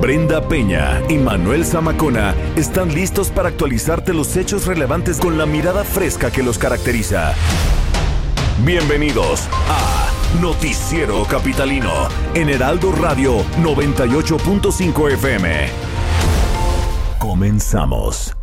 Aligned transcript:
Brenda 0.00 0.40
Peña 0.48 1.02
y 1.10 1.18
Manuel 1.18 1.62
Zamacona 1.62 2.34
están 2.56 2.88
listos 2.94 3.28
para 3.28 3.50
actualizarte 3.50 4.14
los 4.14 4.34
hechos 4.34 4.64
relevantes 4.66 5.18
con 5.18 5.36
la 5.36 5.44
mirada 5.44 5.84
fresca 5.84 6.30
que 6.30 6.42
los 6.42 6.56
caracteriza. 6.56 7.34
Bienvenidos 8.64 9.46
a 9.68 10.08
Noticiero 10.40 11.24
Capitalino 11.24 12.08
en 12.32 12.48
Heraldo 12.48 12.92
Radio 12.92 13.44
98.5 13.62 15.12
FM. 15.12 15.68
Comenzamos. 17.18 18.34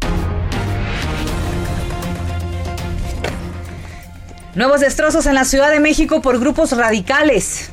Nuevos 4.53 4.81
destrozos 4.81 5.25
en 5.25 5.33
la 5.33 5.44
Ciudad 5.44 5.71
de 5.71 5.80
México 5.80 6.21
por 6.21 6.39
grupos 6.39 6.77
radicales. 6.77 7.71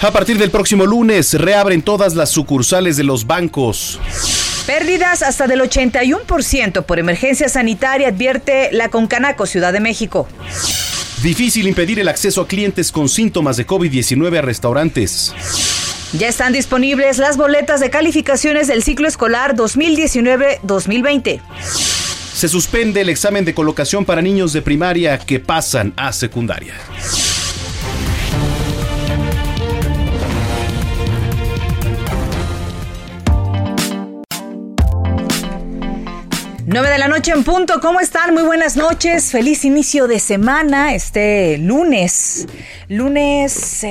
A 0.00 0.12
partir 0.12 0.38
del 0.38 0.52
próximo 0.52 0.86
lunes 0.86 1.34
reabren 1.34 1.82
todas 1.82 2.14
las 2.14 2.30
sucursales 2.30 2.96
de 2.96 3.02
los 3.02 3.26
bancos. 3.26 3.98
Pérdidas 4.64 5.24
hasta 5.24 5.48
del 5.48 5.60
81% 5.60 6.84
por 6.84 7.00
emergencia 7.00 7.48
sanitaria, 7.48 8.08
advierte 8.08 8.68
la 8.70 8.90
Concanaco 8.90 9.44
Ciudad 9.46 9.72
de 9.72 9.80
México. 9.80 10.28
Difícil 11.22 11.66
impedir 11.66 11.98
el 11.98 12.06
acceso 12.06 12.42
a 12.42 12.46
clientes 12.46 12.92
con 12.92 13.08
síntomas 13.08 13.56
de 13.56 13.66
COVID-19 13.66 14.38
a 14.38 14.42
restaurantes. 14.42 15.34
Ya 16.12 16.28
están 16.28 16.52
disponibles 16.52 17.18
las 17.18 17.36
boletas 17.36 17.80
de 17.80 17.90
calificaciones 17.90 18.68
del 18.68 18.84
ciclo 18.84 19.08
escolar 19.08 19.56
2019-2020. 19.56 21.40
Se 22.34 22.48
suspende 22.48 23.00
el 23.00 23.08
examen 23.08 23.44
de 23.44 23.52
colocación 23.52 24.04
para 24.04 24.22
niños 24.22 24.52
de 24.52 24.62
primaria 24.62 25.18
que 25.18 25.40
pasan 25.40 25.92
a 25.96 26.12
secundaria. 26.12 26.74
9 36.70 36.90
de 36.90 36.98
la 36.98 37.08
noche 37.08 37.32
en 37.32 37.44
punto, 37.44 37.80
¿cómo 37.80 37.98
están? 37.98 38.34
Muy 38.34 38.42
buenas 38.42 38.76
noches, 38.76 39.30
feliz 39.30 39.64
inicio 39.64 40.06
de 40.06 40.20
semana, 40.20 40.94
este 40.94 41.56
lunes, 41.56 42.46
lunes 42.90 43.54
6, 43.54 43.86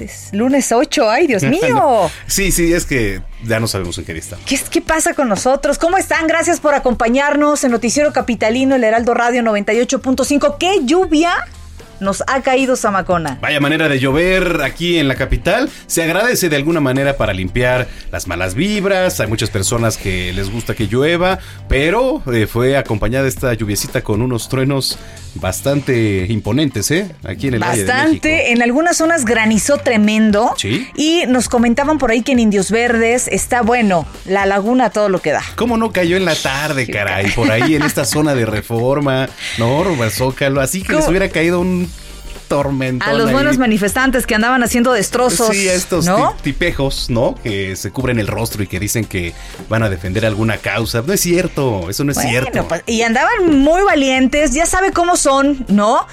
eh, 0.00 0.10
lunes 0.32 0.72
8, 0.72 1.08
ay 1.08 1.28
Dios 1.28 1.42
mío. 1.44 2.10
sí, 2.26 2.50
sí, 2.50 2.72
es 2.72 2.84
que 2.84 3.22
ya 3.44 3.60
no 3.60 3.68
sabemos 3.68 3.96
en 3.98 4.04
qué 4.04 4.12
día 4.12 4.24
¿Qué, 4.44 4.58
¿Qué 4.72 4.80
pasa 4.80 5.14
con 5.14 5.28
nosotros? 5.28 5.78
¿Cómo 5.78 5.98
están? 5.98 6.26
Gracias 6.26 6.58
por 6.58 6.74
acompañarnos 6.74 7.62
en 7.62 7.70
Noticiero 7.70 8.12
Capitalino, 8.12 8.74
el 8.74 8.82
Heraldo 8.82 9.14
Radio 9.14 9.42
98.5, 9.42 10.56
qué 10.58 10.80
lluvia 10.84 11.32
nos 12.02 12.22
ha 12.26 12.42
caído 12.42 12.76
Zamacona. 12.76 13.38
Vaya 13.40 13.60
manera 13.60 13.88
de 13.88 13.98
llover 13.98 14.60
aquí 14.62 14.98
en 14.98 15.08
la 15.08 15.14
capital. 15.14 15.70
Se 15.86 16.02
agradece 16.02 16.48
de 16.48 16.56
alguna 16.56 16.80
manera 16.80 17.16
para 17.16 17.32
limpiar 17.32 17.88
las 18.10 18.26
malas 18.26 18.54
vibras. 18.54 19.20
Hay 19.20 19.28
muchas 19.28 19.50
personas 19.50 19.96
que 19.96 20.32
les 20.32 20.50
gusta 20.50 20.74
que 20.74 20.86
llueva, 20.86 21.38
pero 21.68 22.22
eh, 22.32 22.46
fue 22.46 22.76
acompañada 22.76 23.28
esta 23.28 23.54
lluviecita 23.54 24.02
con 24.02 24.20
unos 24.22 24.48
truenos 24.48 24.98
bastante 25.34 26.26
imponentes, 26.28 26.90
¿eh? 26.90 27.10
Aquí 27.24 27.48
en 27.48 27.54
el 27.54 27.60
Bastante. 27.60 27.92
Valle 27.92 28.04
de 28.04 28.08
México. 28.10 28.28
En 28.52 28.62
algunas 28.62 28.96
zonas 28.96 29.24
granizó 29.24 29.78
tremendo. 29.78 30.52
Sí. 30.58 30.88
Y 30.96 31.24
nos 31.28 31.48
comentaban 31.48 31.98
por 31.98 32.10
ahí 32.10 32.22
que 32.22 32.32
en 32.32 32.40
Indios 32.40 32.70
Verdes 32.70 33.28
está 33.28 33.62
bueno, 33.62 34.06
la 34.26 34.44
laguna 34.46 34.90
todo 34.90 35.08
lo 35.08 35.20
que 35.20 35.32
da. 35.32 35.42
¿Cómo 35.56 35.76
no 35.76 35.92
cayó 35.92 36.16
en 36.16 36.24
la 36.24 36.34
tarde, 36.34 36.86
caray? 36.86 37.30
Por 37.30 37.50
ahí 37.50 37.76
en 37.76 37.82
esta 37.82 38.04
zona 38.04 38.34
de 38.34 38.44
reforma, 38.44 39.28
¿no? 39.58 39.82
Zócalo. 40.10 40.60
Así 40.60 40.82
que 40.82 40.94
les 40.94 41.08
hubiera 41.08 41.28
caído 41.28 41.60
un 41.60 41.90
tormentón. 42.56 43.08
A 43.08 43.12
los 43.14 43.28
ahí. 43.28 43.32
buenos 43.32 43.58
manifestantes 43.58 44.26
que 44.26 44.34
andaban 44.34 44.62
haciendo 44.62 44.92
destrozos. 44.92 45.48
Sí, 45.56 45.68
estos 45.68 46.04
¿no? 46.04 46.32
ti- 46.42 46.52
tipejos, 46.52 47.08
¿no? 47.10 47.34
Que 47.42 47.76
se 47.76 47.90
cubren 47.90 48.18
el 48.18 48.26
rostro 48.26 48.62
y 48.62 48.66
que 48.66 48.78
dicen 48.78 49.04
que 49.04 49.32
van 49.68 49.82
a 49.82 49.88
defender 49.88 50.26
alguna 50.26 50.58
causa. 50.58 51.02
No 51.06 51.12
es 51.12 51.20
cierto, 51.20 51.88
eso 51.88 52.04
no 52.04 52.12
es 52.12 52.16
Bueno, 52.16 52.30
cierto. 52.30 52.68
pues, 52.68 52.82
y 52.86 53.02
andaban 53.02 53.58
muy 53.60 53.82
valientes, 53.82 54.52
ya 54.52 54.66
sabe 54.66 54.92
cómo 54.92 55.16
son, 55.16 55.64
¿no? 55.68 56.06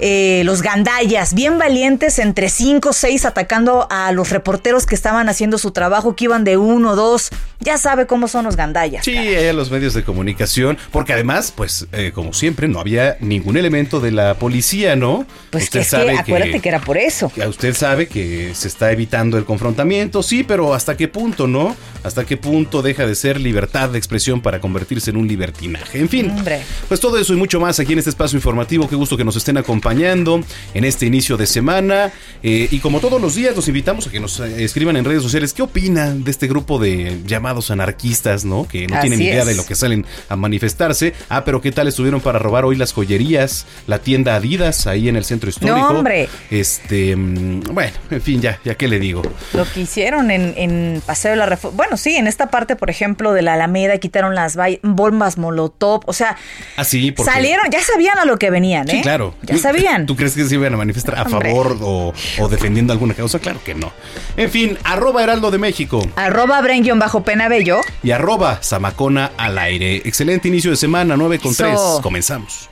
Eh, 0.00 0.42
los 0.44 0.60
gandallas, 0.62 1.34
bien 1.34 1.56
valientes, 1.58 2.18
entre 2.18 2.48
cinco 2.48 2.88
o 2.88 2.92
seis 2.92 3.24
atacando 3.24 3.86
a 3.90 4.10
los 4.10 4.30
reporteros 4.30 4.86
que 4.86 4.94
estaban 4.96 5.28
haciendo 5.28 5.56
su 5.56 5.70
trabajo, 5.70 6.16
que 6.16 6.24
iban 6.24 6.42
de 6.42 6.56
uno, 6.56 6.96
dos. 6.96 7.30
Ya 7.60 7.78
sabe 7.78 8.06
cómo 8.06 8.26
son 8.28 8.44
los 8.44 8.56
gandallas. 8.56 9.04
Sí, 9.04 9.16
a 9.16 9.52
los 9.52 9.70
medios 9.70 9.94
de 9.94 10.02
comunicación, 10.02 10.76
porque 10.90 11.12
además, 11.12 11.52
pues, 11.56 11.86
eh, 11.92 12.10
como 12.12 12.32
siempre, 12.34 12.66
no 12.68 12.80
había 12.80 13.16
ningún 13.20 13.56
elemento 13.56 14.00
de 14.00 14.10
la 14.10 14.34
policía, 14.34 14.96
¿no? 14.96 15.24
Pues 15.50 15.70
que 15.70 15.83
es 15.84 15.90
que 15.90 16.18
acuérdate 16.18 16.60
que 16.60 16.68
era 16.68 16.80
por 16.80 16.96
eso. 16.98 17.30
que 17.34 17.46
Usted 17.46 17.74
sabe 17.74 18.08
que 18.08 18.54
se 18.54 18.68
está 18.68 18.90
evitando 18.92 19.38
el 19.38 19.44
confrontamiento, 19.44 20.22
sí, 20.22 20.42
pero 20.44 20.74
¿hasta 20.74 20.96
qué 20.96 21.08
punto, 21.08 21.46
no? 21.46 21.76
¿Hasta 22.02 22.24
qué 22.24 22.36
punto 22.36 22.82
deja 22.82 23.06
de 23.06 23.14
ser 23.14 23.40
libertad 23.40 23.88
de 23.90 23.98
expresión 23.98 24.40
para 24.40 24.60
convertirse 24.60 25.10
en 25.10 25.16
un 25.16 25.26
libertinaje? 25.28 25.98
En 25.98 26.08
fin, 26.08 26.30
Hombre. 26.30 26.60
pues 26.88 27.00
todo 27.00 27.18
eso 27.18 27.32
y 27.32 27.36
mucho 27.36 27.60
más 27.60 27.80
aquí 27.80 27.92
en 27.94 27.98
este 27.98 28.10
espacio 28.10 28.36
informativo. 28.36 28.88
Qué 28.88 28.96
gusto 28.96 29.16
que 29.16 29.24
nos 29.24 29.36
estén 29.36 29.56
acompañando 29.56 30.42
en 30.74 30.84
este 30.84 31.06
inicio 31.06 31.36
de 31.36 31.46
semana. 31.46 32.12
Eh, 32.42 32.68
y 32.70 32.78
como 32.80 33.00
todos 33.00 33.20
los 33.20 33.34
días, 33.34 33.56
los 33.56 33.68
invitamos 33.68 34.06
a 34.06 34.10
que 34.10 34.20
nos 34.20 34.38
eh, 34.40 34.64
escriban 34.64 34.96
en 34.96 35.04
redes 35.04 35.22
sociales 35.22 35.52
qué 35.54 35.62
opinan 35.62 36.24
de 36.24 36.30
este 36.30 36.46
grupo 36.46 36.78
de 36.78 37.20
llamados 37.26 37.70
anarquistas, 37.70 38.44
¿no? 38.44 38.68
Que 38.68 38.86
no 38.86 38.96
Así 38.96 39.08
tienen 39.08 39.22
idea 39.26 39.40
es. 39.42 39.46
de 39.46 39.54
lo 39.54 39.64
que 39.64 39.74
salen 39.74 40.04
a 40.28 40.36
manifestarse. 40.36 41.14
Ah, 41.28 41.44
pero 41.44 41.60
¿qué 41.62 41.72
tal 41.72 41.88
estuvieron 41.88 42.20
para 42.20 42.38
robar 42.38 42.64
hoy 42.64 42.76
las 42.76 42.92
joyerías? 42.92 43.66
La 43.86 43.98
tienda 44.00 44.36
Adidas 44.36 44.86
ahí 44.86 45.08
en 45.08 45.16
el 45.16 45.24
centro 45.24 45.48
histórico. 45.48 45.73
No, 45.73 45.73
hombre. 45.82 46.28
Este, 46.50 47.14
mm, 47.16 47.60
bueno, 47.72 47.92
en 48.10 48.22
fin, 48.22 48.40
ya, 48.40 48.58
ya 48.64 48.74
qué 48.74 48.88
le 48.88 48.98
digo. 48.98 49.22
Lo 49.52 49.64
que 49.70 49.80
hicieron 49.80 50.30
en, 50.30 50.54
en 50.56 51.02
Paseo 51.04 51.32
de 51.32 51.36
la 51.36 51.46
Reforma. 51.46 51.76
Bueno, 51.76 51.96
sí, 51.96 52.16
en 52.16 52.26
esta 52.26 52.50
parte, 52.50 52.76
por 52.76 52.90
ejemplo, 52.90 53.32
de 53.32 53.42
la 53.42 53.54
Alameda, 53.54 53.98
quitaron 53.98 54.34
las 54.34 54.56
bombas 54.82 55.38
Molotov. 55.38 56.02
O 56.06 56.12
sea, 56.12 56.36
Así, 56.76 57.12
porque. 57.12 57.30
salieron, 57.30 57.66
ya 57.70 57.82
sabían 57.82 58.18
a 58.18 58.24
lo 58.24 58.38
que 58.38 58.50
venían, 58.50 58.88
¿eh? 58.88 58.92
Sí, 58.96 59.02
claro. 59.02 59.34
Ya 59.42 59.58
sabían. 59.58 60.06
¿Tú 60.06 60.16
crees 60.16 60.34
que 60.34 60.44
se 60.44 60.54
iban 60.54 60.74
a 60.74 60.76
manifestar 60.76 61.18
a 61.18 61.22
Hombre. 61.22 61.50
favor 61.50 61.76
o, 61.80 62.12
o 62.38 62.48
defendiendo 62.48 62.92
alguna 62.92 63.14
causa? 63.14 63.38
Claro 63.38 63.60
que 63.64 63.74
no. 63.74 63.92
En 64.36 64.50
fin, 64.50 64.78
arroba 64.84 65.22
Heraldo 65.22 65.50
de 65.50 65.58
México 65.58 66.06
Arroba 66.16 66.62
bajo 66.96 67.24
penabello. 67.24 67.80
y 68.02 68.10
arroba 68.10 68.60
Zamacona 68.62 69.32
al 69.36 69.58
aire. 69.58 69.96
Excelente 70.04 70.48
inicio 70.48 70.70
de 70.70 70.76
semana, 70.76 71.16
9 71.16 71.38
con 71.38 71.52
Eso. 71.52 71.64
3. 71.64 72.02
Comenzamos. 72.02 72.70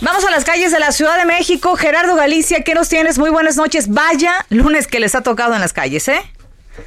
Vamos 0.00 0.24
a 0.24 0.30
las 0.30 0.44
calles 0.44 0.70
de 0.70 0.78
la 0.78 0.92
Ciudad 0.92 1.18
de 1.18 1.26
México. 1.26 1.74
Gerardo 1.74 2.14
Galicia, 2.14 2.62
¿qué 2.62 2.74
nos 2.74 2.88
tienes? 2.88 3.18
Muy 3.18 3.30
buenas 3.30 3.56
noches. 3.56 3.92
Vaya 3.92 4.32
lunes 4.48 4.86
que 4.86 5.00
les 5.00 5.16
ha 5.16 5.22
tocado 5.22 5.54
en 5.54 5.60
las 5.60 5.72
calles, 5.72 6.08
¿eh? 6.08 6.20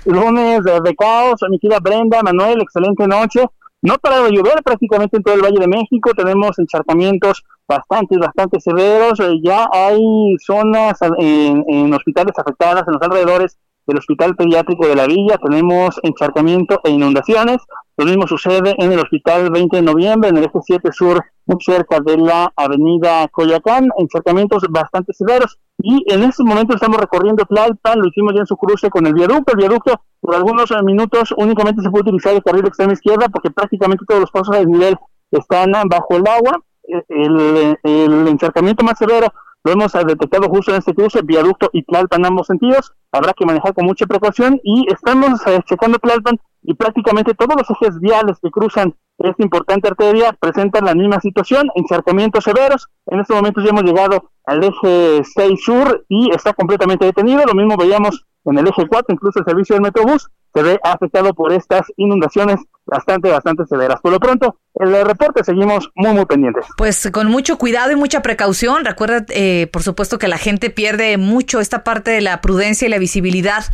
lunes 0.06 0.64
de, 0.64 0.80
de 0.80 0.96
caos, 0.96 1.42
mi 1.50 1.60
querida 1.60 1.80
Brenda, 1.82 2.22
Manuel, 2.24 2.62
excelente 2.62 3.06
noche. 3.08 3.42
No 3.82 3.98
para 3.98 4.22
de 4.22 4.32
llover 4.32 4.64
prácticamente 4.64 5.18
en 5.18 5.24
todo 5.24 5.36
el 5.36 5.42
Valle 5.42 5.60
de 5.60 5.68
México, 5.68 6.12
tenemos 6.16 6.58
encharcamientos 6.58 7.44
bastante, 7.68 8.18
bastante 8.18 8.62
severos. 8.62 9.20
Eh, 9.20 9.42
ya 9.44 9.68
hay 9.74 10.38
zonas 10.40 10.98
en, 11.18 11.66
en 11.68 11.94
hospitales 11.94 12.34
afectadas 12.38 12.84
en 12.88 12.94
los 12.94 13.02
alrededores 13.02 13.58
del 13.88 13.98
Hospital 13.98 14.36
Pediátrico 14.38 14.88
de 14.88 14.96
la 14.96 15.08
Villa, 15.08 15.38
tenemos 15.44 16.00
encharcamiento 16.04 16.80
e 16.84 16.92
inundaciones. 16.92 17.58
Lo 18.02 18.08
mismo 18.08 18.26
sucede 18.26 18.74
en 18.80 18.92
el 18.92 18.98
Hospital 18.98 19.52
20 19.52 19.76
de 19.76 19.84
Noviembre, 19.84 20.30
en 20.32 20.38
el 20.38 20.46
eje 20.46 20.58
7 20.60 20.92
Sur, 20.92 21.24
muy 21.46 21.62
cerca 21.62 22.00
de 22.00 22.18
la 22.18 22.52
avenida 22.56 23.28
Coyoacán, 23.28 23.90
encharcamientos 23.96 24.64
bastante 24.72 25.14
severos. 25.14 25.60
Y 25.78 26.04
en 26.12 26.24
este 26.24 26.44
momento 26.44 26.74
estamos 26.74 26.98
recorriendo 27.00 27.46
Tlalpan, 27.46 28.00
lo 28.00 28.08
hicimos 28.08 28.34
ya 28.34 28.40
en 28.40 28.48
su 28.48 28.58
cruce 28.58 28.90
con 28.90 29.06
el 29.06 29.14
viaducto. 29.14 29.52
El 29.52 29.60
viaducto 29.60 30.02
por 30.20 30.34
algunos 30.34 30.72
eh, 30.72 30.82
minutos 30.82 31.32
únicamente 31.38 31.84
se 31.84 31.92
puede 31.92 32.02
utilizar 32.02 32.34
el 32.34 32.42
carril 32.42 32.66
extremo 32.66 32.92
izquierda 32.92 33.30
porque 33.30 33.52
prácticamente 33.52 34.04
todos 34.08 34.22
los 34.22 34.32
pasos 34.32 34.56
a 34.56 34.58
desnivel 34.58 34.98
están 35.30 35.72
bajo 35.88 36.16
el 36.16 36.28
agua. 36.28 36.60
El, 37.08 37.78
el 37.84 38.28
encharcamiento 38.30 38.84
más 38.84 38.98
severo 38.98 39.32
lo 39.64 39.72
hemos 39.72 39.94
eh, 39.96 40.04
detectado 40.06 40.50
justo 40.50 40.72
en 40.72 40.78
este 40.78 40.94
cruce, 40.94 41.22
viaducto 41.22 41.70
y 41.74 41.84
Tlalpan 41.84 42.26
ambos 42.26 42.48
sentidos. 42.48 42.94
Habrá 43.12 43.34
que 43.34 43.46
manejar 43.46 43.74
con 43.74 43.86
mucha 43.86 44.06
precaución 44.08 44.60
y 44.64 44.86
estamos 44.92 45.46
eh, 45.48 45.60
checando 45.66 46.00
Tlalpan 46.00 46.40
y 46.64 46.74
prácticamente 46.74 47.34
todos 47.34 47.56
los 47.56 47.70
ejes 47.70 48.00
viales 48.00 48.38
que 48.42 48.50
cruzan 48.52 48.96
esta 49.18 49.44
importante 49.44 49.88
arteria 49.88 50.34
presentan 50.34 50.86
la 50.86 50.96
misma 50.96 51.20
situación, 51.20 51.70
encharcamientos 51.76 52.44
severos. 52.44 52.90
En 53.06 53.20
este 53.20 53.34
momento 53.34 53.62
ya 53.62 53.70
hemos 53.70 53.84
llegado 53.84 54.32
al 54.46 54.64
eje 54.64 55.22
6 55.24 55.64
sur 55.64 56.06
y 56.10 56.34
está 56.34 56.54
completamente 56.54 57.06
detenido. 57.06 57.44
Lo 57.46 57.54
mismo 57.54 57.78
veíamos 57.78 58.26
en 58.46 58.58
el 58.58 58.68
eje 58.68 58.88
4, 58.88 59.14
incluso 59.14 59.40
el 59.40 59.46
servicio 59.46 59.76
del 59.76 59.84
Metrobús 59.84 60.30
se 60.54 60.62
ve 60.62 60.80
afectado 60.84 61.34
por 61.34 61.54
estas 61.54 61.82
inundaciones 61.98 62.60
bastante, 62.86 63.30
bastante 63.30 63.66
severas. 63.66 64.02
Por 64.02 64.12
lo 64.12 64.20
pronto, 64.20 64.58
el 64.76 65.06
reporte 65.06 65.44
seguimos 65.44 65.90
muy, 65.96 66.14
muy 66.14 66.26
pendientes. 66.26 66.66
Pues 66.78 67.10
con 67.12 67.28
mucho 67.28 67.58
cuidado 67.58 67.92
y 67.92 67.96
mucha 67.96 68.22
precaución. 68.22 68.86
Recuerda, 68.86 69.26
eh, 69.30 69.68
por 69.72 69.84
supuesto, 69.84 70.20
que 70.20 70.28
la 70.28 70.38
gente 70.38 70.70
pierde 70.70 71.18
mucho 71.18 71.60
esta 71.60 71.84
parte 71.84 72.12
de 72.12 72.22
la 72.22 72.42
prudencia 72.42 72.88
y 72.88 72.90
la 72.90 73.00
visibilidad 73.00 73.66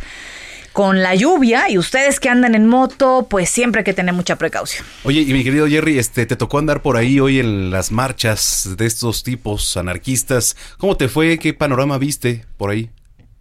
con 0.72 1.02
la 1.02 1.16
lluvia 1.16 1.68
y 1.68 1.76
ustedes 1.76 2.20
que 2.20 2.28
andan 2.28 2.54
en 2.54 2.68
moto, 2.68 3.26
pues 3.28 3.50
siempre 3.50 3.80
hay 3.80 3.84
que 3.84 3.94
tener 3.94 4.14
mucha 4.14 4.36
precaución. 4.36 4.86
Oye, 5.02 5.22
y 5.22 5.32
mi 5.32 5.42
querido 5.42 5.66
Jerry, 5.66 5.98
este, 5.98 6.24
te 6.24 6.36
tocó 6.36 6.58
andar 6.58 6.82
por 6.82 6.96
ahí 6.96 7.18
hoy 7.18 7.40
en 7.40 7.70
las 7.70 7.90
marchas 7.90 8.76
de 8.78 8.86
estos 8.86 9.24
tipos 9.24 9.76
anarquistas. 9.76 10.56
¿Cómo 10.78 10.96
te 10.96 11.08
fue? 11.08 11.38
¿Qué 11.38 11.52
panorama 11.52 11.98
viste 11.98 12.44
por 12.56 12.70
ahí? 12.70 12.90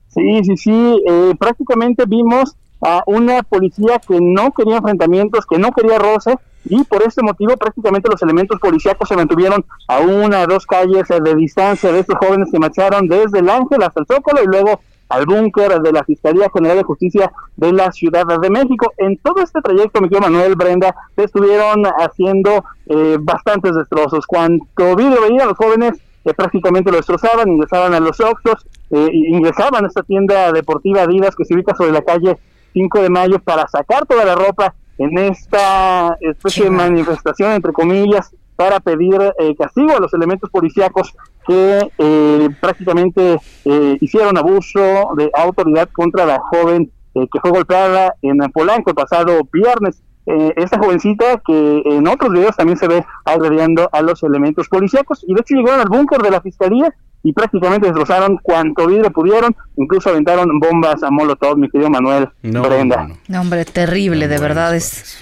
Sí, 0.08 0.42
sí, 0.46 0.58
sí. 0.58 0.72
Eh, 1.08 1.34
prácticamente 1.38 2.06
vimos 2.08 2.56
a 2.88 3.04
una 3.06 3.44
policía 3.44 4.00
que 4.00 4.18
no 4.22 4.52
quería 4.52 4.78
enfrentamientos, 4.78 5.46
que 5.46 5.60
no 5.60 5.72
quería 5.72 6.00
roce, 6.00 6.36
y 6.64 6.84
por 6.86 7.04
este 7.04 7.22
motivo 7.22 7.58
prácticamente 7.58 8.10
los 8.10 8.22
elementos 8.22 8.60
policíacos 8.60 9.10
se 9.10 9.16
mantuvieron 9.16 9.66
a 9.90 10.00
una 10.00 10.44
o 10.44 10.48
dos 10.48 10.66
calles 10.66 11.08
de 11.08 11.36
distancia 11.36 11.92
de 11.92 12.00
estos 12.00 12.16
jóvenes 12.18 12.50
que 12.52 12.60
marcharon 12.60 13.08
desde 13.08 13.40
el 13.40 13.50
Ángel 13.50 13.84
hasta 13.84 14.00
el 14.00 14.08
Zócalo 14.08 14.42
y 14.42 14.48
luego 14.48 14.80
al 15.10 15.26
búnker 15.26 15.82
de 15.82 15.92
la 15.92 16.04
Fiscalía 16.04 16.50
General 16.54 16.78
de 16.78 16.84
Justicia 16.84 17.32
de 17.56 17.72
la 17.74 17.92
Ciudad 17.92 18.26
de 18.26 18.50
México. 18.50 18.94
En 18.98 19.18
todo 19.18 19.42
este 19.42 19.62
trayecto, 19.62 20.02
mi 20.02 20.10
querido 20.10 20.30
Manuel 20.30 20.56
Brenda, 20.56 20.96
se 21.16 21.26
estuvieron 21.26 21.84
haciendo 21.86 22.64
eh, 22.88 23.18
bastantes 23.20 23.76
destrozos. 23.76 24.26
Cuanto 24.26 24.96
video 24.96 25.22
veía 25.22 25.44
a 25.44 25.48
los 25.48 25.58
jóvenes, 25.58 25.94
eh, 26.26 26.34
prácticamente 26.34 26.92
lo 26.92 26.98
destrozaban, 26.98 27.50
ingresaban 27.50 27.94
a 27.94 28.02
los 28.02 28.20
Oxos, 28.20 28.66
eh, 28.92 29.10
ingresaban 29.14 29.86
a 29.86 29.88
esta 29.88 30.04
tienda 30.04 30.52
deportiva 30.52 31.04
Adidas 31.04 31.36
que 31.36 31.46
se 31.46 31.54
ubica 31.54 31.74
sobre 31.76 31.92
la 31.92 32.02
calle 32.02 32.38
5 32.74 33.02
de 33.02 33.10
Mayo 33.10 33.40
para 33.40 33.68
sacar 33.68 34.06
toda 34.06 34.26
la 34.26 34.36
ropa 34.36 34.76
en 34.98 35.18
esta 35.18 36.18
especie 36.22 36.66
de 36.66 36.72
manifestación, 36.72 37.52
entre 37.52 37.72
comillas, 37.72 38.32
para 38.58 38.80
pedir 38.80 39.22
eh, 39.40 39.56
castigo 39.56 39.96
a 39.96 40.00
los 40.00 40.14
elementos 40.14 40.50
policíacos 40.50 41.16
que 41.46 41.92
eh, 41.98 42.50
prácticamente 42.60 43.40
eh, 43.64 43.98
hicieron 44.02 44.38
abuso 44.38 44.80
de 45.16 45.32
autoridad 45.34 45.88
contra 45.94 46.26
la 46.26 46.40
joven 46.40 46.92
que 47.14 47.40
fue 47.40 47.50
golpeada 47.50 48.14
en 48.22 48.38
Polanco 48.52 48.92
el 48.92 48.96
pasado 48.96 49.40
viernes. 49.52 50.04
esta 50.28 50.78
jovencita 50.78 51.42
que 51.44 51.82
en 51.84 52.08
otros 52.08 52.32
videos 52.32 52.56
también 52.56 52.78
se 52.78 52.88
ve 52.88 53.04
agrediendo 53.26 53.90
a 53.92 54.04
los 54.04 54.22
elementos 54.22 54.68
policíacos 54.70 55.26
y 55.28 55.34
de 55.34 55.42
hecho 55.42 55.56
llegaron 55.56 55.80
al 55.80 55.90
búnker 55.90 56.22
de 56.22 56.30
la 56.30 56.42
fiscalía 56.42 56.94
y 57.28 57.34
prácticamente 57.34 57.88
destrozaron 57.88 58.40
cuanto 58.42 58.88
vidrio 58.88 59.12
pudieron, 59.12 59.54
incluso 59.76 60.10
aventaron 60.10 60.60
bombas 60.60 61.04
a 61.04 61.12
Molotov, 61.12 61.58
mi 61.58 61.70
querido 61.70 61.90
Manuel 61.90 62.30
Brenda. 62.42 63.10
No, 63.28 63.42
hombre, 63.42 63.66
terrible, 63.66 64.30
de 64.30 64.38
verdad 64.38 64.74
es 64.74 65.18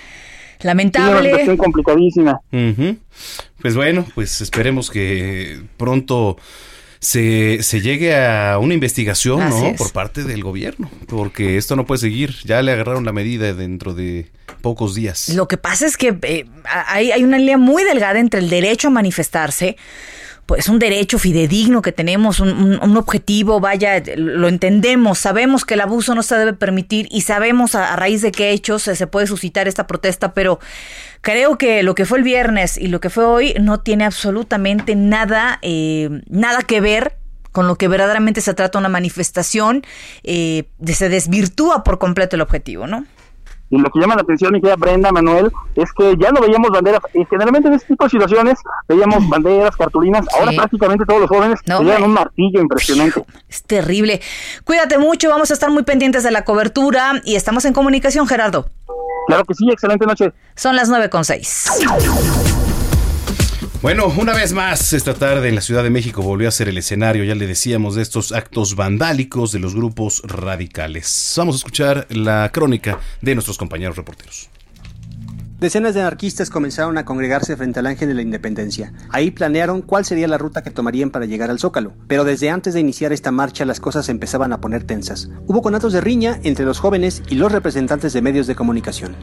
Lamentable. 0.61 1.19
Una 1.19 1.29
situación 1.29 1.57
complicadísima. 1.57 2.41
Pues 3.61 3.75
bueno, 3.75 4.05
pues 4.13 4.41
esperemos 4.41 4.91
que 4.91 5.61
pronto 5.77 6.37
se, 6.99 7.61
se 7.61 7.81
llegue 7.81 8.15
a 8.15 8.59
una 8.59 8.75
investigación, 8.75 9.49
¿no? 9.49 9.73
Por 9.75 9.91
parte 9.91 10.23
del 10.23 10.43
gobierno, 10.43 10.89
porque 11.07 11.57
esto 11.57 11.75
no 11.75 11.85
puede 11.85 11.99
seguir. 11.99 12.35
Ya 12.45 12.61
le 12.61 12.71
agarraron 12.71 13.03
la 13.03 13.13
medida 13.13 13.51
dentro 13.53 13.93
de 13.95 14.31
pocos 14.61 14.95
días. 14.95 15.29
Lo 15.29 15.47
que 15.47 15.57
pasa 15.57 15.85
es 15.85 15.97
que 15.97 16.17
eh, 16.21 16.45
hay, 16.87 17.11
hay 17.11 17.23
una 17.23 17.37
línea 17.37 17.57
muy 17.57 17.83
delgada 17.83 18.19
entre 18.19 18.39
el 18.39 18.49
derecho 18.49 18.87
a 18.89 18.91
manifestarse 18.91 19.77
pues 20.45 20.69
un 20.69 20.77
derecho 20.77 21.17
fidedigno 21.17 21.81
que 21.81 21.91
tenemos, 21.91 22.39
un, 22.39 22.97
objetivo, 22.97 23.59
vaya, 23.59 24.01
lo 24.15 24.47
entendemos, 24.47 25.17
sabemos 25.17 25.65
que 25.65 25.73
el 25.73 25.81
abuso 25.81 26.13
no 26.13 26.21
se 26.21 26.35
debe 26.35 26.53
permitir 26.53 27.07
y 27.09 27.21
sabemos 27.21 27.73
a, 27.73 27.95
raíz 27.95 28.21
de 28.21 28.31
qué 28.31 28.51
hechos 28.51 28.83
se, 28.83 29.07
puede 29.07 29.25
suscitar 29.25 29.67
esta 29.67 29.87
protesta, 29.87 30.33
pero 30.33 30.59
creo 31.21 31.57
que 31.57 31.81
lo 31.81 31.95
que 31.95 32.05
fue 32.05 32.19
el 32.19 32.23
viernes 32.23 32.77
y 32.77 32.87
lo 32.87 32.99
que 32.99 33.09
fue 33.09 33.25
hoy 33.25 33.55
no 33.59 33.79
tiene 33.79 34.05
absolutamente 34.05 34.95
nada, 34.95 35.57
eh, 35.63 36.21
nada 36.29 36.61
que 36.61 36.79
ver 36.79 37.17
con 37.51 37.67
lo 37.67 37.77
que 37.77 37.87
verdaderamente 37.87 38.41
se 38.41 38.53
trata 38.53 38.77
una 38.77 38.89
manifestación, 38.89 39.83
eh, 40.23 40.65
se 40.85 41.09
desvirtúa 41.09 41.83
por 41.83 41.97
completo 41.97 42.35
el 42.35 42.41
objetivo, 42.41 42.85
¿no? 42.85 43.05
Y 43.69 43.77
lo 43.77 43.89
que 43.89 43.99
llama 43.99 44.15
la 44.15 44.21
atención, 44.21 44.53
mi 44.53 44.61
querida 44.61 44.75
Brenda, 44.75 45.11
Manuel, 45.11 45.51
es 45.75 45.91
que 45.93 46.15
ya 46.17 46.31
no 46.31 46.41
veíamos 46.41 46.69
banderas. 46.69 47.01
Y 47.13 47.25
generalmente 47.25 47.67
en 47.67 47.73
este 47.73 47.87
tipo 47.87 48.03
de 48.03 48.09
situaciones 48.11 48.59
veíamos 48.87 49.27
banderas, 49.27 49.75
cartulinas. 49.75 50.25
Ahora 50.37 50.51
prácticamente 50.51 51.05
todos 51.05 51.21
los 51.21 51.29
jóvenes 51.29 51.59
no, 51.65 51.81
llevan 51.81 52.03
un 52.03 52.13
martillo 52.13 52.61
impresionante. 52.61 53.23
Es 53.49 53.63
terrible. 53.63 54.21
Cuídate 54.63 54.97
mucho, 54.97 55.29
vamos 55.29 55.51
a 55.51 55.53
estar 55.53 55.69
muy 55.71 55.83
pendientes 55.83 56.23
de 56.23 56.31
la 56.31 56.45
cobertura 56.45 57.21
y 57.23 57.35
estamos 57.35 57.65
en 57.65 57.73
comunicación, 57.73 58.27
Gerardo. 58.27 58.69
Claro 59.27 59.43
que 59.45 59.55
sí, 59.55 59.69
excelente 59.71 60.05
noche. 60.05 60.31
Son 60.55 60.75
las 60.75 60.89
nueve 60.89 61.09
con 61.09 61.25
seis. 61.25 61.67
Bueno, 63.85 64.11
una 64.17 64.33
vez 64.33 64.51
más, 64.51 64.93
esta 64.93 65.13
tarde 65.13 65.47
en 65.47 65.53
la 65.53 65.61
Ciudad 65.61 65.83
de 65.83 65.91
México 65.91 66.23
volvió 66.23 66.47
a 66.47 66.51
ser 66.51 66.69
el 66.69 66.77
escenario, 66.79 67.23
ya 67.23 67.35
le 67.35 67.45
decíamos, 67.45 67.93
de 67.93 68.01
estos 68.01 68.31
actos 68.31 68.75
vandálicos 68.75 69.51
de 69.51 69.59
los 69.59 69.75
grupos 69.75 70.23
radicales. 70.25 71.35
Vamos 71.37 71.53
a 71.53 71.57
escuchar 71.57 72.07
la 72.09 72.49
crónica 72.51 72.99
de 73.21 73.35
nuestros 73.35 73.59
compañeros 73.59 73.95
reporteros. 73.95 74.49
Decenas 75.59 75.93
de 75.93 76.01
anarquistas 76.01 76.49
comenzaron 76.49 76.97
a 76.97 77.05
congregarse 77.05 77.55
frente 77.55 77.79
al 77.79 77.85
Ángel 77.85 78.07
de 78.07 78.15
la 78.15 78.23
Independencia. 78.23 78.91
Ahí 79.11 79.29
planearon 79.29 79.83
cuál 79.83 80.03
sería 80.03 80.27
la 80.27 80.39
ruta 80.39 80.63
que 80.63 80.71
tomarían 80.71 81.11
para 81.11 81.27
llegar 81.27 81.51
al 81.51 81.59
Zócalo. 81.59 81.93
Pero 82.07 82.23
desde 82.23 82.49
antes 82.49 82.73
de 82.73 82.79
iniciar 82.79 83.13
esta 83.13 83.31
marcha 83.31 83.65
las 83.65 83.79
cosas 83.79 84.09
empezaban 84.09 84.51
a 84.51 84.61
poner 84.61 84.83
tensas. 84.83 85.29
Hubo 85.45 85.61
conatos 85.61 85.93
de 85.93 86.01
riña 86.01 86.39
entre 86.41 86.65
los 86.65 86.79
jóvenes 86.79 87.21
y 87.29 87.35
los 87.35 87.51
representantes 87.51 88.13
de 88.13 88.23
medios 88.23 88.47
de 88.47 88.55
comunicación. 88.55 89.15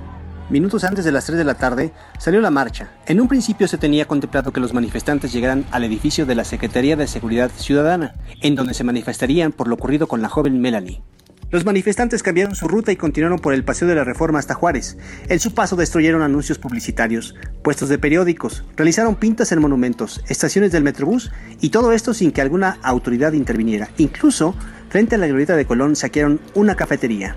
Minutos 0.52 0.84
antes 0.84 1.06
de 1.06 1.12
las 1.12 1.25
3 1.25 1.38
de 1.38 1.44
la 1.44 1.54
tarde 1.54 1.93
salió 2.19 2.43
la 2.43 2.50
marcha. 2.50 2.90
En 3.06 3.22
un 3.22 3.26
principio 3.26 3.66
se 3.66 3.78
tenía 3.78 4.04
contemplado 4.04 4.52
que 4.52 4.60
los 4.60 4.75
manifestantes 4.75 5.32
llegaran 5.32 5.64
al 5.70 5.82
edificio 5.82 6.26
de 6.26 6.34
la 6.34 6.44
Secretaría 6.44 6.94
de 6.94 7.06
Seguridad 7.06 7.50
Ciudadana, 7.56 8.12
en 8.43 8.54
donde 8.54 8.75
se 8.75 8.84
manifestarían 8.84 9.52
por 9.52 9.66
lo 9.66 9.76
ocurrido 9.76 10.08
con 10.08 10.20
la 10.20 10.28
joven 10.28 10.60
Melanie. 10.60 11.00
Los 11.50 11.64
manifestantes 11.64 12.22
cambiaron 12.22 12.54
su 12.54 12.69
ruta 12.69 12.93
y 12.93 12.96
continuaron 12.96 13.38
por 13.38 13.54
el 13.54 13.64
Paseo 13.64 13.88
de 13.88 13.94
la 13.94 14.04
Reforma 14.04 14.40
hasta 14.40 14.52
Juárez. 14.52 14.99
En 15.26 15.40
su 15.40 15.54
paso 15.54 15.75
destruyeron 15.75 16.20
anuncios 16.20 16.58
publicitarios, 16.58 17.34
puestos 17.64 17.88
de 17.88 17.96
periódicos, 17.96 18.62
realizaron 18.76 19.16
pintas 19.16 19.52
en 19.52 19.60
monumentos, 19.62 20.22
estaciones 20.28 20.70
del 20.70 20.84
Metrobús 20.84 21.32
y 21.62 21.70
todo 21.70 21.93
esto 21.93 22.12
sin 22.12 22.31
que 22.31 22.43
alguna 22.43 22.76
autoridad 22.82 23.32
interviniera. 23.32 23.88
Incluso, 23.96 24.54
frente 24.90 25.14
a 25.14 25.19
la 25.19 25.28
glorieta 25.28 25.56
de 25.56 25.64
Colón, 25.64 25.96
saquearon 25.96 26.40
una 26.54 26.75
cafetería. 26.75 27.37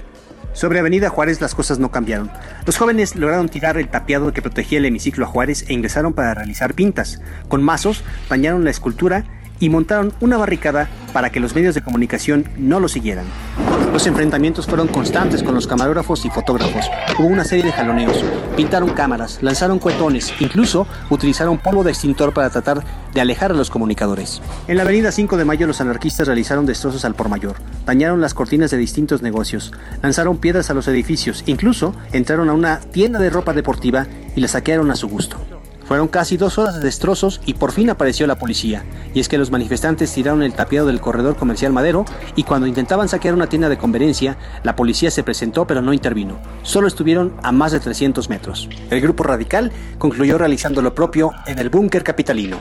Sobre 0.56 0.80
Avenida 0.80 1.10
Juárez 1.10 1.42
las 1.42 1.54
cosas 1.54 1.80
no 1.80 1.92
cambiaron. 1.92 2.32
Los 2.66 2.78
jóvenes 2.78 3.18
lograron 3.18 3.50
tirar 3.50 3.78
el 3.78 3.90
tapiado 3.90 4.32
que 4.32 4.42
protegía 4.42 4.80
el 4.80 4.86
hemiciclo 4.86 5.26
a 5.26 5.28
Juárez 5.28 5.66
e 5.68 5.74
ingresaron 5.74 6.14
para 6.14 6.34
realizar 6.34 6.74
pintas. 6.74 7.22
Con 7.50 7.62
mazos 7.62 8.06
bañaron 8.30 8.64
la 8.64 8.70
escultura 8.70 9.26
y 9.60 9.70
montaron 9.70 10.14
una 10.20 10.38
barricada 10.38 10.90
para 11.14 11.32
que 11.32 11.40
los 11.40 11.56
medios 11.56 11.76
de 11.76 11.82
comunicación 11.82 12.50
no 12.58 12.80
lo 12.80 12.88
siguieran. 12.88 13.26
Los 13.94 14.06
enfrentamientos 14.08 14.66
fueron 14.66 14.90
constantes 14.90 15.42
con 15.42 15.56
los 15.56 15.68
camarógrafos 15.68 16.26
y 16.26 16.30
fotógrafos. 16.30 16.86
Hubo 17.18 17.28
una 17.28 17.46
serie 17.46 17.64
de 17.64 17.72
jaloneos, 17.72 18.22
pintaron 18.58 18.90
cámaras, 18.90 19.40
lanzaron 19.42 19.80
cuetones, 19.80 20.34
incluso 20.42 20.86
utilizaron 21.10 21.58
polvo 21.58 21.86
de 21.86 21.92
extintor 21.92 22.34
para 22.34 22.50
tratar 22.50 22.84
de 23.14 23.22
alejar 23.22 23.52
a 23.52 23.54
los 23.56 23.70
comunicadores. 23.70 24.42
En 24.68 24.76
la 24.76 24.84
avenida 24.84 25.14
5 25.14 25.38
de 25.38 25.46
Mayo 25.46 25.68
los 25.68 25.80
anarquistas 25.80 26.28
realizaron 26.28 26.66
destrozos 26.66 27.06
al 27.06 27.16
por 27.16 27.30
mayor, 27.30 27.56
dañaron 27.86 28.20
las 28.20 28.34
cortinas 28.34 28.72
de 28.72 28.78
distintos 28.78 29.22
negocios, 29.22 29.72
lanzaron 30.02 30.38
piedras 30.40 30.70
a 30.70 30.74
los 30.74 30.90
edificios, 30.90 31.44
incluso 31.46 31.96
entraron 32.12 32.50
a 32.50 32.54
una 32.54 32.82
tienda 32.82 33.20
de 33.20 33.30
ropa 33.30 33.54
deportiva 33.54 34.08
y 34.36 34.42
la 34.42 34.50
saquearon 34.50 34.92
a 34.92 34.98
su 34.98 35.08
gusto. 35.08 35.55
Fueron 35.86 36.08
casi 36.08 36.36
dos 36.36 36.58
horas 36.58 36.76
de 36.76 36.82
destrozos 36.82 37.42
y 37.46 37.54
por 37.54 37.72
fin 37.72 37.90
apareció 37.92 38.26
la 38.26 38.40
policía. 38.40 38.84
Y 39.14 39.20
es 39.20 39.30
que 39.30 39.38
los 39.38 39.52
manifestantes 39.52 40.12
tiraron 40.12 40.42
el 40.42 40.54
tapiado 40.54 40.88
del 40.88 41.00
corredor 41.00 41.36
comercial 41.36 41.74
Madero 41.74 42.06
y 42.36 42.44
cuando 42.44 42.66
intentaban 42.68 43.08
saquear 43.08 43.36
una 43.36 43.48
tienda 43.48 43.70
de 43.70 43.78
conveniencia, 43.78 44.38
la 44.64 44.76
policía 44.76 45.12
se 45.12 45.24
presentó 45.24 45.68
pero 45.68 45.82
no 45.82 45.94
intervino. 45.94 46.40
Solo 46.64 46.88
estuvieron 46.88 47.36
a 47.44 47.52
más 47.52 47.72
de 47.72 47.80
300 47.80 48.30
metros. 48.30 48.68
El 48.90 49.00
grupo 49.00 49.24
radical 49.24 49.72
concluyó 50.00 50.38
realizando 50.40 50.82
lo 50.82 50.96
propio 50.96 51.32
en 51.46 51.60
el 51.60 51.70
búnker 51.70 52.04
capitalino. 52.04 52.58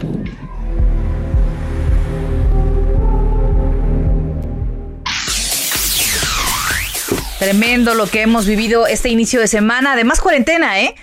Tremendo 7.45 7.95
lo 7.95 8.07
que 8.07 8.23
hemos 8.23 8.47
vivido 8.47 8.87
este 8.87 9.11
inicio 9.11 9.39
de 9.39 9.49
semana. 9.49 9.93
Además, 9.93 10.21
cuarentena, 10.21 10.81
¿eh? 10.81 10.95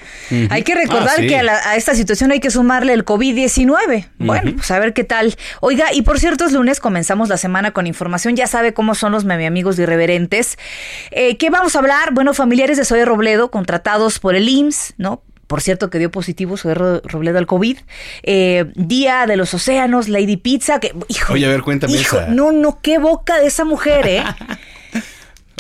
Hay 0.49 0.63
que 0.63 0.73
recordar 0.73 1.19
ah, 1.19 1.21
que 1.21 1.35
a, 1.37 1.75
esta 1.75 1.93
situación 1.93 2.31
hay 2.31 2.39
que 2.39 2.49
sumarle 2.49 2.93
el 2.93 3.05
COVID-19. 3.05 4.07
Bueno, 4.17 4.53
pues 4.55 4.71
a 4.71 4.79
ver 4.79 4.93
qué 4.93 5.03
tal. 5.03 5.35
Oiga, 5.59 5.93
y 5.93 6.01
por 6.01 6.19
cierto, 6.19 6.45
es 6.45 6.53
lunes, 6.53 6.79
comenzamos 6.79 7.29
la 7.29 7.37
semana 7.37 7.71
con 7.71 7.85
información. 7.85 8.35
Ya 8.35 8.47
sabe 8.47 8.73
cómo 8.73 8.95
son 8.95 9.11
los 9.11 9.23
meme 9.23 9.45
amigos 9.45 9.77
irreverentes. 9.77 10.57
Eh, 11.11 11.37
¿Qué 11.37 11.51
vamos 11.51 11.75
a 11.75 11.79
hablar? 11.79 12.11
Bueno, 12.11 12.33
familiares 12.33 12.77
de 12.77 12.85
Zoe 12.85 13.05
Robledo, 13.05 13.51
contratados 13.51 14.17
por 14.17 14.35
el 14.35 14.49
IMSS, 14.49 14.95
¿no? 14.97 15.21
por 15.51 15.59
cierto, 15.59 15.89
que 15.89 15.99
dio 15.99 16.09
positivo 16.09 16.55
Zoe 16.55 16.73
Robledo 16.73 17.37
al 17.37 17.45
COVID. 17.45 17.77
Eh, 18.23 18.71
Día 18.75 19.25
de 19.25 19.35
los 19.35 19.53
Océanos, 19.53 20.07
Lady 20.07 20.37
Pizza, 20.37 20.79
que, 20.79 20.95
hijo. 21.09 21.33
Oye, 21.33 21.45
a 21.45 21.49
ver, 21.49 21.61
cuéntame 21.61 21.91
hijo, 21.91 22.21
No, 22.29 22.53
no, 22.53 22.79
qué 22.81 22.99
boca 22.99 23.37
de 23.37 23.47
esa 23.47 23.65
mujer, 23.65 24.07
¿eh? 24.07 24.23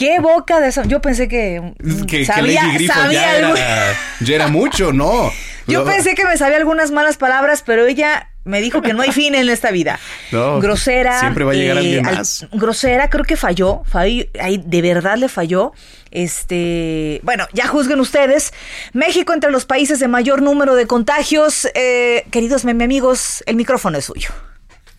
qué 0.01 0.19
boca 0.19 0.59
de 0.59 0.67
esa. 0.69 0.83
Yo 0.83 0.99
pensé 1.01 1.27
que. 1.27 1.73
Que, 2.07 2.25
sabía, 2.25 2.61
que 2.61 2.67
Lady 2.67 2.75
Grifo 2.75 2.93
sabía 2.93 3.21
ya, 3.21 3.35
algo- 3.47 3.55
era, 3.55 3.93
ya 4.19 4.35
era 4.35 4.47
mucho, 4.47 4.91
¿no? 4.91 5.31
Yo 5.67 5.79
No. 5.79 5.85
pensé 5.85 6.15
que 6.15 6.25
me 6.25 6.35
sabía 6.37 6.57
algunas 6.57 6.91
malas 6.91 7.17
palabras, 7.17 7.63
pero 7.65 7.85
ella 7.85 8.27
me 8.43 8.59
dijo 8.61 8.81
que 8.81 8.93
no 8.93 9.03
hay 9.03 9.11
fin 9.11 9.35
en 9.35 9.47
esta 9.49 9.69
vida. 9.71 9.99
No, 10.31 10.59
grosera. 10.59 11.17
eh, 11.17 11.19
siempre 11.19 11.43
va 11.45 11.51
a 11.51 11.55
llegar 11.55 11.77
alguien 11.77 12.05
al- 12.07 12.15
más. 12.15 12.47
grosera, 12.51 13.09
creo 13.09 13.23
que 13.25 13.35
falló. 13.37 13.83
fall- 13.91 14.29
ahí 14.41 14.61
de 14.65 14.81
verdad 14.81 15.17
le 15.17 15.29
falló. 15.29 15.71
Este, 16.09 17.19
bueno, 17.23 17.45
ya 17.53 17.67
juzguen 17.67 17.99
ustedes. 17.99 18.53
México 18.93 19.33
entre 19.33 19.51
los 19.51 19.65
países 19.65 19.99
de 19.99 20.07
mayor 20.07 20.41
número 20.41 20.75
de 20.75 20.87
contagios. 20.87 21.67
Eh, 21.75 22.25
queridos 22.31 22.65
meme 22.65 22.83
amigos, 22.85 23.43
el 23.45 23.55
micrófono 23.55 23.97
es 23.97 24.05
suyo. 24.05 24.29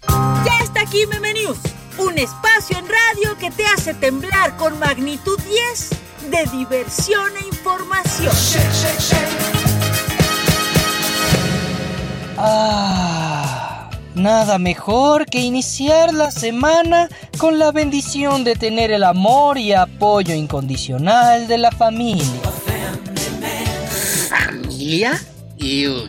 Ya 0.08 0.58
está 0.62 0.80
aquí 0.82 1.06
Meme 1.06 1.32
News, 1.34 1.58
un 2.04 2.18
espacio 2.18 2.76
en 2.78 2.86
radio 2.88 3.38
que 3.38 3.50
te 3.50 3.64
hace 3.64 3.94
temblar 3.94 4.56
con 4.56 4.78
magnitud 4.78 5.38
10 5.40 5.90
de 6.30 6.56
diversión 6.56 7.36
e 7.36 7.46
información. 7.46 8.32
Ah, 12.38 13.90
nada 14.14 14.58
mejor 14.58 15.26
que 15.26 15.40
iniciar 15.40 16.12
la 16.12 16.30
semana 16.30 17.08
con 17.38 17.58
la 17.58 17.70
bendición 17.70 18.42
de 18.42 18.56
tener 18.56 18.90
el 18.90 19.04
amor 19.04 19.58
y 19.58 19.72
apoyo 19.72 20.34
incondicional 20.34 21.46
de 21.46 21.58
la 21.58 21.70
familia. 21.70 22.24
¿Familia? 24.28 25.22
Yug. 25.56 26.08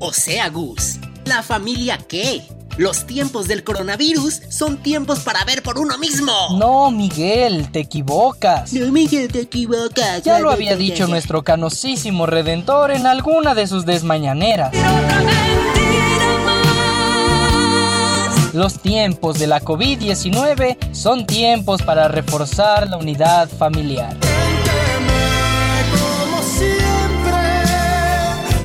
O 0.00 0.12
sea, 0.12 0.50
Gus, 0.50 0.98
¿la 1.24 1.42
familia 1.42 1.98
qué? 2.08 2.42
Los 2.76 3.06
tiempos 3.06 3.46
del 3.46 3.62
coronavirus 3.62 4.42
son 4.48 4.78
tiempos 4.78 5.20
para 5.20 5.44
ver 5.44 5.62
por 5.62 5.78
uno 5.78 5.96
mismo. 5.96 6.32
No, 6.58 6.90
Miguel, 6.90 7.70
te 7.70 7.78
equivocas. 7.78 8.72
No, 8.72 8.90
Miguel, 8.90 9.30
te 9.30 9.42
equivocas. 9.42 10.22
Ya 10.24 10.40
lo 10.40 10.50
había 10.50 10.74
dicho 10.74 11.06
nuestro 11.06 11.44
canosísimo 11.44 12.26
redentor 12.26 12.90
en 12.90 13.06
alguna 13.06 13.54
de 13.54 13.68
sus 13.68 13.86
desmañaneras. 13.86 14.72
Los 18.52 18.80
tiempos 18.80 19.38
de 19.38 19.46
la 19.46 19.60
COVID-19 19.60 20.76
son 20.92 21.26
tiempos 21.26 21.82
para 21.82 22.08
reforzar 22.08 22.88
la 22.88 22.96
unidad 22.96 23.48
familiar. 23.48 24.16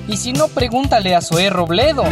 Y 0.07 0.17
si 0.17 0.33
no, 0.33 0.47
pregúntale 0.47 1.15
a 1.15 1.21
Zoé 1.21 1.51
Robledo. 1.51 2.03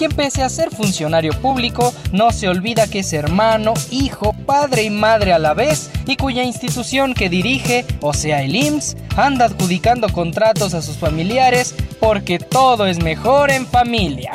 Quien 0.00 0.12
pese 0.12 0.42
a 0.42 0.48
ser 0.48 0.74
funcionario 0.74 1.38
público, 1.42 1.92
no 2.10 2.30
se 2.30 2.48
olvida 2.48 2.88
que 2.88 3.00
es 3.00 3.12
hermano, 3.12 3.74
hijo, 3.90 4.32
padre 4.46 4.84
y 4.84 4.88
madre 4.88 5.34
a 5.34 5.38
la 5.38 5.52
vez, 5.52 5.90
y 6.06 6.16
cuya 6.16 6.42
institución 6.42 7.12
que 7.12 7.28
dirige, 7.28 7.84
o 8.00 8.14
sea 8.14 8.40
el 8.40 8.56
IMSS, 8.56 8.96
anda 9.14 9.44
adjudicando 9.44 10.08
contratos 10.08 10.72
a 10.72 10.80
sus 10.80 10.96
familiares 10.96 11.74
porque 12.00 12.38
todo 12.38 12.86
es 12.86 13.02
mejor 13.02 13.50
en 13.50 13.66
familia. 13.66 14.32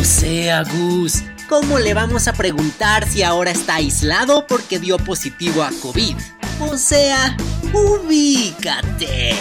O 0.00 0.02
sea, 0.02 0.64
Gus, 0.64 1.22
¿cómo 1.48 1.78
le 1.78 1.94
vamos 1.94 2.26
a 2.26 2.32
preguntar 2.32 3.08
si 3.08 3.22
ahora 3.22 3.52
está 3.52 3.76
aislado 3.76 4.48
porque 4.48 4.80
dio 4.80 4.98
positivo 4.98 5.62
a 5.62 5.70
COVID? 5.80 6.16
O 6.58 6.76
sea, 6.76 7.36
ubícate. 7.72 9.36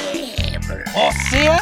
O 0.94 1.12
sea, 1.32 1.60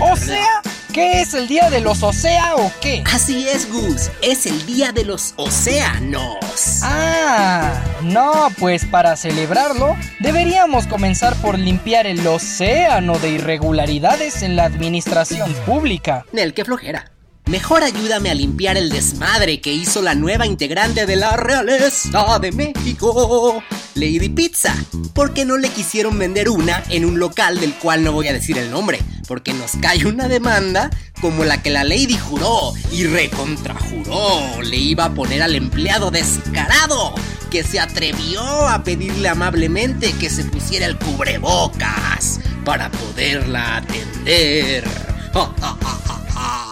o 0.00 0.16
sea, 0.16 0.62
¿qué 0.92 1.20
es 1.20 1.34
el 1.34 1.48
día 1.48 1.70
de 1.70 1.80
los 1.80 2.02
Osea 2.02 2.56
o 2.56 2.72
qué? 2.80 3.02
Así 3.06 3.48
es, 3.48 3.70
Gus, 3.70 4.10
es 4.22 4.46
el 4.46 4.66
día 4.66 4.92
de 4.92 5.04
los 5.04 5.34
océanos. 5.36 6.80
Ah, 6.82 7.82
no, 8.02 8.48
pues 8.58 8.84
para 8.84 9.16
celebrarlo 9.16 9.96
deberíamos 10.20 10.86
comenzar 10.86 11.34
por 11.36 11.58
limpiar 11.58 12.06
el 12.06 12.26
océano 12.26 13.18
de 13.18 13.30
irregularidades 13.30 14.42
en 14.42 14.56
la 14.56 14.64
administración 14.64 15.52
pública. 15.66 16.24
Nel, 16.32 16.54
qué 16.54 16.64
flojera. 16.64 17.10
Mejor 17.48 17.82
ayúdame 17.82 18.30
a 18.30 18.34
limpiar 18.34 18.76
el 18.76 18.90
desmadre 18.90 19.62
que 19.62 19.72
hizo 19.72 20.02
la 20.02 20.14
nueva 20.14 20.46
integrante 20.46 21.06
de 21.06 21.16
la 21.16 21.34
realeza 21.34 22.38
de 22.38 22.52
México, 22.52 23.62
Lady 23.94 24.28
Pizza. 24.28 24.74
Porque 25.14 25.46
no 25.46 25.56
le 25.56 25.70
quisieron 25.70 26.18
vender 26.18 26.50
una 26.50 26.84
en 26.90 27.06
un 27.06 27.18
local 27.18 27.58
del 27.58 27.72
cual 27.74 28.04
no 28.04 28.12
voy 28.12 28.28
a 28.28 28.34
decir 28.34 28.58
el 28.58 28.70
nombre, 28.70 29.00
porque 29.26 29.54
nos 29.54 29.72
cae 29.80 30.04
una 30.04 30.28
demanda 30.28 30.90
como 31.22 31.42
la 31.44 31.62
que 31.62 31.70
la 31.70 31.84
Lady 31.84 32.18
juró 32.18 32.74
y 32.92 33.04
recontrajuró 33.04 34.60
le 34.62 34.76
iba 34.76 35.06
a 35.06 35.14
poner 35.14 35.42
al 35.42 35.54
empleado 35.54 36.10
descarado 36.10 37.14
que 37.50 37.64
se 37.64 37.80
atrevió 37.80 38.42
a 38.68 38.84
pedirle 38.84 39.30
amablemente 39.30 40.12
que 40.12 40.28
se 40.28 40.44
pusiera 40.44 40.84
el 40.84 40.98
cubrebocas 40.98 42.40
para 42.66 42.90
poderla 42.90 43.78
atender. 43.78 44.84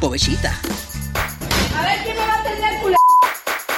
Pobrecita. 0.00 0.56
A 1.76 1.82
ver 1.82 2.02
quién 2.04 2.16
me 2.16 2.26
va 2.26 2.34
a 2.34 2.40
atender, 2.40 2.80
cula. 2.80 2.96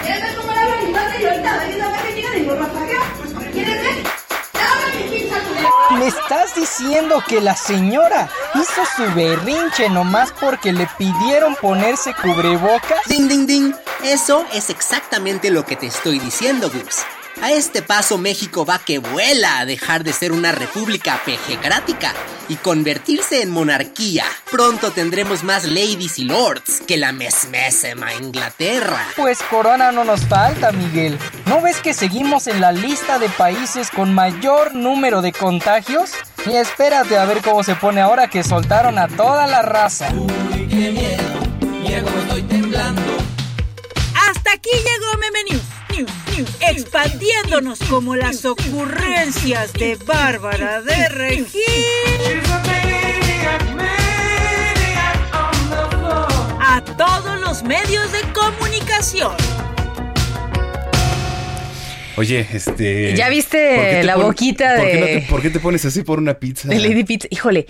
¿Quieres 0.02 0.22
ver 0.22 0.34
cómo 0.36 0.52
le 0.52 0.58
hablo 0.58 0.86
mi 0.86 0.92
madre 0.92 1.22
y 1.22 1.26
ahorita 1.26 1.58
venís 1.58 1.82
a 1.82 1.88
ver 1.90 2.00
que 2.02 2.12
tiene 2.12 2.30
de 2.30 2.40
mi 2.40 2.48
ropa 2.48 2.64
acá? 2.64 3.50
¿Quieres 3.52 3.82
ver? 3.82 4.10
¿Me 5.98 6.06
estás 6.06 6.54
diciendo 6.54 7.22
que 7.26 7.40
la 7.40 7.56
señora 7.56 8.30
hizo 8.54 8.82
su 8.96 9.14
berrinche 9.14 9.88
nomás 9.90 10.32
porque 10.32 10.72
le 10.72 10.86
pidieron 10.98 11.56
ponerse 11.56 12.14
cubrebocas? 12.14 13.00
Ding, 13.06 13.28
ding, 13.28 13.46
ding. 13.46 13.74
Eso 14.04 14.46
es 14.52 14.70
exactamente 14.70 15.50
lo 15.50 15.64
que 15.64 15.76
te 15.76 15.86
estoy 15.86 16.18
diciendo, 16.18 16.70
Gus. 16.70 17.04
A 17.42 17.52
este 17.52 17.80
paso 17.82 18.18
México 18.18 18.66
va 18.66 18.78
que 18.78 18.98
vuela 18.98 19.58
a 19.58 19.64
dejar 19.64 20.04
de 20.04 20.12
ser 20.12 20.32
una 20.32 20.52
república 20.52 21.20
pejecrática 21.24 22.12
y 22.48 22.56
convertirse 22.56 23.42
en 23.42 23.50
monarquía. 23.50 24.24
Pronto 24.50 24.90
tendremos 24.90 25.42
más 25.44 25.64
ladies 25.64 26.18
y 26.18 26.24
lords 26.24 26.82
que 26.86 26.96
la 26.96 27.12
mesmésima 27.12 28.12
Inglaterra. 28.14 29.06
Pues 29.16 29.38
corona 29.48 29.92
no 29.92 30.04
nos 30.04 30.26
falta, 30.26 30.72
Miguel. 30.72 31.18
¿No 31.46 31.62
ves 31.62 31.80
que 31.80 31.94
seguimos 31.94 32.46
en 32.46 32.60
la 32.60 32.72
lista 32.72 33.18
de 33.18 33.28
países 33.28 33.90
con 33.90 34.12
mayor 34.12 34.74
número 34.74 35.22
de 35.22 35.32
contagios? 35.32 36.10
Y 36.46 36.56
espérate 36.56 37.16
a 37.16 37.24
ver 37.24 37.40
cómo 37.42 37.62
se 37.62 37.74
pone 37.74 38.00
ahora 38.00 38.28
que 38.28 38.42
soltaron 38.42 38.98
a 38.98 39.08
toda 39.08 39.46
la 39.46 39.62
raza. 39.62 40.08
Hasta 44.14 44.52
aquí 44.52 44.70
llegó 44.70 45.18
Meme 45.18 45.44
News, 45.50 45.59
News, 45.59 45.59
News, 45.59 45.59
expandiéndonos 46.60 47.78
como 47.88 48.16
las 48.16 48.44
ocurrencias 48.44 49.72
de 49.72 49.96
Bárbara 49.96 50.82
de 50.82 51.08
Regil. 51.08 51.60
A 56.62 56.82
todos 56.96 57.40
los 57.40 57.62
medios 57.62 58.10
de 58.12 58.20
comunicación. 58.32 59.32
Oye, 62.16 62.46
este. 62.52 63.14
¿Ya 63.16 63.28
viste 63.28 63.74
¿por 63.76 63.84
qué 63.84 63.90
te 64.00 64.04
la 64.04 64.16
boquita 64.16 64.76
¿por 64.76 64.86
qué 64.86 65.00
no 65.00 65.06
de- 65.06 65.16
te- 65.20 65.26
¿Por 65.28 65.42
qué 65.42 65.50
te 65.50 65.60
pones 65.60 65.84
así 65.84 66.02
por 66.02 66.18
una 66.18 66.34
pizza? 66.34 66.68
De 66.68 66.78
Lady 66.78 67.04
Pizza. 67.04 67.26
Híjole, 67.30 67.66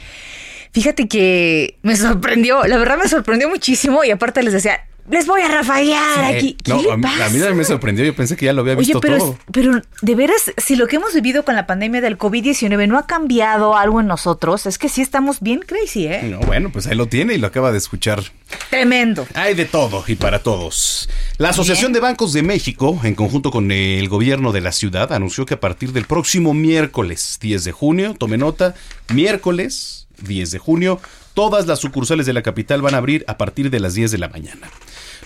fíjate 0.73 1.07
que 1.09 1.79
me 1.83 1.97
sorprendió, 1.97 2.65
la 2.67 2.77
verdad 2.79 2.99
me 2.99 3.09
sorprendió 3.09 3.49
muchísimo 3.49 4.03
y 4.03 4.11
aparte 4.11 4.43
les 4.43 4.53
decía, 4.53 4.81
les 5.11 5.26
voy 5.26 5.43
a 5.43 5.49
rafaguear 5.49 6.33
Eh, 6.33 6.37
aquí. 6.38 6.57
¿Qué 6.62 6.71
no, 6.73 6.83
le 6.83 6.93
a, 6.93 6.97
mí- 6.97 7.07
a 7.07 7.29
mí 7.29 7.38
me 7.55 7.64
sorprendió. 7.64 8.05
Yo 8.05 8.14
pensé 8.14 8.37
que 8.37 8.47
ya 8.47 8.52
lo 8.52 8.61
había 8.62 8.75
Oye, 8.75 8.81
visto 8.81 9.00
pero, 9.00 9.19
todo. 9.19 9.38
pero 9.52 9.83
de 10.02 10.14
veras, 10.14 10.52
si 10.57 10.76
lo 10.76 10.87
que 10.87 10.97
hemos 10.97 11.14
vivido 11.14 11.45
con 11.45 11.55
la 11.57 11.67
pandemia 11.67 12.00
del 12.00 12.17
COVID-19 12.19 12.87
no 12.88 12.99
ha 12.99 13.07
cambiado 13.07 13.76
algo 13.76 14.00
en 14.00 14.07
nosotros, 14.07 14.67
es 14.67 14.79
que 14.79 14.88
sí 14.88 15.02
estamos 15.02 15.40
bien 15.40 15.61
crazy, 15.67 16.07
¿eh? 16.07 16.23
No, 16.25 16.38
bueno, 16.40 16.71
pues 16.73 16.87
ahí 16.87 16.97
lo 16.97 17.07
tiene 17.07 17.35
y 17.35 17.38
lo 17.38 17.47
acaba 17.47 17.73
de 17.73 17.79
escuchar. 17.79 18.23
Tremendo. 18.71 19.26
Hay 19.35 19.55
de 19.55 19.64
todo 19.64 20.05
y 20.07 20.14
para 20.17 20.43
todos. 20.43 21.09
La 21.38 21.50
Asociación 21.50 21.93
de 21.93 22.00
Bancos 22.00 22.33
de 22.33 22.43
México, 22.43 22.99
en 23.05 23.14
conjunto 23.14 23.50
con 23.50 23.71
el 23.73 24.09
gobierno 24.09 24.52
de 24.52 24.61
la 24.61 24.73
ciudad, 24.73 25.12
anunció 25.12 25.47
que 25.47 25.55
a 25.55 25.61
partir 25.61 25.93
del 25.93 26.05
próximo 26.05 26.52
miércoles 26.55 27.38
10 27.40 27.64
de 27.64 27.73
junio, 27.73 28.14
tome 28.19 28.37
nota, 28.38 28.75
miércoles 29.12 30.07
10 30.23 30.50
de 30.50 30.59
junio, 30.59 31.00
todas 31.35 31.67
las 31.67 31.79
sucursales 31.79 32.26
de 32.26 32.33
la 32.33 32.43
capital 32.43 32.83
van 32.83 32.95
a 32.95 32.99
abrir 32.99 33.25
a 33.29 33.38
partir 33.38 33.71
de 33.71 33.81
las 33.81 33.95
10 33.95 34.11
de 34.11 34.19
la 34.19 34.29
mañana. 34.29 34.69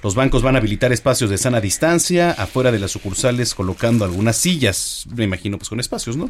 Los 0.04 0.14
bancos 0.14 0.42
van 0.42 0.54
a 0.54 0.58
habilitar 0.58 0.92
espacios 0.92 1.30
de 1.30 1.38
sana 1.38 1.60
distancia 1.62 2.30
afuera 2.30 2.70
de 2.70 2.78
las 2.78 2.90
sucursales 2.92 3.54
colocando 3.54 4.04
algunas 4.04 4.36
sillas, 4.36 5.06
me 5.16 5.24
imagino 5.24 5.56
pues 5.58 5.70
con 5.70 5.80
espacios, 5.80 6.16
¿no? 6.18 6.28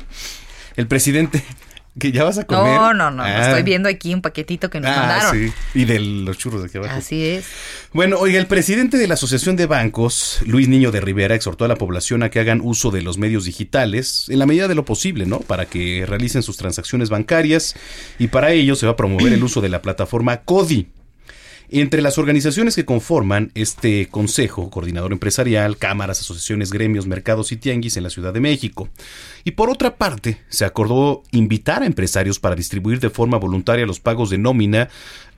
El 0.76 0.86
presidente, 0.86 1.42
que 1.98 2.12
ya 2.12 2.22
vas 2.22 2.38
a 2.38 2.44
comer. 2.44 2.76
No, 2.76 2.94
no, 2.94 3.10
no, 3.10 3.24
Ah. 3.24 3.48
estoy 3.48 3.64
viendo 3.64 3.88
aquí 3.88 4.14
un 4.14 4.22
paquetito 4.22 4.70
que 4.70 4.78
nos 4.78 4.90
Ah, 4.92 4.96
mandaron. 4.96 5.32
sí. 5.34 5.52
Y 5.74 5.84
de 5.86 5.98
los 5.98 6.38
churros 6.38 6.60
de 6.62 6.68
aquí 6.68 6.78
abajo. 6.78 6.94
Así 6.96 7.24
es. 7.26 7.46
Bueno, 7.92 8.16
oiga, 8.20 8.38
el 8.38 8.46
presidente 8.46 8.96
de 8.96 9.08
la 9.08 9.14
Asociación 9.14 9.56
de 9.56 9.66
Bancos, 9.66 10.38
Luis 10.46 10.68
Niño 10.68 10.92
de 10.92 11.00
Rivera, 11.00 11.34
exhortó 11.34 11.64
a 11.64 11.68
la 11.68 11.74
población 11.76 12.22
a 12.22 12.30
que 12.30 12.38
hagan 12.38 12.60
uso 12.62 12.92
de 12.92 13.02
los 13.02 13.18
medios 13.18 13.44
digitales 13.44 14.26
en 14.28 14.38
la 14.38 14.46
medida 14.46 14.68
de 14.68 14.76
lo 14.76 14.84
posible, 14.84 15.26
¿no? 15.26 15.40
Para 15.40 15.66
que 15.66 16.04
realicen 16.06 16.44
sus 16.44 16.56
transacciones 16.56 17.10
bancarias 17.10 17.74
y 18.20 18.28
para 18.28 18.52
ello 18.52 18.76
se 18.76 18.86
va 18.86 18.92
a 18.92 18.96
promover 18.96 19.32
el 19.32 19.42
uso 19.42 19.60
de 19.60 19.68
la 19.68 19.82
plataforma 19.82 20.42
CODI. 20.42 20.88
Entre 21.70 22.02
las 22.02 22.18
organizaciones 22.18 22.74
que 22.76 22.84
conforman 22.84 23.50
este 23.54 24.06
consejo, 24.08 24.70
coordinador 24.70 25.12
empresarial, 25.12 25.76
cámaras, 25.78 26.20
asociaciones, 26.20 26.70
gremios, 26.70 27.06
mercados 27.06 27.52
y 27.52 27.56
tianguis 27.56 27.96
en 27.96 28.02
la 28.04 28.10
Ciudad 28.10 28.32
de 28.32 28.40
México. 28.40 28.88
Y 29.44 29.52
por 29.52 29.70
otra 29.70 29.96
parte, 29.96 30.38
se 30.48 30.64
acordó 30.64 31.22
invitar 31.32 31.82
a 31.82 31.86
empresarios 31.86 32.38
para 32.38 32.54
distribuir 32.54 33.00
de 33.00 33.10
forma 33.10 33.38
voluntaria 33.38 33.86
los 33.86 33.98
pagos 34.00 34.30
de 34.30 34.38
nómina 34.38 34.88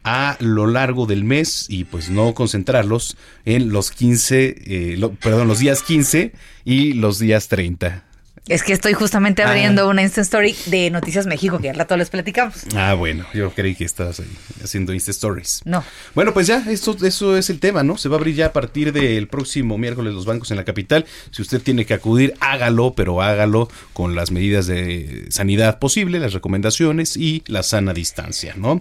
a 0.04 0.37
lo 0.40 0.66
largo 0.66 1.06
del 1.06 1.25
mes 1.25 1.66
y 1.68 1.85
pues 1.85 2.11
no 2.11 2.33
concentrarlos 2.35 3.16
en 3.45 3.71
los 3.71 3.90
15, 3.90 4.54
eh, 4.92 4.97
lo- 4.99 5.12
perdón, 5.12 5.49
los 5.49 5.59
días 5.59 5.83
15 5.83 6.33
y 6.64 6.92
los 6.92 7.18
días 7.18 7.49
30. 7.49 8.04
Es 8.49 8.62
que 8.62 8.73
estoy 8.73 8.93
justamente 8.93 9.43
Ah. 9.43 9.49
abriendo 9.49 9.88
una 9.88 10.03
Insta 10.03 10.21
Story 10.21 10.55
de 10.67 10.88
Noticias 10.91 11.26
México 11.26 11.59
que 11.59 11.69
al 11.71 11.76
rato 11.76 11.97
les 11.97 12.11
platicamos. 12.11 12.55
Ah, 12.76 12.95
bueno, 12.95 13.26
yo 13.35 13.50
creí 13.53 13.75
que 13.75 13.85
estabas 13.85 14.21
ahí 14.21 14.31
haciendo 14.62 14.93
Insta 14.95 15.11
Stories. 15.11 15.62
No. 15.65 15.83
Bueno, 16.15 16.33
pues 16.33 16.47
ya, 16.47 16.62
esto, 16.69 16.97
eso 17.05 17.37
es 17.37 17.50
el 17.50 17.59
tema, 17.59 17.83
¿no? 17.83 17.99
Se 17.99 18.09
va 18.09 18.15
a 18.15 18.19
abrir 18.19 18.37
ya 18.37 18.47
a 18.47 18.53
partir 18.53 18.93
del 18.93 19.26
próximo 19.26 19.79
miércoles 19.79 20.15
los 20.15 20.26
bancos 20.26 20.53
en 20.53 20.59
la 20.59 20.65
capital. 20.65 21.07
Si 21.33 21.43
usted 21.43 21.61
tiene 21.61 21.87
que 21.87 21.95
acudir, 21.95 22.35
hágalo, 22.38 22.95
pero 22.95 23.21
hágalo 23.21 23.69
con 23.93 24.15
las 24.15 24.31
medidas 24.31 24.69
de 24.69 25.26
sanidad 25.31 25.81
posible, 25.81 26.21
las 26.21 26.33
recomendaciones 26.33 27.17
y 27.17 27.43
la 27.49 27.65
sana 27.65 27.95
distancia, 27.95 28.55
¿no? 28.57 28.81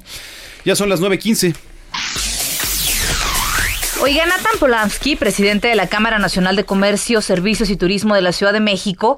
Ya 0.63 0.75
son 0.75 0.89
las 0.89 0.99
9.15. 1.01 1.55
Oiga, 4.01 4.25
Nathan 4.27 4.59
Polanski, 4.59 5.15
presidente 5.15 5.69
de 5.69 5.75
la 5.75 5.87
Cámara 5.87 6.19
Nacional 6.19 6.55
de 6.55 6.65
Comercio, 6.65 7.21
Servicios 7.21 7.69
y 7.71 7.77
Turismo 7.77 8.13
de 8.13 8.21
la 8.21 8.33
Ciudad 8.33 8.53
de 8.53 8.59
México, 8.59 9.17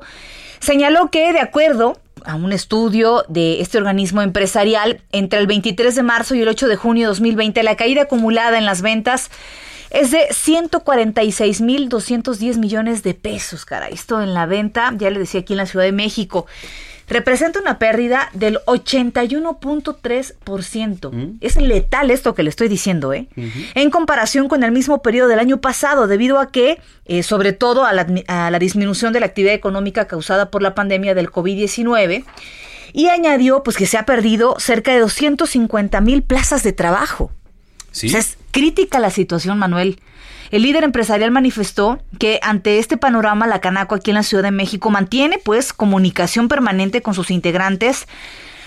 señaló 0.59 1.11
que, 1.11 1.33
de 1.33 1.39
acuerdo 1.39 1.99
a 2.25 2.35
un 2.35 2.51
estudio 2.51 3.23
de 3.29 3.61
este 3.61 3.77
organismo 3.77 4.21
empresarial, 4.21 5.01
entre 5.11 5.39
el 5.39 5.47
23 5.47 5.95
de 5.95 6.03
marzo 6.03 6.35
y 6.35 6.41
el 6.41 6.47
8 6.47 6.67
de 6.67 6.75
junio 6.75 7.03
de 7.03 7.07
2020, 7.09 7.63
la 7.63 7.75
caída 7.75 8.03
acumulada 8.03 8.57
en 8.57 8.65
las 8.65 8.81
ventas 8.81 9.29
es 9.89 10.11
de 10.11 10.27
146.210 10.29 12.57
millones 12.57 13.03
de 13.03 13.13
pesos, 13.13 13.65
cara. 13.65 13.87
Esto 13.87 14.21
en 14.21 14.33
la 14.33 14.45
venta, 14.45 14.93
ya 14.97 15.09
le 15.09 15.19
decía 15.19 15.39
aquí 15.41 15.53
en 15.53 15.57
la 15.57 15.65
Ciudad 15.65 15.85
de 15.85 15.93
México, 15.93 16.45
representa 17.07 17.59
una 17.59 17.79
pérdida 17.79 18.29
del 18.33 18.59
81.3%. 18.65 21.37
Es 21.41 21.55
letal 21.55 22.11
esto 22.11 22.35
que 22.35 22.43
le 22.43 22.49
estoy 22.49 22.67
diciendo, 22.67 23.13
¿eh? 23.13 23.29
En 23.75 23.89
comparación 23.89 24.49
con 24.49 24.63
el 24.63 24.71
mismo 24.71 25.01
periodo 25.01 25.29
del 25.29 25.39
año 25.39 25.61
pasado, 25.61 26.07
debido 26.07 26.39
a 26.39 26.51
que, 26.51 26.79
eh, 27.05 27.23
sobre 27.23 27.53
todo 27.53 27.85
a 27.85 27.93
la, 27.93 28.05
a 28.27 28.51
la 28.51 28.59
disminución 28.59 29.13
de 29.13 29.21
la 29.21 29.27
actividad 29.27 29.53
económica 29.53 30.07
causada 30.07 30.51
por 30.51 30.61
la 30.61 30.75
pandemia 30.75 31.15
del 31.15 31.31
COVID-19, 31.31 32.25
y 32.93 33.07
añadió 33.07 33.63
pues 33.63 33.77
que 33.77 33.85
se 33.85 33.97
ha 33.97 34.05
perdido 34.05 34.55
cerca 34.59 34.93
de 34.93 34.99
250 34.99 36.01
mil 36.01 36.23
plazas 36.23 36.63
de 36.63 36.73
trabajo. 36.73 37.31
Sí. 37.91 38.07
O 38.07 38.09
sea, 38.09 38.19
es 38.19 38.37
crítica 38.51 38.99
la 38.99 39.11
situación, 39.11 39.57
Manuel. 39.59 40.01
El 40.51 40.61
líder 40.61 40.83
empresarial 40.83 41.31
manifestó 41.31 41.99
que 42.19 42.39
ante 42.41 42.79
este 42.79 42.97
panorama 42.97 43.47
la 43.47 43.59
Canaco 43.59 43.95
aquí 43.95 44.11
en 44.11 44.15
la 44.15 44.23
Ciudad 44.23 44.43
de 44.43 44.51
México 44.51 44.89
mantiene 44.89 45.39
pues 45.43 45.73
comunicación 45.73 46.47
permanente 46.47 47.01
con 47.01 47.13
sus 47.13 47.31
integrantes 47.31 48.07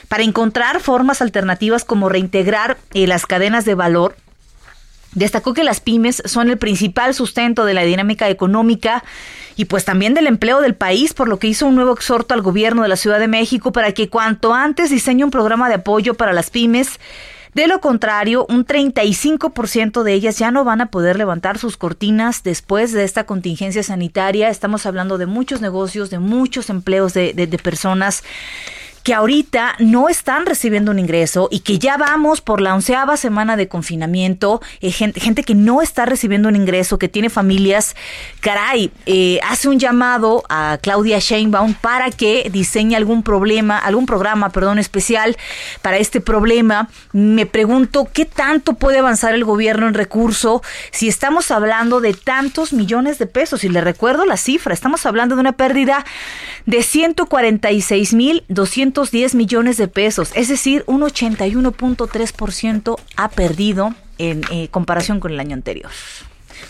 para 0.09 0.25
encontrar 0.25 0.81
formas 0.81 1.23
alternativas 1.23 1.85
como 1.85 2.09
reintegrar 2.09 2.77
eh, 2.93 3.07
las 3.07 3.27
cadenas 3.27 3.65
de 3.65 3.75
valor. 3.75 4.17
Destacó 5.13 5.55
que 5.55 5.65
las 5.65 5.81
pymes 5.81 6.23
son 6.25 6.51
el 6.51 6.59
principal 6.59 7.15
sustento 7.15 7.65
de 7.65 7.75
la 7.75 7.83
dinámica 7.83 8.29
económica 8.29 9.03
y 9.57 9.65
pues 9.65 9.85
también 9.85 10.15
del 10.15 10.27
empleo 10.27 10.61
del 10.61 10.75
país, 10.75 11.15
por 11.15 11.29
lo 11.29 11.39
que 11.39 11.49
hizo 11.49 11.67
un 11.67 11.75
nuevo 11.75 11.93
exhorto 11.93 12.35
al 12.35 12.43
gobierno 12.43 12.83
de 12.83 12.89
la 12.89 12.97
Ciudad 12.97 13.19
de 13.19 13.29
México 13.29 13.73
para 13.73 13.93
que 13.93 14.09
cuanto 14.09 14.55
antes 14.55 14.91
diseñe 14.91 15.25
un 15.25 15.31
programa 15.31 15.69
de 15.69 15.77
apoyo 15.77 16.15
para 16.15 16.33
las 16.33 16.51
pymes. 16.51 17.01
De 17.55 17.67
lo 17.67 17.81
contrario, 17.81 18.47
un 18.49 18.65
35% 18.65 20.03
de 20.05 20.13
ellas 20.13 20.39
ya 20.39 20.51
no 20.53 20.63
van 20.65 20.81
a 20.81 20.87
poder 20.91 21.17
levantar 21.19 21.59
sus 21.59 21.77
cortinas 21.77 22.43
después 22.45 22.93
de 22.93 23.03
esta 23.05 23.25
contingencia 23.25 23.83
sanitaria. 23.83 24.49
Estamos 24.51 24.87
hablando 24.87 25.19
de 25.19 25.27
muchos 25.27 25.61
negocios, 25.61 26.11
de 26.11 26.21
muchos 26.21 26.71
empleos 26.71 27.13
de, 27.13 27.33
de- 27.35 27.47
de 27.49 27.59
personas 27.59 28.23
que 29.03 29.15
ahorita 29.15 29.77
no 29.79 30.09
están 30.09 30.47
recibiendo 30.47 30.91
un 30.91 30.99
ingreso 30.99 31.49
y 31.51 31.61
que 31.61 31.79
ya 31.79 31.97
vamos 31.97 32.41
por 32.41 32.61
la 32.61 32.75
onceava 32.75 33.17
semana 33.17 33.57
de 33.57 33.69
confinamiento, 33.69 34.61
eh, 34.81 34.93
gente, 34.93 35.21
gente 35.21 35.43
que 35.43 35.55
no 35.55 35.83
está 35.83 36.07
recibiendo 36.07 36.49
un 36.49 36.57
ingreso, 36.57 36.99
que 36.99 37.09
tiene 37.09 37.31
familias, 37.31 37.97
caray, 38.41 38.91
eh, 39.07 39.41
hace 39.49 39.69
un 39.69 39.79
llamado 39.79 40.45
a 40.49 40.79
Claudia 40.83 41.19
Sheinbaum 41.19 41.75
para 41.75 42.11
que 42.11 42.51
diseñe 42.53 42.95
algún 42.95 43.23
problema, 43.23 43.79
algún 43.79 44.07
programa, 44.07 44.51
perdón, 44.51 44.79
especial 44.79 45.37
para 45.83 45.99
este 45.99 46.21
problema. 46.21 46.89
Me 47.13 47.47
pregunto 47.47 48.09
qué 48.13 48.25
tanto 48.25 48.75
puede 48.75 48.99
avanzar 48.99 49.35
el 49.35 49.45
gobierno 49.45 49.89
en 49.89 49.95
recurso 49.95 50.63
si 50.91 51.09
estamos 51.09 51.51
hablando 51.51 52.01
de 52.01 52.15
tantos 52.15 52.73
millones 52.73 53.19
de 53.19 53.27
pesos. 53.27 53.65
Y 53.65 53.69
le 53.69 53.81
recuerdo 53.81 54.25
la 54.27 54.37
cifra, 54.37 54.75
estamos 54.75 55.07
hablando 55.07 55.35
de 55.35 55.41
una 55.41 55.53
pérdida 55.53 56.05
de 56.67 56.83
146.210 58.93 59.35
millones 59.35 59.77
de 59.77 59.89
pesos, 59.89 60.31
es 60.35 60.49
decir, 60.49 60.85
un 60.87 61.03
81.3% 61.03 62.97
ha 63.17 63.29
perdido 63.29 63.95
en 64.19 64.43
eh, 64.51 64.69
comparación 64.71 65.21
con 65.21 65.33
el 65.33 65.41
año 65.41 65.55
anterior. 65.55 65.91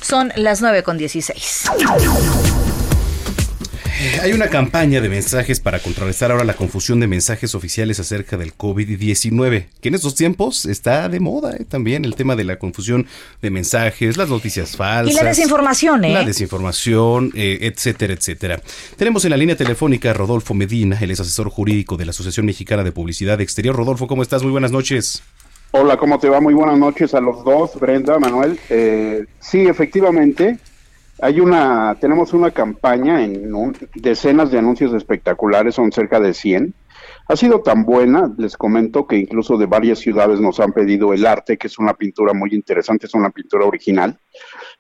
Son 0.01 0.33
las 0.37 0.61
9 0.61 0.83
con 0.83 0.99
16. 0.99 1.71
Hay 4.23 4.33
una 4.33 4.49
campaña 4.49 5.01
de 5.01 5.09
mensajes 5.09 5.61
para 5.61 5.79
contrarrestar 5.79 6.31
ahora 6.31 6.45
la 6.45 6.55
confusión 6.55 7.01
de 7.01 7.07
mensajes 7.07 7.55
oficiales 7.55 8.01
acerca 8.01 8.37
del 8.37 8.57
COVID-19, 8.57 9.67
que 9.81 9.89
en 9.89 9.95
estos 9.95 10.15
tiempos 10.15 10.67
está 10.67 11.09
de 11.09 11.21
moda 11.21 11.57
eh, 11.57 11.65
también 11.65 12.05
el 12.05 12.15
tema 12.15 12.37
de 12.37 12.45
la 12.45 12.59
confusión 12.59 13.07
de 13.43 13.51
mensajes, 13.51 14.17
las 14.17 14.29
noticias 14.29 14.77
falsas. 14.77 15.15
Y 15.15 15.17
la 15.17 15.29
desinformación, 15.29 16.05
¿eh? 16.05 16.13
La 16.13 16.25
desinformación, 16.25 17.33
eh, 17.35 17.59
etcétera, 17.63 18.15
etcétera. 18.15 18.61
Tenemos 18.97 19.25
en 19.25 19.31
la 19.31 19.37
línea 19.37 19.57
telefónica 19.57 20.11
a 20.11 20.15
Rodolfo 20.15 20.55
Medina, 20.55 20.99
él 21.01 21.11
es 21.11 21.21
asesor 21.21 21.49
jurídico 21.51 21.97
de 21.97 22.05
la 22.05 22.11
Asociación 22.11 22.47
Mexicana 22.47 22.85
de 22.85 22.93
Publicidad 22.93 23.41
Exterior. 23.41 23.77
Rodolfo, 23.77 24.07
¿cómo 24.07 24.23
estás? 24.23 24.43
Muy 24.43 24.53
buenas 24.53 24.73
noches. 24.73 25.23
Hola, 25.73 25.97
¿cómo 25.97 26.19
te 26.19 26.29
va? 26.29 26.41
Muy 26.41 26.53
buenas 26.53 26.79
noches 26.79 27.15
a 27.15 27.21
los 27.21 27.45
dos, 27.45 27.79
Brenda, 27.79 28.19
Manuel. 28.19 28.59
Eh, 28.71 29.27
sí, 29.39 29.61
efectivamente, 29.69 30.59
hay 31.23 31.41
una, 31.41 31.97
tenemos 32.01 32.33
una 32.33 32.51
campaña 32.51 33.23
en 33.23 33.55
un- 33.55 33.77
decenas 33.95 34.51
de 34.51 34.59
anuncios 34.59 34.93
espectaculares, 34.95 35.75
son 35.75 35.93
cerca 35.93 36.21
de 36.21 36.35
100. 36.35 36.75
Ha 37.29 37.37
sido 37.37 37.61
tan 37.61 37.85
buena, 37.85 38.33
les 38.39 38.57
comento, 38.57 39.07
que 39.07 39.17
incluso 39.17 39.57
de 39.57 39.67
varias 39.67 39.99
ciudades 40.01 40.41
nos 40.41 40.59
han 40.61 40.73
pedido 40.73 41.13
el 41.13 41.27
arte, 41.27 41.57
que 41.57 41.69
es 41.69 41.79
una 41.79 41.95
pintura 41.95 42.33
muy 42.35 42.51
interesante, 42.53 43.07
es 43.07 43.15
una 43.15 43.31
pintura 43.31 43.65
original. 43.67 44.19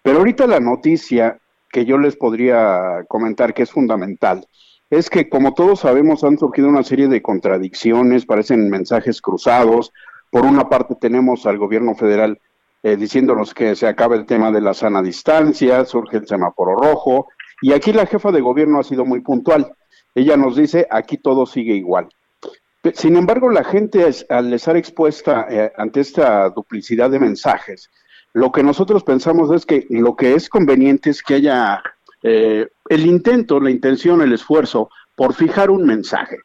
Pero 0.03 0.19
ahorita 0.19 0.47
la 0.47 0.61
noticia 0.61 1.39
que 1.71 1.85
yo 1.85 1.97
les 1.99 2.17
podría 2.17 3.05
comentar 3.09 3.55
que 3.55 3.63
es 3.63 3.71
fundamental 3.71 4.45
es 4.91 5.09
que, 5.09 5.29
como 5.29 5.55
todos 5.55 5.81
sabemos, 5.81 6.25
han 6.25 6.37
surgido 6.39 6.69
una 6.69 6.83
serie 6.83 7.07
de 7.07 7.23
contradicciones, 7.23 8.27
parecen 8.27 8.69
mensajes 8.69 9.23
cruzados. 9.23 9.93
Por 10.33 10.45
una 10.45 10.69
parte 10.69 10.97
tenemos 11.01 11.47
al 11.47 11.59
gobierno 11.59 11.95
federal 11.95 12.41
eh, 12.83 12.97
diciéndonos 12.97 13.53
que 13.55 13.77
se 13.77 13.87
acaba 13.87 14.17
el 14.17 14.27
tema 14.27 14.51
de 14.51 14.61
la 14.61 14.75
sana 14.75 15.03
distancia, 15.03 15.85
surge 15.85 16.19
el 16.19 16.27
semáforo 16.27 16.77
rojo, 16.77 17.29
y 17.61 17.73
aquí 17.73 17.93
la 17.93 18.07
jefa 18.07 18.33
de 18.33 18.41
gobierno 18.41 18.81
ha 18.81 18.85
sido 18.85 19.05
muy 19.05 19.21
puntual. 19.21 19.73
Ella 20.15 20.37
nos 20.37 20.57
dice, 20.57 20.87
aquí 20.91 21.19
todo 21.19 21.47
sigue 21.47 21.75
igual. 21.75 22.09
Sin 22.95 23.17
embargo, 23.17 23.51
la 23.51 23.63
gente, 23.63 24.09
al 24.31 24.53
estar 24.55 24.77
expuesta 24.77 25.47
eh, 25.51 25.73
ante 25.77 26.01
esta 26.01 26.49
duplicidad 26.49 27.11
de 27.11 27.21
mensajes, 27.21 27.91
lo 28.33 28.51
que 28.53 28.63
nosotros 28.63 29.05
pensamos 29.05 29.51
es 29.53 29.67
que 29.67 29.87
lo 29.91 30.17
que 30.17 30.35
es 30.35 30.49
conveniente 30.49 31.11
es 31.11 31.23
que 31.23 31.35
haya 31.35 31.83
eh, 32.23 32.69
el 32.89 33.07
intento, 33.07 33.61
la 33.61 33.71
intención, 33.71 34.23
el 34.23 34.33
esfuerzo 34.33 34.89
por 35.15 35.35
fijar 35.35 35.71
un 35.71 35.85
mensaje. 35.85 36.39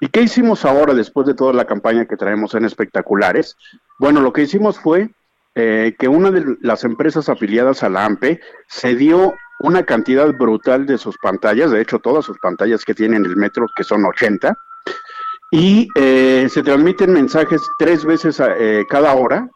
¿Y 0.00 0.08
qué 0.08 0.22
hicimos 0.22 0.64
ahora 0.64 0.94
después 0.94 1.26
de 1.26 1.34
toda 1.34 1.52
la 1.52 1.64
campaña 1.64 2.06
que 2.06 2.16
traemos 2.16 2.54
en 2.54 2.64
espectaculares? 2.64 3.56
Bueno, 3.98 4.20
lo 4.20 4.32
que 4.32 4.42
hicimos 4.42 4.78
fue 4.78 5.10
eh, 5.54 5.94
que 5.98 6.08
una 6.08 6.30
de 6.30 6.56
las 6.60 6.84
empresas 6.84 7.28
afiliadas 7.28 7.82
a 7.82 7.90
la 7.90 8.04
AMPE 8.04 8.40
se 8.68 8.94
dio 8.94 9.34
una 9.60 9.84
cantidad 9.84 10.32
brutal 10.32 10.86
de 10.86 10.98
sus 10.98 11.16
pantallas, 11.18 11.70
de 11.70 11.80
hecho 11.80 11.98
todas 11.98 12.24
sus 12.24 12.38
pantallas 12.38 12.84
que 12.84 12.94
tienen 12.94 13.24
el 13.24 13.36
metro, 13.36 13.66
que 13.76 13.84
son 13.84 14.04
80, 14.04 14.56
y 15.50 15.88
eh, 15.94 16.46
se 16.48 16.62
transmiten 16.62 17.12
mensajes 17.12 17.60
tres 17.78 18.04
veces 18.04 18.40
eh, 18.40 18.84
cada 18.88 19.14
hora, 19.14 19.48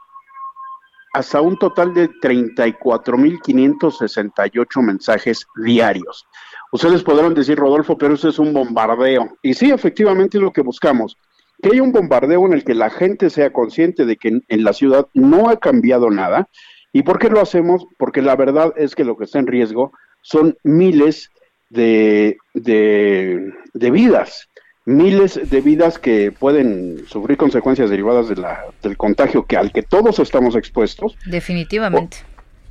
hasta 1.14 1.40
un 1.40 1.58
total 1.58 1.94
de 1.94 2.10
34.568 2.10 4.82
mensajes 4.82 5.46
diarios. 5.64 6.26
Ustedes 6.72 7.02
podrán 7.02 7.32
decir, 7.32 7.58
Rodolfo, 7.58 7.96
pero 7.96 8.12
eso 8.14 8.28
es 8.28 8.38
un 8.38 8.52
bombardeo. 8.52 9.38
Y 9.40 9.54
sí, 9.54 9.70
efectivamente 9.70 10.36
es 10.36 10.42
lo 10.42 10.52
que 10.52 10.60
buscamos, 10.60 11.16
que 11.62 11.70
haya 11.70 11.82
un 11.82 11.92
bombardeo 11.92 12.46
en 12.46 12.52
el 12.52 12.64
que 12.64 12.74
la 12.74 12.90
gente 12.90 13.30
sea 13.30 13.52
consciente 13.52 14.04
de 14.04 14.16
que 14.16 14.28
en, 14.28 14.44
en 14.48 14.64
la 14.64 14.72
ciudad 14.72 15.06
no 15.14 15.48
ha 15.48 15.58
cambiado 15.58 16.10
nada. 16.10 16.48
¿Y 16.92 17.02
por 17.02 17.18
qué 17.18 17.28
lo 17.28 17.40
hacemos? 17.40 17.86
Porque 17.98 18.22
la 18.22 18.36
verdad 18.36 18.72
es 18.76 18.94
que 18.94 19.04
lo 19.04 19.16
que 19.16 19.24
está 19.24 19.38
en 19.38 19.46
riesgo 19.46 19.92
son 20.22 20.56
miles 20.62 21.30
de, 21.70 22.36
de, 22.54 23.52
de 23.74 23.90
vidas. 23.90 24.48
miles 24.86 25.50
de 25.50 25.60
vidas 25.60 25.98
que 25.98 26.30
pueden 26.30 27.04
sufrir 27.08 27.36
consecuencias 27.36 27.90
derivadas 27.90 28.28
de 28.28 28.36
la, 28.36 28.64
del 28.82 28.96
contagio 28.96 29.44
que 29.44 29.56
al 29.56 29.72
que 29.72 29.82
todos 29.82 30.20
estamos 30.20 30.54
expuestos. 30.54 31.16
Definitivamente. 31.26 32.18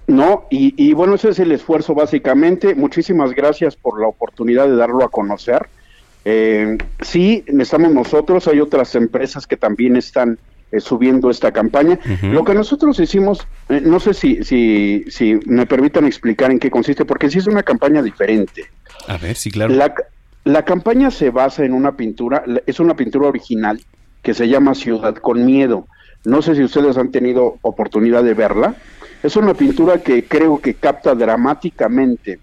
No, 0.07 0.45
y, 0.49 0.73
y, 0.77 0.93
bueno, 0.93 1.15
ese 1.15 1.29
es 1.29 1.39
el 1.39 1.51
esfuerzo 1.51 1.93
básicamente. 1.93 2.73
Muchísimas 2.73 3.33
gracias 3.33 3.75
por 3.75 3.99
la 3.99 4.07
oportunidad 4.07 4.67
de 4.67 4.75
darlo 4.75 5.03
a 5.03 5.09
conocer. 5.09 5.67
Eh, 6.25 6.77
sí, 7.01 7.45
estamos 7.47 7.93
nosotros, 7.93 8.47
hay 8.47 8.59
otras 8.59 8.95
empresas 8.95 9.45
que 9.45 9.57
también 9.57 9.95
están 9.95 10.39
eh, 10.71 10.79
subiendo 10.79 11.29
esta 11.29 11.51
campaña. 11.51 11.99
Lo 12.23 12.43
que 12.43 12.55
nosotros 12.55 12.99
hicimos, 12.99 13.47
eh, 13.69 13.79
no 13.83 13.99
sé 13.99 14.15
si, 14.15 14.43
si, 14.43 15.05
si 15.07 15.39
me 15.45 15.67
permitan 15.67 16.05
explicar 16.05 16.49
en 16.49 16.57
qué 16.57 16.71
consiste, 16.71 17.05
porque 17.05 17.29
sí 17.29 17.37
es 17.37 17.47
una 17.47 17.61
campaña 17.61 18.01
diferente. 18.01 18.65
A 19.07 19.17
ver, 19.17 19.35
sí, 19.35 19.51
claro. 19.51 19.73
La, 19.73 19.93
la 20.43 20.65
campaña 20.65 21.11
se 21.11 21.29
basa 21.29 21.63
en 21.63 21.73
una 21.73 21.95
pintura, 21.95 22.43
es 22.65 22.79
una 22.79 22.95
pintura 22.95 23.27
original 23.27 23.79
que 24.23 24.33
se 24.33 24.47
llama 24.47 24.73
Ciudad 24.73 25.15
con 25.15 25.45
Miedo. 25.45 25.87
No 26.23 26.41
sé 26.41 26.55
si 26.55 26.63
ustedes 26.63 26.97
han 26.97 27.11
tenido 27.11 27.59
oportunidad 27.61 28.23
de 28.23 28.33
verla. 28.33 28.75
Es 29.21 29.35
una 29.35 29.53
pintura 29.53 30.01
que 30.01 30.23
creo 30.23 30.59
que 30.59 30.73
capta 30.73 31.13
dramáticamente 31.13 32.39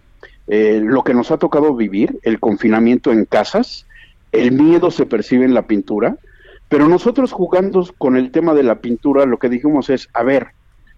eh, 0.55 0.83
lo 0.85 1.03
que 1.03 1.15
nos 1.15 1.31
ha 1.31 1.39
tocado 1.39 1.75
vivir, 1.75 2.19
el 2.25 2.39
confinamiento 2.39 3.11
en 3.11 3.25
casas, 3.25 3.87
el 4.33 4.53
miedo 4.53 4.91
se 4.91 5.07
percibe 5.07 5.47
en 5.47 5.55
la 5.55 5.67
pintura, 5.67 6.19
pero 6.69 6.91
nosotros 6.91 7.33
jugando 7.33 7.89
con 7.97 8.19
el 8.19 8.31
tema 8.31 8.53
de 8.53 8.63
la 8.63 8.75
pintura, 8.81 9.25
lo 9.25 9.39
que 9.39 9.49
dijimos 9.49 9.89
es, 9.89 10.11
a 10.13 10.23
ver, 10.23 10.49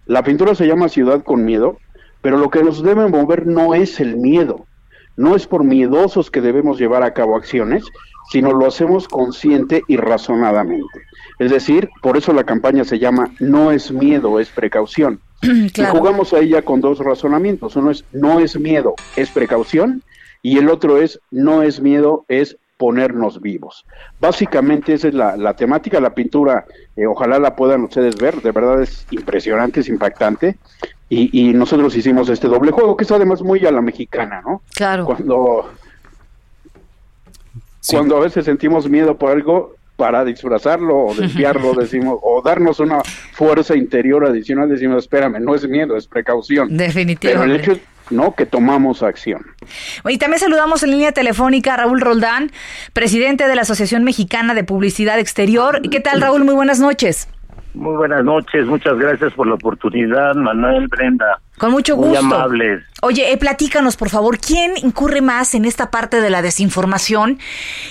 la 0.07 0.25
pintura 0.25 0.57
se 0.57 0.67
llama 0.67 0.89
Ciudad 0.89 1.23
con 1.23 1.45
Miedo, 1.45 1.79
pero 2.21 2.37
lo 2.37 2.51
que 2.51 2.65
nos 2.65 2.83
debe 2.83 3.07
mover 3.07 3.47
no 3.47 3.75
es 3.75 4.01
el 4.01 4.17
miedo, 4.17 4.67
no 5.17 5.37
es 5.37 5.47
por 5.47 5.63
miedosos 5.63 6.33
que 6.33 6.41
debemos 6.41 6.81
llevar 6.81 7.05
a 7.05 7.15
cabo 7.15 7.37
acciones, 7.37 7.85
sino 8.31 8.53
lo 8.53 8.67
hacemos 8.67 9.09
consciente 9.09 9.83
y 9.89 9.97
razonadamente. 9.97 11.03
Es 11.39 11.51
decir, 11.51 11.91
por 12.03 12.17
eso 12.17 12.33
la 12.33 12.45
campaña 12.45 12.85
se 12.85 12.99
llama 12.99 13.31
No 13.41 13.71
es 13.71 13.91
miedo, 13.91 14.41
es 14.41 14.49
precaución. 14.49 15.21
Y 15.43 15.85
jugamos 15.85 16.33
a 16.33 16.39
ella 16.39 16.63
con 16.63 16.81
dos 16.81 16.99
razonamientos. 16.99 17.77
Uno 17.77 17.91
es 17.91 18.05
no 18.13 18.41
es 18.41 18.59
miedo, 18.59 18.95
es 19.17 19.31
precaución. 19.31 20.03
Y 20.43 20.59
el 20.59 20.69
otro 20.69 20.99
es 20.99 21.21
no 21.31 21.63
es 21.63 21.81
miedo, 21.81 22.25
es 22.29 22.59
ponernos 22.77 23.41
vivos. 23.41 23.87
Básicamente 24.21 24.95
esa 24.95 25.09
es 25.09 25.15
la, 25.15 25.55
temática, 25.55 26.01
la 26.01 26.15
pintura, 26.15 26.67
eh, 26.97 27.07
ojalá 27.07 27.39
la 27.39 27.55
puedan 27.57 27.85
ustedes 27.85 28.17
ver, 28.17 28.43
de 28.43 28.53
verdad 28.53 28.83
es 28.83 29.07
impresionante, 29.11 29.81
es 29.81 29.89
impactante. 29.89 30.57
Y, 31.09 31.49
y, 31.49 31.53
nosotros 31.53 31.95
hicimos 31.97 32.29
este 32.29 32.49
doble 32.49 32.73
juego, 32.73 32.97
que 32.97 33.05
es 33.05 33.13
además 33.13 33.43
muy 33.43 33.65
a 33.65 33.71
la 33.71 33.81
mexicana, 33.81 34.43
¿no? 34.45 34.63
Claro. 34.75 35.05
Cuando, 35.05 35.71
cuando 37.89 38.17
a 38.17 38.21
veces 38.21 38.45
sentimos 38.45 38.89
miedo 38.89 39.17
por 39.17 39.31
algo, 39.31 39.77
para 39.97 40.25
disfrazarlo 40.25 41.07
o 41.07 41.15
desviarlo, 41.15 41.75
decimos, 41.79 42.19
o 42.23 42.43
darnos 42.43 42.81
una 42.81 43.03
fuerza 43.33 43.77
interior 43.77 44.27
adicional, 44.27 44.69
decimos, 44.69 45.05
espérame, 45.05 45.41
no 45.41 45.55
es 45.55 45.69
miedo, 45.69 45.97
es 45.97 46.07
precaución. 46.07 46.77
Definitivamente. 46.77 47.29
Pero 47.29 47.43
el 47.45 47.61
hecho 47.61 47.73
es, 47.73 47.81
no, 48.11 48.35
que 48.35 48.45
tomamos 48.45 49.03
acción. 49.03 49.47
Y 50.07 50.19
también 50.19 50.41
saludamos 50.41 50.83
en 50.83 50.91
línea 50.91 51.13
telefónica 51.13 51.75
a 51.75 51.77
Raúl 51.79 52.01
Roldán, 52.01 52.51
presidente 52.93 53.49
de 53.49 53.55
la 53.55 53.63
Asociación 53.63 54.05
Mexicana 54.05 54.55
de 54.55 54.65
Publicidad 54.65 55.19
Exterior. 55.19 55.81
¿Qué 55.91 56.01
tal, 56.01 56.21
Raúl? 56.21 56.45
Muy 56.45 56.55
buenas 56.55 56.81
noches. 56.81 57.29
Muy 57.75 57.97
buenas 57.97 58.25
noches, 58.25 58.67
muchas 58.67 58.97
gracias 58.97 59.33
por 59.35 59.49
la 59.49 59.55
oportunidad, 59.55 60.35
Manuel, 60.37 60.87
Brenda. 60.89 61.41
Con 61.59 61.73
mucho 61.73 61.97
gusto. 61.97 62.11
Muy 62.11 62.17
amables. 62.17 62.85
Oye, 63.03 63.33
eh, 63.33 63.37
platícanos, 63.37 63.97
por 63.97 64.11
favor, 64.11 64.39
¿quién 64.39 64.73
incurre 64.83 65.21
más 65.21 65.55
en 65.55 65.65
esta 65.65 65.91
parte 65.91 66.21
de 66.21 66.31
la 66.31 66.41
desinformación? 66.41 67.39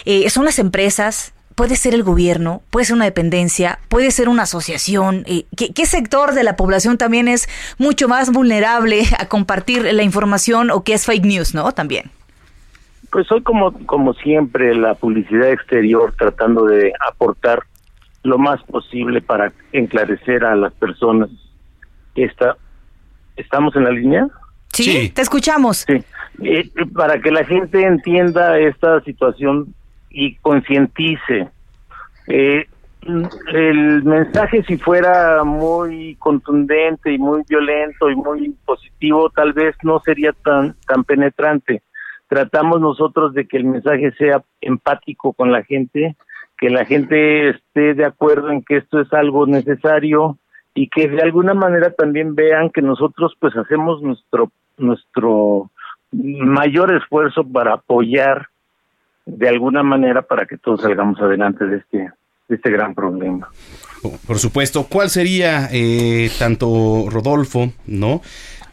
Eh, 0.06 0.30
¿Son 0.30 0.46
las 0.46 0.60
empresas? 0.60 1.34
puede 1.56 1.76
ser 1.76 1.94
el 1.94 2.04
gobierno, 2.04 2.62
puede 2.70 2.86
ser 2.86 2.96
una 2.96 3.06
dependencia, 3.06 3.80
puede 3.90 4.12
ser 4.12 4.30
una 4.30 4.44
asociación. 4.44 5.24
Eh, 5.28 5.46
¿qué, 5.56 5.86
sector 5.86 6.34
de 6.34 6.44
la 6.44 6.56
población 6.56 6.98
también 6.98 7.28
es 7.28 7.48
mucho 7.78 8.08
más 8.08 8.32
vulnerable 8.32 9.04
a 9.20 9.28
compartir 9.28 9.84
la 9.84 10.04
información 10.04 10.72
o 10.72 10.84
qué 10.84 10.94
es 10.94 11.06
fake 11.06 11.26
news, 11.26 11.54
no? 11.54 11.72
También. 11.72 12.10
Pues 13.12 13.28
soy 13.28 13.44
como, 13.44 13.74
como 13.86 14.14
siempre 14.16 14.74
la 14.76 14.96
publicidad 14.96 15.52
exterior 15.52 16.14
tratando 16.18 16.66
de 16.66 16.94
aportar 17.08 17.64
lo 18.24 18.38
más 18.38 18.62
posible 18.64 19.22
para 19.22 19.52
enclarecer 19.72 20.44
a 20.44 20.56
las 20.56 20.74
personas. 20.74 21.30
Esta, 22.16 22.58
¿Estamos 23.36 23.76
en 23.76 23.84
la 23.84 23.92
línea? 23.92 24.28
Sí, 24.70 25.10
te 25.10 25.22
escuchamos. 25.22 25.86
Sí. 25.88 26.04
Eh, 26.44 26.70
para 26.94 27.20
que 27.20 27.32
la 27.32 27.46
gente 27.46 27.84
entienda 27.84 28.58
esta 28.60 29.02
situación 29.02 29.74
y 30.10 30.36
concientice. 30.36 31.50
Eh, 32.28 32.66
el 33.54 34.04
mensaje 34.04 34.64
si 34.64 34.78
fuera 34.78 35.44
muy 35.44 36.16
contundente 36.16 37.12
y 37.12 37.18
muy 37.18 37.44
violento 37.48 38.10
y 38.10 38.16
muy 38.16 38.56
positivo 38.66 39.30
tal 39.30 39.52
vez 39.52 39.76
no 39.84 40.00
sería 40.00 40.32
tan 40.32 40.76
tan 40.88 41.04
penetrante 41.04 41.82
tratamos 42.30 42.80
nosotros 42.80 43.34
de 43.34 43.46
que 43.46 43.58
el 43.58 43.66
mensaje 43.66 44.12
sea 44.14 44.42
empático 44.62 45.34
con 45.34 45.52
la 45.52 45.64
gente 45.64 46.16
que 46.58 46.70
la 46.70 46.86
gente 46.86 47.50
esté 47.50 47.94
de 47.94 48.06
acuerdo 48.06 48.52
en 48.52 48.64
que 48.64 48.78
esto 48.78 49.00
es 49.00 49.12
algo 49.14 49.46
necesario 49.46 50.38
y 50.74 50.90
que 50.90 51.08
de 51.08 51.22
alguna 51.22 51.54
manera 51.54 51.92
también 51.92 52.36
vean 52.36 52.70
que 52.70 52.82
nosotros 52.82 53.34
pues 53.40 53.56
hacemos 53.56 54.02
nuestro 54.02 54.52
nuestro 54.78 55.70
mayor 56.12 56.96
esfuerzo 56.96 57.44
para 57.44 57.74
apoyar 57.74 58.48
de 59.26 59.50
alguna 59.50 59.84
manera 59.84 60.22
para 60.22 60.46
que 60.46 60.58
todos 60.58 60.82
salgamos 60.82 61.20
adelante 61.20 61.66
de 61.66 61.78
este, 61.78 61.98
de 62.48 62.56
este 62.56 62.72
gran 62.72 62.94
problema. 62.94 63.50
Por 64.28 64.38
supuesto, 64.38 64.86
¿cuál 64.90 65.10
sería 65.10 65.70
eh, 65.72 66.30
tanto 66.38 67.06
Rodolfo, 67.10 67.72
no? 67.88 68.22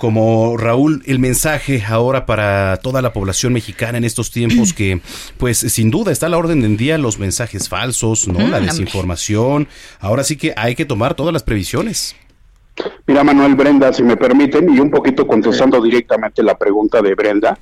Como 0.00 0.56
Raúl, 0.56 1.02
el 1.04 1.18
mensaje 1.18 1.82
ahora 1.86 2.24
para 2.24 2.78
toda 2.78 3.02
la 3.02 3.12
población 3.12 3.52
mexicana 3.52 3.98
en 3.98 4.04
estos 4.04 4.30
tiempos 4.30 4.72
que, 4.72 5.02
pues 5.36 5.58
sin 5.58 5.90
duda 5.90 6.10
está 6.10 6.24
a 6.24 6.28
la 6.30 6.38
orden 6.38 6.62
del 6.62 6.78
día 6.78 6.96
los 6.96 7.18
mensajes 7.18 7.68
falsos, 7.68 8.26
¿no? 8.26 8.48
La 8.48 8.60
desinformación. 8.60 9.68
Ahora 10.00 10.24
sí 10.24 10.38
que 10.38 10.54
hay 10.56 10.74
que 10.74 10.86
tomar 10.86 11.12
todas 11.14 11.34
las 11.34 11.42
previsiones. 11.42 12.16
Mira, 13.06 13.22
Manuel 13.22 13.54
Brenda, 13.56 13.92
si 13.92 14.02
me 14.02 14.16
permiten, 14.16 14.74
y 14.74 14.80
un 14.80 14.90
poquito 14.90 15.26
contestando 15.26 15.82
directamente 15.82 16.42
la 16.42 16.56
pregunta 16.56 17.02
de 17.02 17.14
Brenda, 17.14 17.58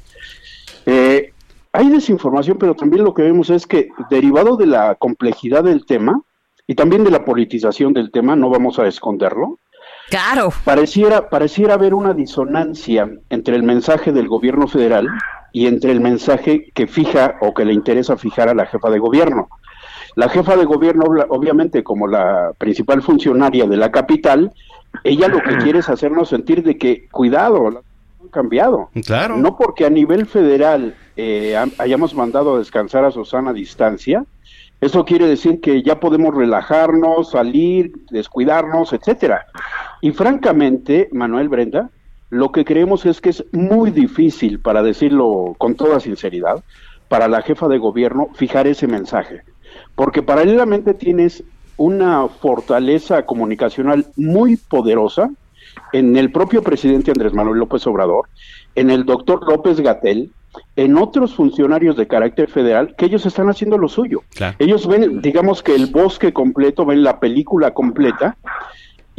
eh, 0.87 1.33
hay 1.73 1.89
desinformación, 1.89 2.57
pero 2.57 2.77
también 2.77 3.03
lo 3.03 3.15
que 3.15 3.23
vemos 3.23 3.51
es 3.51 3.67
que 3.67 3.89
derivado 4.11 4.57
de 4.57 4.67
la 4.67 4.95
complejidad 4.95 5.65
del 5.65 5.85
tema 5.87 6.23
y 6.69 6.77
también 6.77 7.03
de 7.03 7.11
la 7.11 7.25
politización 7.25 7.93
del 7.95 8.13
tema, 8.13 8.37
no 8.37 8.49
vamos 8.49 8.79
a 8.79 8.87
esconderlo. 8.87 9.59
Claro. 10.11 10.53
Pareciera, 10.65 11.29
pareciera 11.29 11.75
haber 11.75 11.95
una 11.95 12.15
disonancia 12.15 13.09
entre 13.31 13.57
el 13.57 13.63
mensaje 13.63 14.13
del 14.13 14.29
gobierno 14.29 14.67
federal 14.69 15.09
y 15.53 15.67
entre 15.67 15.93
el 15.93 16.01
mensaje 16.01 16.71
que 16.75 16.87
fija 16.87 17.37
o 17.41 17.55
que 17.55 17.65
le 17.65 17.73
interesa 17.73 18.17
fijar 18.17 18.49
a 18.49 18.55
la 18.55 18.67
jefa 18.67 18.91
de 18.91 18.99
gobierno. 18.99 19.49
La 20.15 20.29
jefa 20.29 20.57
de 20.57 20.65
gobierno, 20.65 21.05
obviamente, 21.29 21.83
como 21.85 22.07
la 22.07 22.53
principal 22.59 23.03
funcionaria 23.03 23.67
de 23.67 23.77
la 23.77 23.91
capital, 23.91 24.53
ella 25.05 25.29
lo 25.29 25.43
que 25.43 25.57
quiere 25.63 25.81
es 25.81 25.89
hacernos 25.89 26.31
sentir 26.31 26.63
de 26.63 26.77
que, 26.77 27.09
cuidado, 27.09 27.83
cambiado. 28.31 28.91
Claro. 29.05 29.37
No 29.37 29.57
porque 29.57 29.87
a 29.87 29.91
nivel 29.91 30.27
federal 30.27 30.95
eh, 31.17 31.57
hayamos 31.79 32.15
mandado 32.15 32.55
a 32.55 32.59
descansar 32.59 33.05
a 33.05 33.11
Susana 33.11 33.51
a 33.51 33.55
distancia, 33.55 34.25
eso 34.81 35.05
quiere 35.05 35.27
decir 35.27 35.61
que 35.61 35.83
ya 35.83 35.99
podemos 35.99 36.35
relajarnos, 36.35 37.33
salir, 37.33 37.93
descuidarnos, 38.11 38.93
etcétera. 38.93 39.47
Y 40.01 40.13
francamente, 40.13 41.09
Manuel 41.13 41.49
Brenda, 41.49 41.91
lo 42.31 42.53
que 42.53 42.65
creemos 42.65 43.05
es 43.07 43.21
que 43.21 43.31
es 43.31 43.45
muy 43.53 43.91
difícil, 43.91 44.61
para 44.61 44.83
decirlo 44.83 45.55
con 45.59 45.75
toda 45.75 45.99
sinceridad, 45.99 46.63
para 47.09 47.27
la 47.27 47.43
jefa 47.43 47.69
de 47.69 47.79
gobierno 47.79 48.29
fijar 48.35 48.67
ese 48.67 48.87
mensaje. 48.87 49.43
Porque 49.95 50.23
paralelamente 50.23 50.95
tienes 50.95 51.43
una 51.77 52.29
fortaleza 52.29 53.25
comunicacional 53.25 54.07
muy 54.17 54.57
poderosa 54.57 55.31
en 55.93 56.17
el 56.17 56.31
propio 56.31 56.63
presidente 56.63 57.11
Andrés 57.11 57.33
Manuel 57.33 57.59
López 57.59 57.87
Obrador, 57.87 58.29
en 58.75 58.91
el 58.91 59.05
doctor 59.05 59.49
López 59.49 59.81
Gatel, 59.81 60.31
en 60.77 60.97
otros 60.97 61.35
funcionarios 61.35 61.97
de 61.97 62.07
carácter 62.07 62.49
federal, 62.49 62.95
que 62.97 63.07
ellos 63.07 63.27
están 63.27 63.49
haciendo 63.49 63.79
lo 63.79 63.89
suyo. 63.89 64.23
Ellos 64.59 64.87
ven, 64.87 65.21
digamos 65.21 65.63
que 65.63 65.75
el 65.75 65.87
bosque 65.87 66.33
completo, 66.33 66.87
ven 66.87 67.03
la 67.03 67.21
película 67.21 67.73
completa 67.73 68.37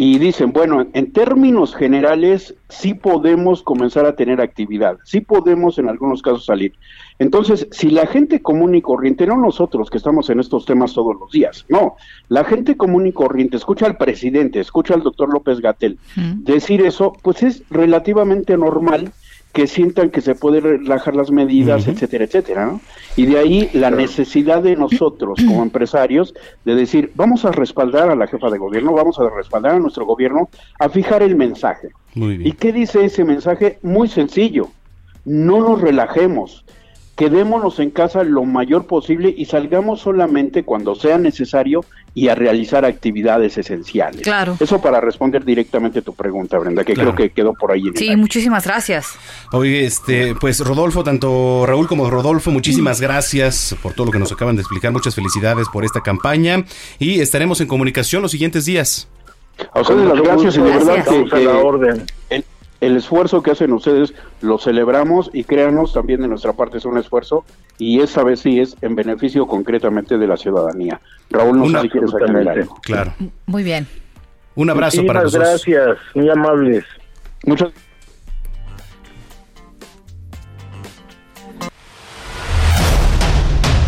y 0.02 0.18
dicen, 0.18 0.54
bueno, 0.54 0.88
en 0.94 1.12
términos 1.12 1.76
generales 1.76 2.56
sí 2.70 2.94
podemos 2.94 3.62
comenzar 3.62 4.06
a 4.06 4.16
tener 4.16 4.40
actividad, 4.40 4.98
sí 5.04 5.20
podemos 5.20 5.78
en 5.78 5.90
algunos 5.90 6.22
casos 6.22 6.46
salir. 6.46 6.72
Entonces, 7.20 7.68
si 7.72 7.90
la 7.90 8.08
gente 8.08 8.42
común 8.42 8.76
y 8.76 8.82
corriente, 8.82 9.28
no 9.28 9.36
nosotros 9.36 9.90
que 9.90 9.98
estamos 9.98 10.30
en 10.30 10.40
estos 10.40 10.64
temas 10.64 10.94
todos 10.94 11.18
los 11.20 11.30
días, 11.32 11.66
no, 11.68 11.98
la 12.30 12.46
gente 12.46 12.78
común 12.78 13.08
y 13.08 13.12
corriente 13.12 13.58
escucha 13.58 13.88
al 13.88 13.98
presidente, 13.98 14.62
escucha 14.62 14.94
al 14.94 15.04
doctor 15.04 15.34
López 15.34 15.60
Gatel 15.60 16.00
decir 16.16 16.82
eso, 16.82 17.12
pues 17.22 17.44
es 17.44 17.64
relativamente 17.70 18.56
normal 18.56 19.12
que 19.54 19.66
sientan 19.68 20.12
que 20.12 20.22
se 20.22 20.36
pueden 20.36 20.64
relajar 20.64 21.16
las 21.16 21.32
medidas, 21.32 21.88
etcétera, 21.88 22.26
etcétera, 22.26 22.66
¿no? 22.68 22.82
Y 23.16 23.26
de 23.26 23.40
ahí 23.40 23.70
la 23.74 23.90
necesidad 23.90 24.62
de 24.62 24.76
nosotros 24.76 25.40
como 25.46 25.64
empresarios 25.64 26.34
de 26.66 26.76
decir, 26.76 27.12
vamos 27.16 27.46
a 27.46 27.52
respaldar 27.52 28.12
a 28.12 28.16
la 28.16 28.28
jefa 28.28 28.50
de 28.50 28.60
gobierno, 28.60 28.94
vamos 28.94 29.20
a 29.20 29.28
respaldar 29.30 29.76
a 29.76 29.80
nuestro 29.80 30.06
gobierno 30.06 30.50
a 30.80 30.90
fijar 30.90 31.24
el 31.24 31.36
mensaje. 31.36 31.90
¿Y 32.14 32.52
qué 32.54 32.72
dice 32.72 33.06
ese 33.06 33.26
mensaje? 33.26 33.80
Muy 33.82 34.08
sencillo, 34.08 34.70
no 35.26 35.60
nos 35.62 35.82
relajemos, 35.82 36.64
quedémonos 37.20 37.80
en 37.80 37.92
casa 37.92 38.24
lo 38.24 38.46
mayor 38.46 38.88
posible 38.88 39.34
y 39.38 39.44
salgamos 39.44 40.00
solamente 40.00 40.64
cuando 40.64 40.96
sea 40.96 41.18
necesario 41.18 41.84
y 42.14 42.30
a 42.30 42.36
realizar 42.36 42.86
actividades 42.86 43.58
esenciales. 43.58 44.22
Claro. 44.22 44.56
Eso 44.58 44.80
para 44.80 45.02
responder 45.02 45.44
directamente 45.44 46.00
a 46.00 46.02
tu 46.02 46.14
pregunta, 46.14 46.58
Brenda, 46.58 46.86
que 46.86 46.94
creo 46.94 47.14
que 47.14 47.32
quedó 47.32 47.54
por 47.54 47.74
ahí. 47.74 47.90
En 47.90 47.98
sí, 47.98 48.16
muchísimas 48.16 48.66
gracias. 48.66 49.18
Oye, 49.52 49.84
este, 49.84 50.34
pues 50.34 50.62
Rodolfo, 50.62 51.04
tanto 51.04 51.66
Raúl 51.66 51.90
como 51.90 52.10
Rodolfo, 52.10 52.52
muchísimas 52.52 53.02
gracias 53.02 53.76
por 53.84 53.92
todo 53.92 54.06
lo 54.06 54.12
que 54.14 54.20
nos 54.20 54.32
acaban 54.32 54.56
de 54.56 54.62
explicar. 54.62 54.94
Muchas 54.94 55.14
felicidades 55.14 55.68
por 55.68 55.84
esta 55.84 56.00
campaña 56.00 56.64
y 57.00 57.20
estaremos 57.20 57.60
en 57.60 57.68
comunicación 57.68 58.22
los 58.22 58.32
siguientes 58.32 58.64
días. 58.64 59.10
A 59.74 59.82
ustedes 59.82 60.08
las 60.08 60.22
gracias 60.22 60.56
y 60.56 60.62
de 60.62 60.70
verdad 60.72 61.06
que, 61.06 61.44
la 61.44 61.58
orden. 61.58 62.06
El, 62.30 62.46
el 62.82 62.98
esfuerzo 62.98 63.44
que 63.44 63.52
hacen 63.52 63.74
ustedes 63.74 64.14
lo 64.42 64.58
celebramos 64.58 65.30
y 65.34 65.44
créanos 65.44 65.94
también 65.94 66.22
de 66.22 66.28
nuestra 66.28 66.54
parte 66.54 66.78
es 66.78 66.86
un 66.86 66.98
esfuerzo 66.98 67.46
y 67.78 68.00
esta 68.00 68.24
vez 68.24 68.42
sí 68.42 68.60
es 68.60 68.76
en 68.82 68.96
beneficio 68.96 69.46
concretamente 69.48 70.18
de 70.18 70.28
la 70.28 70.38
ciudadanía. 70.38 71.00
Raúl, 71.30 71.60
no 71.60 71.68
sé 71.68 71.82
si 71.82 71.90
quieres 71.90 72.14
algo. 72.14 72.80
Claro. 72.82 73.14
Muy 73.46 73.64
bien. 73.64 73.88
Un 74.56 74.70
abrazo 74.70 75.06
para 75.06 75.24
los 75.24 75.34
Muchas 75.34 75.66
gracias, 75.66 75.98
muy 76.16 76.30
amables. 76.30 76.86
Muchas 77.46 77.72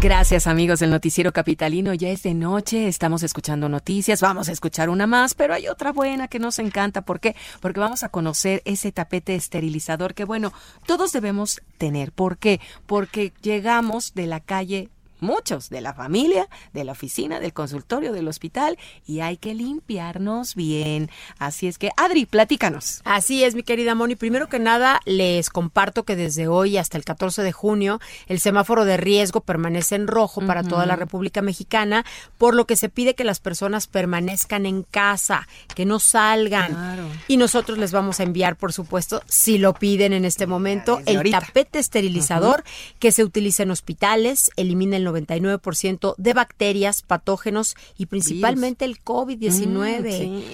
Gracias 0.00 0.48
amigos 0.48 0.80
del 0.80 0.90
noticiero 0.90 1.32
capitalino. 1.32 1.94
Ya 1.94 2.10
es 2.10 2.24
de 2.24 2.34
noche, 2.34 2.88
estamos 2.88 3.22
escuchando 3.22 3.68
noticias, 3.68 4.20
vamos 4.20 4.48
a 4.48 4.52
escuchar 4.52 4.90
una 4.90 5.06
más, 5.06 5.34
pero 5.34 5.54
hay 5.54 5.68
otra 5.68 5.92
buena 5.92 6.28
que 6.28 6.40
nos 6.40 6.58
encanta. 6.58 7.02
¿Por 7.02 7.20
qué? 7.20 7.36
Porque 7.60 7.80
vamos 7.80 8.02
a 8.02 8.08
conocer 8.08 8.60
ese 8.64 8.92
tapete 8.92 9.34
esterilizador 9.34 10.14
que, 10.14 10.24
bueno, 10.24 10.52
todos 10.84 11.12
debemos 11.12 11.62
tener. 11.78 12.12
¿Por 12.12 12.38
qué? 12.38 12.60
Porque 12.86 13.32
llegamos 13.40 14.14
de 14.14 14.26
la 14.26 14.40
calle 14.40 14.90
muchos 15.24 15.70
de 15.70 15.80
la 15.80 15.94
familia, 15.94 16.48
de 16.72 16.84
la 16.84 16.92
oficina, 16.92 17.40
del 17.40 17.52
consultorio, 17.52 18.12
del 18.12 18.28
hospital 18.28 18.78
y 19.06 19.20
hay 19.20 19.36
que 19.36 19.54
limpiarnos 19.54 20.54
bien. 20.54 21.10
Así 21.38 21.66
es 21.66 21.78
que, 21.78 21.90
Adri, 21.96 22.26
platícanos. 22.26 23.00
Así 23.04 23.42
es, 23.42 23.54
mi 23.54 23.62
querida 23.62 23.94
Moni. 23.94 24.14
Primero 24.14 24.48
que 24.48 24.58
nada, 24.58 25.00
les 25.04 25.50
comparto 25.50 26.04
que 26.04 26.16
desde 26.16 26.46
hoy 26.46 26.76
hasta 26.76 26.98
el 26.98 27.04
14 27.04 27.42
de 27.42 27.52
junio 27.52 28.00
el 28.26 28.40
semáforo 28.40 28.84
de 28.84 28.96
riesgo 28.96 29.40
permanece 29.40 29.96
en 29.96 30.06
rojo 30.06 30.42
para 30.46 30.62
toda 30.62 30.86
la 30.86 30.96
República 30.96 31.42
Mexicana, 31.42 32.04
por 32.38 32.54
lo 32.54 32.66
que 32.66 32.76
se 32.76 32.88
pide 32.88 33.14
que 33.14 33.24
las 33.24 33.40
personas 33.40 33.86
permanezcan 33.86 34.66
en 34.66 34.82
casa, 34.82 35.48
que 35.74 35.84
no 35.84 35.98
salgan. 35.98 37.10
Y 37.28 37.36
nosotros 37.36 37.78
les 37.78 37.92
vamos 37.92 38.20
a 38.20 38.22
enviar, 38.22 38.56
por 38.56 38.72
supuesto, 38.72 39.22
si 39.26 39.58
lo 39.58 39.74
piden 39.74 40.12
en 40.12 40.24
este 40.24 40.46
momento, 40.46 41.00
el 41.06 41.18
ahorita. 41.18 41.40
tapete 41.40 41.78
esterilizador 41.78 42.64
que 42.98 43.12
se 43.12 43.24
utiliza 43.24 43.62
en 43.62 43.70
hospitales, 43.70 44.50
elimina 44.56 44.96
el 44.96 45.04
99% 45.14 46.14
de 46.18 46.32
bacterias, 46.34 47.02
patógenos 47.02 47.74
y 47.96 48.06
principalmente 48.06 48.84
el 48.84 48.98
COVID-19. 49.02 50.00
Mm, 50.02 50.10
sí. 50.10 50.44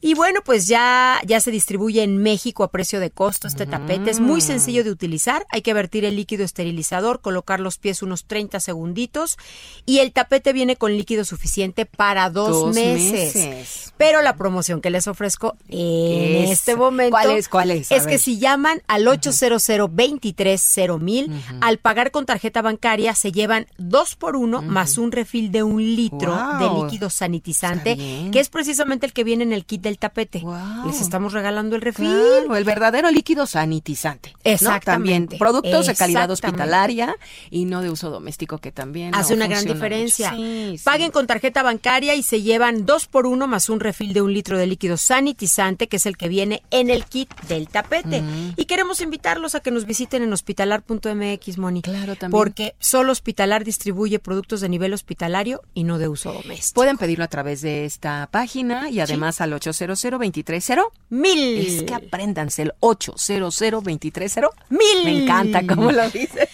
Y 0.00 0.14
bueno, 0.14 0.40
pues 0.44 0.66
ya, 0.68 1.20
ya 1.26 1.40
se 1.40 1.50
distribuye 1.50 2.02
en 2.02 2.18
México 2.18 2.64
a 2.64 2.70
precio 2.70 3.00
de 3.00 3.10
costo 3.10 3.48
este 3.48 3.66
tapete. 3.66 4.10
Es 4.10 4.20
muy 4.20 4.40
sencillo 4.40 4.84
de 4.84 4.90
utilizar. 4.90 5.46
Hay 5.50 5.62
que 5.62 5.74
vertir 5.74 6.04
el 6.04 6.16
líquido 6.16 6.44
esterilizador, 6.44 7.20
colocar 7.20 7.60
los 7.60 7.78
pies 7.78 8.02
unos 8.02 8.24
30 8.26 8.60
segunditos 8.60 9.36
y 9.84 9.98
el 9.98 10.12
tapete 10.12 10.52
viene 10.52 10.76
con 10.76 10.96
líquido 10.96 11.24
suficiente 11.24 11.86
para 11.86 12.30
dos, 12.30 12.50
Dos 12.50 12.74
meses. 12.74 13.34
meses. 13.34 13.92
Pero 13.96 14.22
la 14.22 14.36
promoción 14.36 14.80
que 14.80 14.90
les 14.90 15.06
ofrezco 15.06 15.56
en 15.68 16.44
Es- 16.44 16.50
este 16.50 16.76
momento 16.76 17.10
¿Cuál 17.10 17.30
es? 17.30 17.48
¿Cuál 17.48 17.70
es? 17.70 17.90
Es 17.90 18.06
que 18.06 18.18
si 18.18 18.38
llaman 18.38 18.82
al 18.86 19.06
800 19.08 19.66
23 19.90 20.76
mil, 21.00 21.30
al 21.60 21.78
pagar 21.78 22.10
con 22.10 22.26
tarjeta 22.26 22.62
bancaria 22.62 23.14
se 23.14 23.32
llevan 23.32 23.66
dos 23.78 23.95
por 24.16 24.36
uno 24.36 24.62
más 24.62 24.98
un 24.98 25.10
refil 25.12 25.50
de 25.50 25.62
un 25.62 25.82
litro 25.82 26.34
Wow. 26.36 26.58
de 26.78 26.82
líquido 26.84 27.08
sanitizante, 27.10 27.96
que 28.32 28.40
es 28.40 28.48
precisamente 28.48 29.06
el 29.06 29.12
que 29.12 29.24
viene 29.24 29.42
en 29.44 29.52
el 29.52 29.64
kit 29.64 29.80
del 29.82 29.98
tapete. 29.98 30.42
Les 30.86 31.00
estamos 31.00 31.32
regalando 31.32 31.76
el 31.76 31.82
refil. 31.82 32.06
Claro, 32.06 32.56
el 32.56 32.64
verdadero 32.64 33.10
líquido 33.10 33.46
sanitizante. 33.46 34.32
¿no? 34.34 34.40
Exactamente. 34.44 35.36
También 35.36 35.38
productos 35.38 35.86
de 35.86 35.94
calidad 35.94 36.30
hospitalaria 36.30 37.16
y 37.50 37.64
no 37.64 37.80
de 37.82 37.90
uso 37.90 38.10
doméstico, 38.10 38.58
que 38.58 38.72
también 38.72 39.14
Hace 39.14 39.34
no 39.34 39.44
una 39.44 39.46
gran 39.48 39.64
diferencia. 39.64 40.32
sí. 40.34 40.76
Paguen 40.84 41.10
con 41.10 41.26
tarjeta 41.26 41.62
bancaria 41.62 42.14
y 42.14 42.22
se 42.22 42.42
llevan 42.42 42.86
dos 42.86 43.06
por 43.06 43.26
uno 43.26 43.46
más 43.46 43.68
un 43.68 43.80
refil 43.80 44.12
de 44.12 44.20
un 44.22 44.32
litro 44.32 44.58
de 44.58 44.66
líquido 44.66 44.96
sanitizante, 44.96 45.88
que 45.88 45.96
es 45.96 46.06
el 46.06 46.16
que 46.16 46.28
viene 46.28 46.62
en 46.70 46.90
el 46.90 47.04
kit 47.06 47.32
del 47.48 47.68
tapete. 47.68 48.22
Y 48.56 48.66
queremos 48.66 49.00
invitarlos 49.00 49.54
a 49.54 49.60
que 49.60 49.70
nos 49.70 49.84
visiten 49.86 50.22
en 50.22 50.32
hospitalar.mx, 50.32 51.58
Moni. 51.58 51.82
Claro, 51.82 52.14
también. 52.16 52.30
Porque 52.30 52.74
solo 52.78 53.12
Hospitalar 53.16 53.64
distribuye 53.76 54.18
productos 54.18 54.62
de 54.62 54.70
nivel 54.70 54.94
hospitalario 54.94 55.60
y 55.74 55.84
no 55.84 55.98
de 55.98 56.08
uso 56.08 56.32
doméstico. 56.32 56.74
Pueden 56.76 56.96
pedirlo 56.96 57.24
a 57.24 57.28
través 57.28 57.60
de 57.60 57.84
esta 57.84 58.26
página 58.30 58.88
y 58.88 59.00
además 59.00 59.42
al 59.42 59.52
800 59.52 60.00
230 60.00 60.82
Mil. 61.10 61.58
Es 61.58 61.82
que 61.82 61.94
apréndanse 61.94 62.62
el 62.62 62.72
800 62.80 63.54
230 63.58 64.48
Mil. 64.70 65.04
Me 65.04 65.22
encanta 65.24 65.66
cómo 65.74 65.92
lo 65.92 66.08
dices. 66.10 66.48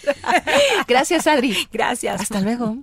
Gracias, 0.85 1.25
Adri. 1.27 1.55
Gracias. 1.71 2.21
Hasta 2.21 2.41
luego. 2.41 2.77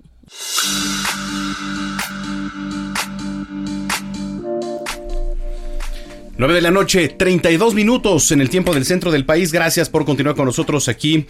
9 6.41 6.55
de 6.55 6.63
la 6.63 6.71
noche, 6.71 7.09
32 7.09 7.75
minutos 7.75 8.33
en 8.33 8.41
el 8.41 8.49
tiempo 8.49 8.73
del 8.73 8.87
centro 8.87 9.11
del 9.11 9.27
país. 9.27 9.53
Gracias 9.53 9.91
por 9.91 10.07
continuar 10.07 10.37
con 10.37 10.47
nosotros 10.47 10.89
aquí. 10.89 11.27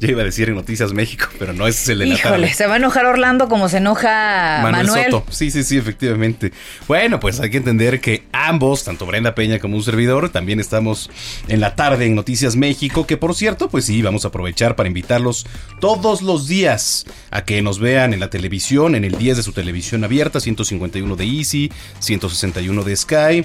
Ya 0.00 0.08
iba 0.08 0.22
a 0.22 0.24
decir 0.24 0.48
en 0.48 0.56
Noticias 0.56 0.92
México, 0.92 1.26
pero 1.38 1.52
no 1.52 1.68
es 1.68 1.88
el 1.88 2.00
de 2.00 2.06
la 2.06 2.14
Híjole, 2.16 2.46
tarde. 2.48 2.54
se 2.54 2.66
va 2.66 2.74
a 2.74 2.76
enojar 2.78 3.06
Orlando 3.06 3.48
como 3.48 3.68
se 3.68 3.76
enoja 3.76 4.58
Manuel. 4.64 5.12
Soto. 5.12 5.24
Sí, 5.30 5.52
sí, 5.52 5.62
sí, 5.62 5.76
efectivamente. 5.76 6.52
Bueno, 6.88 7.20
pues 7.20 7.38
hay 7.38 7.50
que 7.50 7.58
entender 7.58 8.00
que 8.00 8.24
ambos, 8.32 8.82
tanto 8.82 9.06
Brenda 9.06 9.36
Peña 9.36 9.60
como 9.60 9.76
un 9.76 9.84
servidor, 9.84 10.28
también 10.30 10.58
estamos 10.58 11.08
en 11.46 11.60
la 11.60 11.76
tarde 11.76 12.06
en 12.06 12.16
Noticias 12.16 12.56
México, 12.56 13.06
que 13.06 13.16
por 13.16 13.36
cierto, 13.36 13.68
pues 13.68 13.84
sí, 13.84 14.02
vamos 14.02 14.24
a 14.24 14.28
aprovechar 14.28 14.74
para 14.74 14.88
invitarlos 14.88 15.46
todos 15.80 16.20
los 16.20 16.48
días 16.48 17.06
a 17.30 17.44
que 17.44 17.62
nos 17.62 17.78
vean 17.78 18.12
en 18.12 18.18
la 18.18 18.28
televisión, 18.28 18.96
en 18.96 19.04
el 19.04 19.18
10 19.18 19.36
de 19.36 19.42
su 19.44 19.52
televisión 19.52 20.02
abierta, 20.02 20.40
151 20.40 21.14
de 21.14 21.24
Easy, 21.24 21.70
161 22.00 22.82
de 22.82 22.96
Sky. 22.96 23.44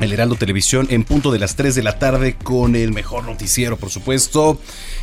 El 0.00 0.12
Heraldo 0.12 0.36
Televisión 0.36 0.86
en 0.90 1.04
punto 1.04 1.30
de 1.30 1.38
las 1.38 1.56
3 1.56 1.74
de 1.74 1.82
la 1.82 1.98
tarde 1.98 2.34
con 2.34 2.74
el 2.74 2.92
mejor 2.92 3.24
noticiero, 3.24 3.76
por 3.76 3.90
supuesto. 3.90 4.58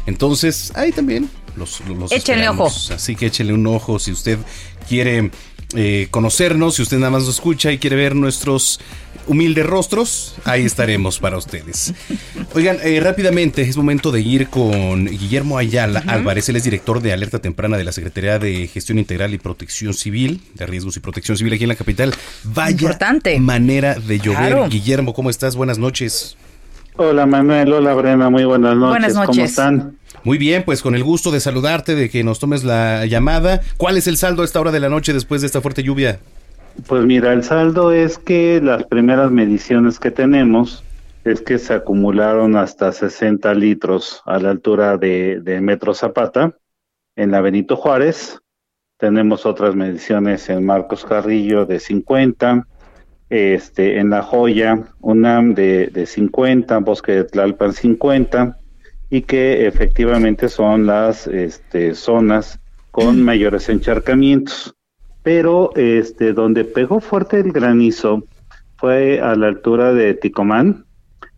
Entonces, 0.05 0.71
ahí 0.75 0.91
también 0.91 1.29
los, 1.55 1.81
los 1.81 2.11
Échenle 2.11 2.43
esperamos. 2.43 2.91
Así 2.91 3.15
que 3.15 3.27
échenle 3.27 3.53
un 3.53 3.67
ojo 3.67 3.99
si 3.99 4.11
usted 4.11 4.39
quiere 4.87 5.31
eh, 5.75 6.07
conocernos, 6.11 6.75
si 6.75 6.81
usted 6.81 6.97
nada 6.97 7.11
más 7.11 7.23
nos 7.23 7.35
escucha 7.35 7.71
y 7.71 7.77
quiere 7.77 7.95
ver 7.95 8.15
nuestros 8.15 8.79
humildes 9.27 9.65
rostros, 9.65 10.35
ahí 10.45 10.65
estaremos 10.65 11.19
para 11.19 11.37
ustedes. 11.37 11.93
Oigan, 12.53 12.77
eh, 12.83 12.99
rápidamente, 12.99 13.61
es 13.61 13.77
momento 13.77 14.11
de 14.11 14.21
ir 14.21 14.47
con 14.47 15.05
Guillermo 15.05 15.57
Ayala 15.57 16.03
Álvarez, 16.07 16.49
él 16.49 16.55
es 16.55 16.63
director 16.63 17.01
de 17.01 17.13
Alerta 17.13 17.39
Temprana 17.39 17.77
de 17.77 17.83
la 17.83 17.91
Secretaría 17.91 18.39
de 18.39 18.67
Gestión 18.67 18.99
Integral 18.99 19.33
y 19.33 19.37
Protección 19.37 19.93
Civil, 19.93 20.41
de 20.55 20.65
Riesgos 20.65 20.97
y 20.97 20.99
Protección 20.99 21.37
Civil 21.37 21.53
aquí 21.53 21.63
en 21.63 21.69
la 21.69 21.75
capital. 21.75 22.13
Vaya 22.43 22.71
Importante. 22.71 23.39
manera 23.39 23.95
de 23.95 24.19
llover. 24.19 24.37
Claro. 24.37 24.69
Guillermo, 24.69 25.13
¿cómo 25.13 25.29
estás? 25.29 25.55
Buenas 25.55 25.77
noches. 25.77 26.37
Hola 26.99 27.27
Manuel, 27.27 27.71
hola 27.73 27.93
Brenda, 27.93 28.29
muy 28.31 28.43
buenas 28.43 28.75
noches. 28.75 28.89
Buenas 28.89 29.13
¿Cómo 29.13 29.25
noches. 29.25 29.51
están? 29.51 29.97
Muy 30.23 30.39
bien, 30.39 30.63
pues 30.65 30.81
con 30.81 30.95
el 30.95 31.03
gusto 31.03 31.29
de 31.29 31.39
saludarte, 31.39 31.93
de 31.93 32.09
que 32.09 32.23
nos 32.23 32.39
tomes 32.39 32.63
la 32.63 33.05
llamada. 33.05 33.61
¿Cuál 33.77 33.97
es 33.97 34.07
el 34.07 34.17
saldo 34.17 34.41
a 34.41 34.45
esta 34.45 34.59
hora 34.59 34.71
de 34.71 34.79
la 34.79 34.89
noche 34.89 35.13
después 35.13 35.41
de 35.41 35.47
esta 35.47 35.61
fuerte 35.61 35.83
lluvia? 35.83 36.19
Pues 36.85 37.05
mira, 37.05 37.33
el 37.33 37.43
saldo 37.43 37.91
es 37.91 38.17
que 38.17 38.61
las 38.61 38.83
primeras 38.83 39.31
mediciones 39.31 39.99
que 39.99 40.11
tenemos 40.11 40.83
es 41.23 41.41
que 41.41 41.57
se 41.57 41.73
acumularon 41.73 42.55
hasta 42.55 42.91
60 42.91 43.53
litros 43.55 44.21
a 44.25 44.37
la 44.39 44.51
altura 44.51 44.97
de, 44.97 45.41
de 45.41 45.59
Metro 45.59 45.93
Zapata 45.93 46.55
en 47.15 47.31
la 47.31 47.41
Benito 47.41 47.75
Juárez 47.75 48.39
tenemos 48.97 49.45
otras 49.45 49.75
mediciones 49.75 50.49
en 50.49 50.65
Marcos 50.65 51.05
Carrillo 51.05 51.65
de 51.65 51.79
50, 51.79 52.67
este, 53.29 53.99
en 53.99 54.09
La 54.09 54.23
Joya, 54.23 54.87
UNAM 55.01 55.53
de, 55.53 55.87
de 55.87 56.05
50, 56.07 56.79
Bosque 56.79 57.11
de 57.11 57.23
Tlalpan 57.25 57.73
50, 57.73 58.57
y 59.11 59.21
que 59.21 59.67
efectivamente 59.67 60.49
son 60.49 60.87
las 60.87 61.27
este, 61.27 61.93
zonas 61.93 62.59
con 62.89 63.21
mayores 63.23 63.69
encharcamientos. 63.69 64.75
Pero 65.27 65.71
este, 65.75 66.31
donde 66.31 66.63
pegó 66.63 67.01
fuerte 67.01 67.41
el 67.41 67.51
granizo 67.51 68.23
fue 68.77 69.19
a 69.19 69.35
la 69.35 69.47
altura 69.47 69.93
de 69.93 70.13
Ticomán, 70.13 70.85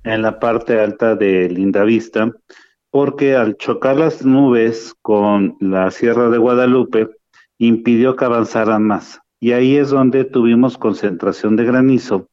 en 0.04 0.22
la 0.22 0.40
parte 0.40 0.80
alta 0.80 1.16
de 1.16 1.50
Lindavista, 1.50 2.32
porque 2.92 3.36
al 3.36 3.58
chocar 3.58 3.98
las 3.98 4.24
nubes 4.24 4.94
con 5.02 5.58
la 5.60 5.90
Sierra 5.90 6.30
de 6.30 6.38
Guadalupe, 6.38 7.10
impidió 7.58 8.16
que 8.16 8.26
avanzaran 8.26 8.84
más. 8.84 9.22
Y 9.40 9.54
ahí 9.54 9.76
es 9.76 9.90
donde 9.90 10.24
tuvimos 10.24 10.78
concentración 10.78 11.56
de 11.56 11.66
granizo. 11.66 12.30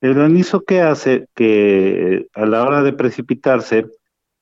El 0.00 0.14
granizo 0.14 0.60
que 0.60 0.82
hace 0.82 1.26
que 1.34 2.28
a 2.32 2.46
la 2.46 2.62
hora 2.62 2.84
de 2.84 2.92
precipitarse 2.92 3.86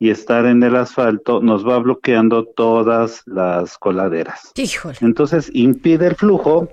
y 0.03 0.09
estar 0.09 0.47
en 0.47 0.63
el 0.63 0.77
asfalto 0.77 1.41
nos 1.43 1.69
va 1.69 1.79
bloqueando 1.79 2.47
todas 2.47 3.23
las 3.27 3.77
coladeras. 3.77 4.51
Híjole. 4.57 4.97
Entonces 5.03 5.51
impide 5.53 6.07
el 6.07 6.17
flujo 6.17 6.71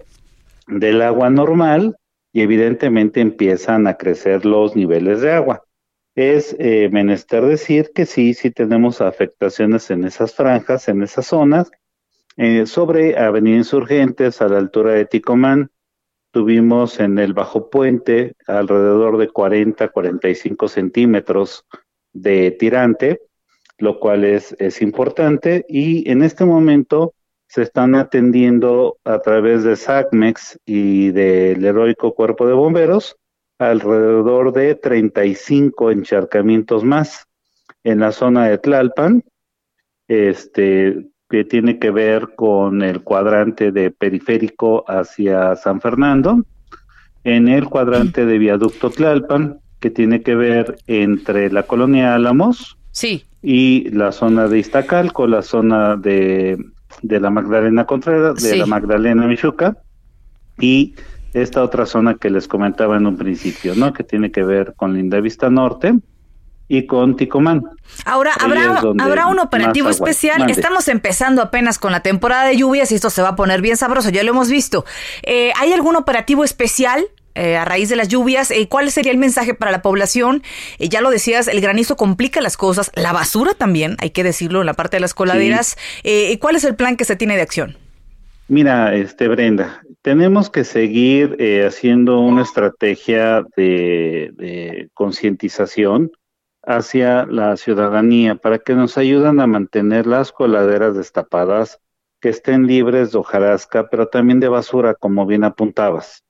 del 0.68 1.02
agua 1.02 1.30
normal 1.30 1.98
y 2.32 2.42
evidentemente 2.42 3.20
empiezan 3.20 3.86
a 3.86 3.96
crecer 3.96 4.46
los 4.46 4.78
niveles 4.78 5.20
de 5.20 5.34
agua. 5.34 5.64
Es 6.16 6.56
eh, 6.58 6.90
menester 6.92 7.46
decir 7.46 7.92
que 7.94 8.06
sí, 8.06 8.34
sí 8.34 8.50
tenemos 8.50 9.02
afectaciones 9.02 9.92
en 9.92 10.06
esas 10.06 10.34
franjas, 10.34 10.88
en 10.88 11.04
esas 11.04 11.28
zonas. 11.28 11.70
Eh, 12.38 12.66
sobre 12.66 13.18
Avenida 13.18 13.58
Insurgentes, 13.58 14.42
a 14.42 14.48
la 14.48 14.58
altura 14.58 14.94
de 14.94 15.06
Ticomán, 15.06 15.70
tuvimos 16.32 17.00
en 17.02 17.20
el 17.20 17.34
Bajo 17.34 17.70
Puente 17.70 18.36
alrededor 18.48 19.18
de 19.18 19.28
40, 19.28 19.90
45 19.90 20.68
centímetros 20.70 21.66
de 22.22 22.52
tirante, 22.52 23.22
lo 23.78 24.00
cual 24.00 24.24
es, 24.24 24.56
es 24.60 24.82
importante. 24.82 25.66
Y 25.68 26.10
en 26.10 26.24
este 26.24 26.46
momento 26.46 27.14
se 27.48 27.62
están 27.62 27.96
atendiendo 27.96 28.98
a 29.04 29.20
través 29.20 29.64
de 29.64 29.76
SACMEX 29.76 30.60
y 30.66 31.12
del 31.12 31.64
heroico 31.64 32.14
cuerpo 32.14 32.48
de 32.48 32.54
bomberos 32.54 33.16
alrededor 33.60 34.54
de 34.54 34.76
35 34.76 35.92
encharcamientos 35.92 36.84
más 36.84 37.26
en 37.84 38.00
la 38.00 38.12
zona 38.12 38.48
de 38.48 38.58
Tlalpan, 38.58 39.24
este, 40.08 41.08
que 41.30 41.44
tiene 41.46 41.80
que 41.80 41.90
ver 41.90 42.36
con 42.36 42.82
el 42.82 43.02
cuadrante 43.04 43.72
de 43.72 43.92
periférico 43.92 44.84
hacia 44.88 45.56
San 45.56 45.82
Fernando, 45.82 46.44
en 47.24 47.48
el 47.48 47.66
cuadrante 47.66 48.26
de 48.26 48.38
viaducto 48.38 48.90
Tlalpan, 48.90 49.60
que 49.88 49.92
tiene 49.96 50.22
que 50.22 50.36
ver 50.36 50.78
entre 50.88 51.50
la 51.50 51.64
colonia 51.64 52.14
Álamos 52.14 52.78
sí. 52.92 53.24
y 53.42 53.90
la 53.92 54.12
zona 54.12 54.50
de 54.50 54.60
Iztacalco, 54.60 55.28
la 55.28 55.42
zona 55.42 55.96
de, 55.96 56.58
de 57.02 57.20
la 57.22 57.30
Magdalena 57.30 57.86
Contreras, 57.86 58.36
de 58.44 58.50
Sí. 58.52 58.58
la 58.58 58.66
Magdalena 58.66 59.26
Michuca, 59.28 59.78
y 60.60 60.94
esta 61.34 61.64
otra 61.64 61.86
zona 61.86 62.16
que 62.16 62.30
les 62.30 62.50
comentaba 62.50 62.98
en 62.98 63.06
un 63.06 63.16
principio, 63.16 63.76
¿no? 63.76 63.94
Que 63.94 64.04
tiene 64.04 64.30
que 64.30 64.44
ver 64.44 64.74
con 64.76 64.94
Linda 64.94 65.22
Vista 65.22 65.50
Norte 65.50 65.94
y 66.68 66.86
con 66.86 67.16
Ticomán. 67.16 67.64
Ahora, 68.04 68.34
Ahí 68.40 68.52
¿habrá, 68.52 68.82
¿habrá 69.06 69.28
un 69.28 69.40
operativo 69.40 69.90
especial? 69.90 70.40
Mande. 70.40 70.52
Estamos 70.52 70.90
empezando 70.90 71.42
apenas 71.42 71.80
con 71.80 71.94
la 71.94 72.02
temporada 72.02 72.46
de 72.46 72.58
lluvias 72.58 72.92
y 72.92 72.96
esto 72.96 73.10
se 73.10 73.22
va 73.22 73.30
a 73.30 73.36
poner 73.38 73.62
bien 73.62 73.78
sabroso, 73.78 74.10
ya 74.10 74.22
lo 74.24 74.32
hemos 74.32 74.50
visto. 74.50 74.84
Eh, 75.24 75.54
¿Hay 75.58 75.72
algún 75.72 75.96
operativo 75.96 76.44
especial? 76.44 77.06
Eh, 77.38 77.56
a 77.56 77.66
raíz 77.66 77.90
de 77.90 77.96
las 77.96 78.08
lluvias, 78.08 78.52
Eh, 78.52 78.68
¿cuál 78.68 78.92
sería 78.92 79.12
el 79.12 79.18
mensaje 79.18 79.54
para 79.54 79.72
la 79.72 79.82
población? 79.82 80.44
Eh, 80.80 80.90
ya 80.90 81.02
lo 81.02 81.10
decías, 81.10 81.48
el 81.48 81.62
granizo 81.62 81.96
complica 81.96 82.42
las 82.42 82.58
cosas, 82.58 82.92
la 82.96 83.14
basura 83.14 83.54
también, 83.54 83.96
hay 84.00 84.10
que 84.10 84.24
decirlo, 84.24 84.60
en 84.62 84.66
la 84.66 84.74
parte 84.74 84.98
de 84.98 85.02
las 85.02 85.14
coladeras. 85.14 85.78
¿Cuál 86.40 86.56
es 86.56 86.64
el 86.64 86.76
plan 86.76 86.98
que 86.98 87.06
se 87.06 87.16
tiene 87.16 87.36
de 87.36 87.44
acción? 87.44 87.78
Mira, 88.50 88.96
este 88.96 89.28
Brenda, 89.28 89.82
tenemos 90.02 90.50
que 90.50 90.64
seguir 90.64 91.36
eh, 91.38 91.66
haciendo 91.66 92.22
una 92.22 92.44
estrategia 92.44 93.44
de, 93.58 94.32
de 94.34 94.90
concientización 94.94 96.12
hacia 96.66 97.26
la 97.26 97.58
ciudadanía 97.58 98.36
para 98.36 98.60
que 98.60 98.74
nos 98.74 98.98
ayuden 98.98 99.42
a 99.42 99.48
mantener 99.48 100.08
las 100.08 100.32
coladeras 100.32 100.96
destapadas, 100.96 101.80
que 102.22 102.30
estén 102.30 102.68
libres 102.68 103.12
de 103.12 103.18
hojarasca, 103.20 103.90
pero 103.90 104.08
también 104.08 104.40
de 104.40 104.48
basura, 104.48 104.96
como 104.96 105.26
bien 105.26 105.44
apuntabas. 105.44 106.24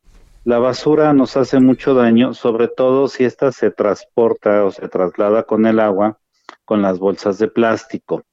La 0.47 0.60
basura 0.60 1.12
nos 1.12 1.36
hace 1.36 1.60
mucho 1.60 1.93
daño, 1.93 2.33
sobre 2.33 2.69
todo 2.69 3.10
si 3.10 3.25
ésta 3.25 3.51
se 3.51 3.69
transporta 3.69 4.63
o 4.63 4.71
se 4.71 4.88
traslada 4.88 5.43
con 5.43 5.65
el 5.65 5.77
agua 5.77 6.19
con 6.63 6.81
las 6.81 6.99
bolsas 6.99 7.38
de 7.38 7.49
plástico. 7.49 8.23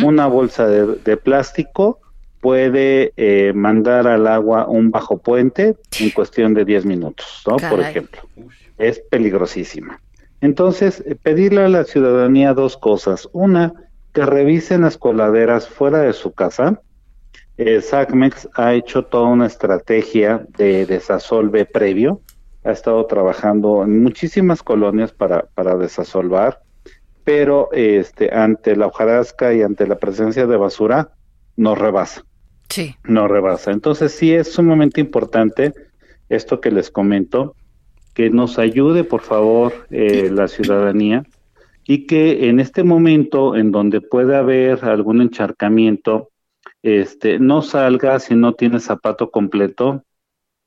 Una 0.00 0.28
bolsa 0.28 0.68
de, 0.68 0.86
de 1.04 1.16
plástico 1.16 1.98
puede 2.40 3.12
eh, 3.16 3.52
mandar 3.56 4.06
al 4.06 4.28
agua 4.28 4.68
un 4.68 4.92
bajo 4.92 5.18
puente 5.18 5.76
en 5.98 6.10
cuestión 6.10 6.54
de 6.54 6.64
10 6.64 6.86
minutos, 6.86 7.42
¿no? 7.44 7.56
Por 7.56 7.80
ejemplo. 7.80 8.22
Es 8.78 9.00
peligrosísima. 9.10 10.00
Entonces, 10.40 11.02
eh, 11.04 11.16
pedirle 11.20 11.64
a 11.64 11.68
la 11.68 11.82
ciudadanía 11.82 12.54
dos 12.54 12.76
cosas. 12.76 13.28
Una, 13.32 13.72
que 14.12 14.24
revisen 14.24 14.82
las 14.82 14.96
coladeras 14.96 15.68
fuera 15.68 16.02
de 16.02 16.12
su 16.12 16.34
casa. 16.34 16.80
Eh, 17.56 17.80
SACMEX 17.80 18.48
ha 18.54 18.74
hecho 18.74 19.04
toda 19.04 19.28
una 19.28 19.46
estrategia 19.46 20.44
de 20.56 20.86
desasolve 20.86 21.64
previo. 21.66 22.20
Ha 22.64 22.72
estado 22.72 23.04
trabajando 23.06 23.84
en 23.84 24.02
muchísimas 24.02 24.62
colonias 24.62 25.12
para, 25.12 25.46
para 25.54 25.76
desasolvar, 25.76 26.62
pero 27.22 27.68
este, 27.72 28.34
ante 28.34 28.74
la 28.74 28.86
hojarasca 28.86 29.54
y 29.54 29.62
ante 29.62 29.86
la 29.86 29.98
presencia 29.98 30.46
de 30.46 30.56
basura, 30.56 31.10
nos 31.56 31.78
rebasa 31.78 32.24
Sí. 32.70 32.96
no 33.04 33.28
rebasa. 33.28 33.70
Entonces 33.70 34.12
sí 34.12 34.32
es 34.34 34.52
sumamente 34.52 35.00
importante 35.00 35.72
esto 36.28 36.60
que 36.60 36.70
les 36.70 36.90
comento, 36.90 37.54
que 38.14 38.30
nos 38.30 38.58
ayude 38.58 39.04
por 39.04 39.20
favor 39.20 39.86
eh, 39.90 40.30
la 40.32 40.48
ciudadanía 40.48 41.24
y 41.86 42.06
que 42.06 42.48
en 42.48 42.58
este 42.58 42.82
momento 42.82 43.54
en 43.54 43.70
donde 43.70 44.00
pueda 44.00 44.38
haber 44.38 44.84
algún 44.84 45.20
encharcamiento, 45.20 46.30
este, 46.84 47.38
no 47.38 47.62
salga 47.62 48.20
si 48.20 48.34
no 48.34 48.52
tiene 48.52 48.78
zapato 48.78 49.30
completo, 49.30 50.04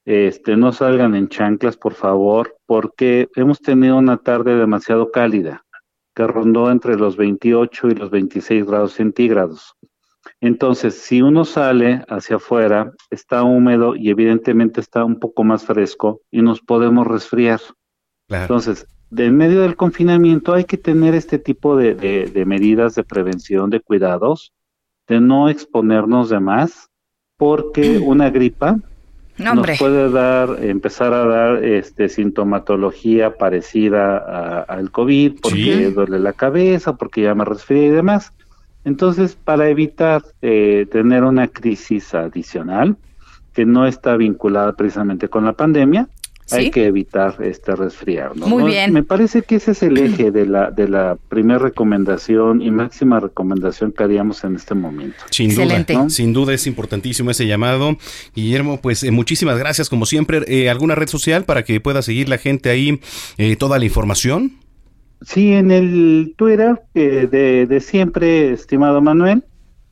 este, 0.03 0.57
no 0.57 0.71
salgan 0.71 1.13
en 1.15 1.29
chanclas 1.29 1.77
por 1.77 1.93
favor, 1.93 2.57
porque 2.65 3.29
hemos 3.35 3.59
tenido 3.59 3.97
una 3.97 4.17
tarde 4.17 4.55
demasiado 4.55 5.11
cálida 5.11 5.63
que 6.15 6.25
rondó 6.25 6.71
entre 6.71 6.95
los 6.97 7.17
28 7.17 7.89
y 7.89 7.91
los 7.95 8.09
26 8.09 8.65
grados 8.65 8.93
centígrados. 8.93 9.75
Entonces, 10.41 10.95
si 10.95 11.21
uno 11.21 11.45
sale 11.45 12.03
hacia 12.09 12.37
afuera, 12.37 12.91
está 13.11 13.43
húmedo 13.43 13.95
y 13.95 14.09
evidentemente 14.09 14.81
está 14.81 15.05
un 15.05 15.19
poco 15.19 15.43
más 15.43 15.65
fresco 15.65 16.21
y 16.31 16.41
nos 16.41 16.61
podemos 16.61 17.05
resfriar. 17.05 17.59
Entonces, 18.41 18.87
de 19.11 19.25
en 19.25 19.37
medio 19.37 19.61
del 19.61 19.75
confinamiento 19.75 20.53
hay 20.53 20.65
que 20.65 20.77
tener 20.77 21.13
este 21.13 21.37
tipo 21.37 21.77
de, 21.77 21.93
de- 21.93 22.25
de 22.25 22.45
medidas 22.45 22.95
de 22.95 23.03
prevención, 23.03 23.69
de 23.69 23.79
cuidados, 23.81 24.51
de 25.07 25.19
no 25.21 25.49
exponernos 25.49 26.29
de 26.29 26.39
más, 26.39 26.89
porque 27.37 27.97
una 27.99 28.29
gripa 28.29 28.77
No, 29.37 29.53
nos 29.53 29.77
puede 29.77 30.09
dar, 30.09 30.63
empezar 30.63 31.13
a 31.13 31.25
dar 31.25 31.63
este 31.63 32.09
sintomatología 32.09 33.37
parecida 33.37 34.17
a- 34.17 34.61
al 34.63 34.89
COVID, 34.91 35.39
porque 35.41 35.87
Sí. 35.87 35.93
duele 35.93 36.19
la 36.19 36.33
cabeza, 36.33 36.95
porque 36.95 37.21
ya 37.21 37.35
me 37.35 37.45
resfrié 37.45 37.85
y 37.87 37.89
demás. 37.89 38.33
Entonces, 38.83 39.35
para 39.35 39.69
evitar 39.69 40.23
eh, 40.41 40.87
tener 40.91 41.23
una 41.23 41.47
crisis 41.47 42.15
adicional 42.15 42.95
que 43.53 43.65
no 43.65 43.85
está 43.85 44.15
vinculada 44.17 44.73
precisamente 44.73 45.29
con 45.29 45.45
la 45.45 45.53
pandemia, 45.53 46.07
Sí. 46.47 46.55
hay 46.55 46.71
que 46.71 46.85
evitar 46.85 47.35
este 47.43 47.75
resfriarnos. 47.75 48.49
Muy 48.49 48.63
¿no? 48.63 48.69
bien. 48.69 48.93
Me 48.93 49.03
parece 49.03 49.41
que 49.43 49.57
ese 49.57 49.71
es 49.71 49.83
el 49.83 49.97
eje 49.97 50.31
de 50.31 50.45
la 50.45 50.71
de 50.71 50.87
la 50.87 51.17
primera 51.29 51.59
recomendación 51.59 52.61
y 52.61 52.71
máxima 52.71 53.19
recomendación 53.19 53.91
que 53.91 54.03
haríamos 54.03 54.43
en 54.43 54.55
este 54.55 54.73
momento. 54.73 55.17
Sin 55.29 55.51
Excelente. 55.51 55.93
duda, 55.93 56.09
sin 56.09 56.33
duda 56.33 56.53
es 56.53 56.65
importantísimo 56.65 57.31
ese 57.31 57.45
llamado. 57.45 57.97
Guillermo, 58.35 58.79
pues 58.81 59.03
eh, 59.03 59.11
muchísimas 59.11 59.59
gracias 59.59 59.89
como 59.89 60.05
siempre. 60.05 60.43
Eh, 60.47 60.69
¿Alguna 60.69 60.95
red 60.95 61.07
social 61.07 61.43
para 61.45 61.63
que 61.63 61.79
pueda 61.79 62.01
seguir 62.01 62.29
la 62.29 62.37
gente 62.37 62.69
ahí 62.69 62.99
eh, 63.37 63.55
toda 63.57 63.77
la 63.77 63.85
información? 63.85 64.53
Sí, 65.21 65.53
en 65.53 65.71
el 65.71 66.33
Twitter 66.37 66.81
eh, 66.93 67.27
de, 67.29 67.65
de 67.65 67.79
siempre, 67.79 68.53
estimado 68.53 69.01
Manuel, 69.01 69.43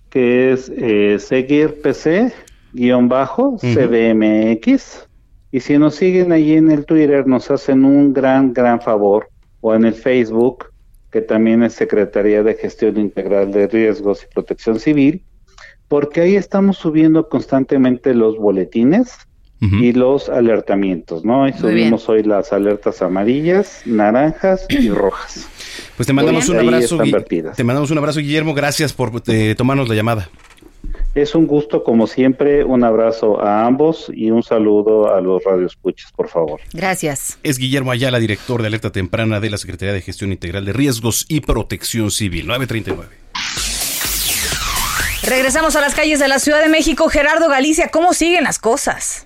que 0.09 0.53
es 0.53 0.71
eh, 0.77 1.17
seguir 1.19 1.81
PC 1.81 2.31
guion 2.73 3.09
bajo 3.09 3.57
CDMX. 3.57 5.07
Y 5.55 5.61
si 5.61 5.77
nos 5.77 5.95
siguen 5.95 6.33
allí 6.33 6.55
en 6.55 6.69
el 6.69 6.85
Twitter, 6.85 7.25
nos 7.25 7.49
hacen 7.49 7.85
un 7.85 8.11
gran, 8.11 8.51
gran 8.51 8.81
favor. 8.81 9.29
O 9.61 9.73
en 9.73 9.85
el 9.85 9.93
Facebook, 9.93 10.65
que 11.09 11.21
también 11.21 11.63
es 11.63 11.71
Secretaría 11.71 12.43
de 12.43 12.55
Gestión 12.55 12.99
Integral 12.99 13.53
de 13.53 13.65
Riesgos 13.67 14.23
y 14.23 14.33
Protección 14.33 14.81
Civil, 14.81 15.23
porque 15.87 16.19
ahí 16.19 16.35
estamos 16.35 16.75
subiendo 16.77 17.29
constantemente 17.29 18.13
los 18.13 18.37
boletines 18.37 19.17
y 19.61 19.93
los 19.93 20.27
alertamientos, 20.27 21.23
¿no? 21.23 21.47
Y 21.47 21.53
subimos 21.53 22.09
hoy 22.09 22.23
las 22.23 22.51
alertas 22.51 23.01
amarillas, 23.01 23.81
naranjas 23.85 24.67
y 24.69 24.89
rojas. 24.89 25.47
Pues 25.95 26.05
te 26.05 26.11
mandamos 26.11 26.49
un 26.49 26.59
abrazo. 26.59 26.97
Te 27.55 27.63
mandamos 27.63 27.91
un 27.91 27.97
abrazo, 27.97 28.19
Guillermo. 28.19 28.53
Gracias 28.53 28.91
por 28.91 29.23
eh, 29.27 29.55
tomarnos 29.57 29.87
la 29.87 29.95
llamada. 29.95 30.29
Es 31.15 31.33
un 31.33 31.47
gusto, 31.47 31.81
como 31.81 32.07
siempre, 32.07 32.65
un 32.65 32.83
abrazo 32.83 33.41
a 33.41 33.65
ambos 33.65 34.11
y 34.13 34.31
un 34.31 34.43
saludo 34.43 35.15
a 35.15 35.21
los 35.21 35.41
radioescuchas, 35.45 36.11
por 36.11 36.27
favor. 36.27 36.59
Gracias. 36.73 37.39
Es 37.41 37.57
Guillermo 37.57 37.91
Ayala, 37.91 38.19
director 38.19 38.61
de 38.61 38.67
alerta 38.67 38.91
temprana 38.91 39.39
de 39.39 39.49
la 39.49 39.57
Secretaría 39.57 39.93
de 39.93 40.01
Gestión 40.01 40.33
Integral 40.33 40.65
de 40.65 40.73
Riesgos 40.73 41.25
y 41.29 41.39
Protección 41.39 42.11
Civil. 42.11 42.45
939. 42.47 43.15
Regresamos 45.23 45.77
a 45.77 45.81
las 45.81 45.95
calles 45.95 46.19
de 46.19 46.27
la 46.27 46.39
Ciudad 46.39 46.61
de 46.61 46.67
México. 46.67 47.07
Gerardo 47.07 47.47
Galicia, 47.47 47.87
¿cómo 47.87 48.13
siguen 48.13 48.43
las 48.43 48.59
cosas? 48.59 49.25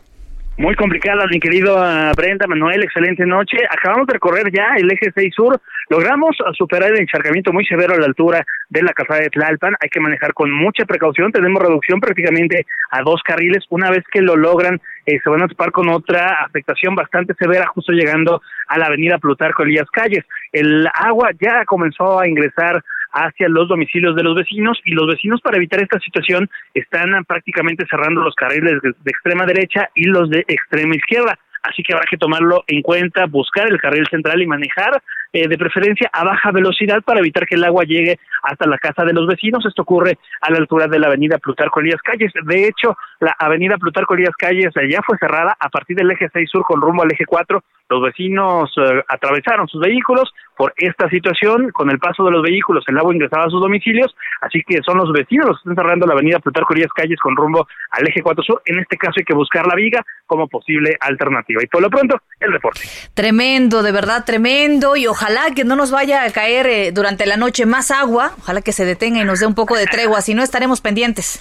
Muy 0.60 0.76
complicada, 0.76 1.26
mi 1.32 1.40
querido 1.40 1.78
ah, 1.82 2.12
Brenda, 2.18 2.46
Manuel, 2.46 2.84
excelente 2.84 3.26
noche. 3.26 3.60
Acabamos 3.70 4.08
de 4.08 4.16
recorrer 4.16 4.52
ya 4.52 4.76
el 4.76 4.92
eje 4.92 5.10
6 5.16 5.34
sur. 5.34 5.58
Logramos 5.90 6.36
ah, 6.46 6.52
superar 6.52 6.92
el 6.92 7.00
encharcamiento 7.00 7.54
muy 7.54 7.64
severo 7.64 7.94
a 7.94 7.98
la 7.98 8.08
altura 8.08 8.46
de 8.68 8.84
la 8.84 8.92
calzada 8.92 9.22
de 9.22 9.30
Tlalpan. 9.30 9.78
Hay 9.80 9.88
que 9.88 10.02
manejar 10.02 10.34
con 10.34 10.52
mucha 10.52 10.84
precaución. 10.84 11.32
Tenemos 11.32 11.64
reducción 11.64 12.02
prácticamente 12.02 12.66
a 12.92 13.02
dos 13.04 13.24
carriles. 13.24 13.64
Una 13.70 13.90
vez 13.90 14.04
que 14.12 14.22
lo 14.22 14.36
logran, 14.36 14.82
eh, 15.06 15.22
se 15.24 15.30
van 15.30 15.44
a 15.44 15.48
topar 15.48 15.72
con 15.72 15.88
otra 15.88 16.44
afectación 16.46 16.94
bastante 16.94 17.36
severa, 17.36 17.66
justo 17.68 17.94
llegando 17.94 18.42
a 18.68 18.78
la 18.78 18.88
avenida 18.88 19.18
Plutarco 19.18 19.64
Elías 19.64 19.90
Calles. 19.90 20.26
El 20.52 20.90
agua 20.94 21.30
ya 21.40 21.64
comenzó 21.64 22.20
a 22.20 22.28
ingresar 22.28 22.84
hacia 23.12 23.50
los 23.50 23.68
domicilios 23.68 24.16
de 24.16 24.24
los 24.24 24.36
vecinos 24.36 24.80
y 24.86 24.92
los 24.92 25.08
vecinos 25.08 25.42
para 25.42 25.58
evitar 25.58 25.82
esta 25.82 26.00
situación 26.00 26.50
están 26.74 27.24
prácticamente 27.26 27.86
cerrando 27.90 28.22
los 28.22 28.36
carriles 28.36 28.82
de 28.82 29.12
extrema 29.12 29.46
derecha 29.46 29.90
y 29.96 30.06
los 30.06 30.30
de 30.30 30.46
extrema 30.48 30.96
izquierda. 30.96 31.38
Así 31.64 31.84
que 31.84 31.94
habrá 31.94 32.06
que 32.10 32.18
tomarlo 32.18 32.64
en 32.68 32.82
cuenta, 32.82 33.26
buscar 33.26 33.70
el 33.70 33.80
carril 33.80 34.08
central 34.10 34.42
y 34.42 34.48
manejar 34.48 35.02
eh, 35.32 35.48
de 35.48 35.58
preferencia 35.58 36.10
a 36.12 36.24
baja 36.24 36.52
velocidad 36.52 37.02
para 37.04 37.20
evitar 37.20 37.46
que 37.46 37.56
el 37.56 37.64
agua 37.64 37.84
llegue 37.84 38.20
hasta 38.44 38.68
la 38.68 38.78
casa 38.78 39.04
de 39.04 39.14
los 39.14 39.28
vecinos. 39.28 39.66
Esto 39.66 39.84
ocurre 39.84 40.18
a 40.42 40.52
la 40.52 40.58
altura 40.58 40.88
de 40.88 41.00
la 41.00 41.08
avenida 41.08 41.38
Plutarco 41.38 41.80
Elías 41.80 42.02
Calles. 42.02 42.32
De 42.44 42.68
hecho, 42.68 42.98
la 43.20 43.36
avenida 43.38 43.78
Plutarco 43.78 44.16
Elías 44.16 44.36
Calles 44.38 44.74
ya 44.90 45.02
fue 45.06 45.18
cerrada 45.18 45.56
a 45.60 45.70
partir 45.70 45.98
del 45.98 46.12
eje 46.12 46.30
6 46.34 46.50
sur 46.50 46.64
con 46.64 46.82
rumbo 46.82 47.04
al 47.04 47.12
eje 47.12 47.26
4. 47.26 47.64
Los 47.90 48.04
vecinos 48.04 48.72
eh, 48.78 49.04
atravesaron 49.08 49.68
sus 49.68 49.82
vehículos 49.82 50.32
por 50.56 50.74
esta 50.78 51.10
situación. 51.10 51.72
Con 51.72 51.90
el 51.90 52.00
paso 52.00 52.24
de 52.24 52.32
los 52.32 52.44
vehículos, 52.44 52.84
el 52.88 52.98
agua 52.98 53.14
ingresaba 53.14 53.46
a 53.46 53.50
sus 53.50 53.62
domicilios. 53.62 54.16
Así 54.42 54.62
que 54.68 54.80
son 54.86 54.98
los 54.98 55.12
vecinos 55.12 55.48
los 55.48 55.58
que 55.58 55.70
están 55.70 55.84
cerrando 55.84 56.06
la 56.06 56.14
avenida 56.14 56.40
Plutarco 56.40 56.74
Elías 56.74 56.92
Calles 56.94 57.20
con 57.20 57.36
rumbo 57.36 57.68
al 57.92 58.08
eje 58.08 58.22
4 58.22 58.44
sur. 58.44 58.62
En 58.66 58.80
este 58.80 58.98
caso 58.98 59.14
hay 59.18 59.26
que 59.26 59.34
buscar 59.34 59.66
la 59.66 59.76
viga 59.76 60.06
como 60.28 60.48
posible 60.48 60.98
alternativa. 61.00 61.64
Y 61.64 61.68
por 61.68 61.82
lo 61.82 61.90
pronto, 61.90 62.22
el 62.40 62.52
reporte. 62.52 62.82
Tremendo, 63.14 63.82
de 63.82 63.92
verdad, 63.92 64.24
tremendo. 64.26 64.96
Y 64.96 65.08
ojalá 65.08 65.19
que 65.56 65.64
no 65.64 65.76
nos 65.76 65.92
vaya 65.92 66.24
a 66.24 66.32
caer 66.32 66.68
eh, 66.68 66.92
durante 66.92 67.26
la 67.26 67.38
noche 67.38 67.66
más 67.66 67.92
agua. 67.92 68.34
Ojalá 68.40 68.62
que 68.62 68.72
se 68.72 68.86
detenga 68.86 69.22
y 69.22 69.26
nos 69.26 69.40
dé 69.40 69.46
un 69.46 69.56
poco 69.56 69.76
de 69.76 69.86
tregua. 69.86 70.22
Si 70.22 70.34
no, 70.34 70.44
estaremos 70.44 70.82
pendientes. 70.82 71.40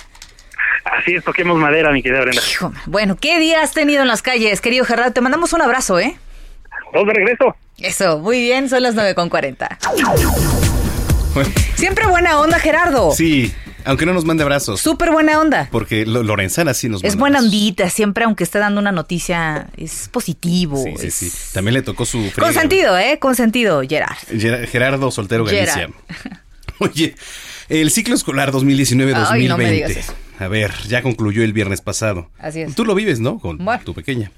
Así 0.85 1.15
es, 1.15 1.25
toquemos 1.25 1.59
madera, 1.59 1.93
mi 1.93 2.03
querida 2.03 2.21
Brenda. 2.23 2.43
Bueno, 2.87 3.17
¿qué 3.17 3.39
día 3.39 3.63
has 3.63 3.73
tenido 3.73 4.03
en 4.03 4.09
las 4.09 4.23
calles, 4.23 4.61
querido 4.61 4.85
Gerardo? 4.85 5.13
Te 5.13 5.21
mandamos 5.21 5.53
un 5.53 5.63
abrazo, 5.63 5.99
¿eh? 5.99 6.17
Dos 6.93 7.07
de 7.07 7.13
regreso. 7.13 7.57
Eso, 7.79 8.19
muy 8.19 8.41
bien, 8.41 8.69
son 8.69 8.83
las 8.83 8.97
9.40. 8.97 9.79
Siempre 11.77 12.07
buena 12.07 12.41
onda, 12.41 12.59
Gerardo. 12.59 13.13
Sí, 13.13 13.55
aunque 13.89 14.07
no 14.07 14.13
nos 14.13 14.25
mande 14.25 14.43
abrazos. 14.43 14.81
Súper 14.81 15.11
buena 15.11 15.41
onda. 15.41 15.69
Porque 15.73 16.07
Lo- 16.07 16.23
Lorenzana 16.23 16.75
sí 16.75 16.89
nos 16.89 17.03
Es 17.03 17.11
manda 17.15 17.21
buena 17.21 17.39
abrazos. 17.39 17.55
ondita, 17.55 17.91
siempre 17.91 18.25
aunque 18.25 18.45
esté 18.45 18.59
dando 18.59 18.81
una 18.81 18.93
noticia, 18.93 19.67
es 19.77 20.09
positivo. 20.13 20.83
Sí, 20.85 20.93
sí, 20.99 21.07
es- 21.09 21.15
sí. 21.15 21.33
También 21.55 21.75
le 21.75 21.83
tocó 21.83 22.05
su 22.05 22.31
Con 22.39 22.53
sentido, 22.53 22.97
¿eh? 22.99 23.19
Con 23.19 23.35
sentido, 23.35 23.83
Gerard. 23.89 24.17
Ger- 24.31 24.67
Gerardo 24.69 25.11
Soltero 25.11 25.45
Gerard. 25.47 25.79
Galicia. 25.79 26.41
Oye, 26.79 27.15
el 27.69 27.91
ciclo 27.91 28.15
escolar 28.15 28.53
2019-2020. 28.53 29.27
Ay, 29.31 29.49
no. 29.49 30.45
A 30.45 30.49
ver, 30.49 30.73
ya 30.87 31.03
concluyó 31.03 31.43
el 31.43 31.53
viernes 31.53 31.81
pasado. 31.81 32.31
Así 32.39 32.61
es. 32.61 32.75
Tú 32.77 32.85
lo 32.85 32.95
vives, 32.95 33.19
¿no? 33.19 33.41
Con 33.41 33.59
Bueno. 33.59 33.83
tu 33.85 33.93
pequeña. 33.95 34.31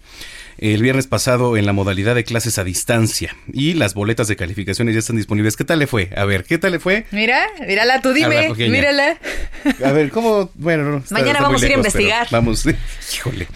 El 0.62 0.82
viernes 0.82 1.06
pasado 1.06 1.56
en 1.56 1.64
la 1.64 1.72
modalidad 1.72 2.14
de 2.14 2.22
clases 2.22 2.58
a 2.58 2.64
distancia 2.64 3.34
y 3.50 3.72
las 3.72 3.94
boletas 3.94 4.28
de 4.28 4.36
calificaciones 4.36 4.92
ya 4.94 4.98
están 4.98 5.16
disponibles. 5.16 5.56
¿Qué 5.56 5.64
tal 5.64 5.78
le 5.78 5.86
fue? 5.86 6.10
A 6.14 6.26
ver, 6.26 6.44
¿qué 6.44 6.58
tal 6.58 6.72
le 6.72 6.78
fue? 6.78 7.06
Mira, 7.12 7.46
mírala, 7.66 8.02
tú 8.02 8.10
A 8.10 8.12
dime, 8.12 8.48
pequeña. 8.50 8.70
mírala. 8.70 9.16
A 9.82 9.92
ver, 9.92 10.10
¿cómo? 10.10 10.50
Bueno, 10.56 10.84
no, 10.84 10.98
está- 10.98 11.14
Mañana 11.14 11.32
está 11.32 11.42
vamos 11.44 11.62
a 11.62 11.66
ir 11.66 11.72
a 11.72 11.76
investigar. 11.76 12.26
Vamos, 12.30 12.66
híjole. 13.14 13.46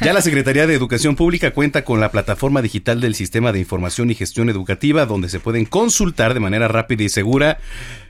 Ya 0.00 0.14
la 0.14 0.22
Secretaría 0.22 0.66
de 0.66 0.72
Educación 0.74 1.16
Pública 1.16 1.50
cuenta 1.50 1.84
con 1.84 2.00
la 2.00 2.10
plataforma 2.10 2.62
digital 2.62 2.98
del 3.02 3.14
Sistema 3.14 3.52
de 3.52 3.58
Información 3.58 4.10
y 4.10 4.14
Gestión 4.14 4.48
Educativa, 4.48 5.04
donde 5.04 5.28
se 5.28 5.40
pueden 5.40 5.66
consultar 5.66 6.32
de 6.32 6.40
manera 6.40 6.66
rápida 6.66 7.02
y 7.04 7.10
segura 7.10 7.58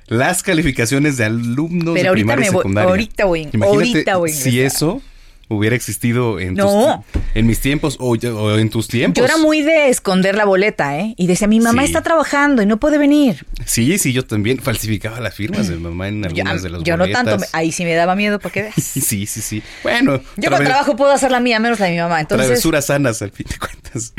las 0.06 0.44
calificaciones 0.44 1.16
de 1.16 1.24
alumnos 1.24 1.94
Pero 1.94 2.10
de 2.10 2.14
primaria 2.14 2.46
y 2.46 2.50
secundaria. 2.52 2.88
ahorita 2.88 3.24
voy- 3.24 3.48
Imagínate 3.52 3.66
ahorita 3.66 4.16
voy 4.16 4.30
a 4.30 4.34
si 4.34 4.60
eso 4.60 5.02
hubiera 5.48 5.76
existido 5.76 6.40
en, 6.40 6.54
No. 6.54 7.04
tus, 7.12 7.20
en 7.34 7.46
mis 7.46 7.60
tiempos 7.60 7.96
o, 8.00 8.10
o 8.16 8.58
en 8.58 8.70
tus 8.70 8.88
tiempos. 8.88 9.18
Yo 9.20 9.24
era 9.26 9.36
muy 9.36 9.62
de 9.62 9.88
esconder 9.90 10.34
la 10.36 10.44
boleta, 10.44 10.98
¿eh? 10.98 11.14
Y 11.18 11.26
decía, 11.26 11.46
mi 11.46 11.60
mamá 11.60 11.82
Sí. 11.82 11.88
está 11.88 12.02
trabajando 12.02 12.62
y 12.62 12.66
no 12.66 12.78
puede 12.78 12.96
venir. 12.98 13.44
Sí, 13.66 13.98
sí, 13.98 14.12
yo 14.12 14.24
también 14.24 14.58
falsificaba 14.58 15.20
las 15.20 15.34
firmas 15.34 15.68
de 15.68 15.76
mi 15.76 15.82
mamá 15.82 16.08
en 16.08 16.22
Yo, 16.22 16.28
algunas 16.28 16.62
de 16.62 16.70
las 16.70 16.82
yo 16.82 16.96
no 16.96 17.04
boletas. 17.04 17.24
tanto, 17.24 17.38
me- 17.40 17.46
ahí 17.52 17.72
sí 17.72 17.84
me 17.84 17.94
daba 17.94 18.14
miedo, 18.16 18.38
¿para 18.38 18.52
qué 18.52 18.62
veas? 18.62 18.74
Sí, 19.04 19.26
sí, 19.26 19.40
sí. 19.40 19.62
Bueno, 19.82 20.20
Yo 20.36 20.50
con 20.50 20.64
trabajo 20.64 20.96
puedo 20.96 21.12
hacer 21.12 21.30
la 21.30 21.40
mía, 21.40 21.60
menos 21.60 21.78
la 21.78 21.86
de 21.86 21.92
mi 21.92 21.98
mamá. 21.98 22.20
Entonces, 22.20 22.46
Travesuras 22.46 22.86
sanas, 22.86 23.20
al 23.22 23.30
fin 23.30 23.46
de 23.50 23.58
cuentas. 23.58 24.14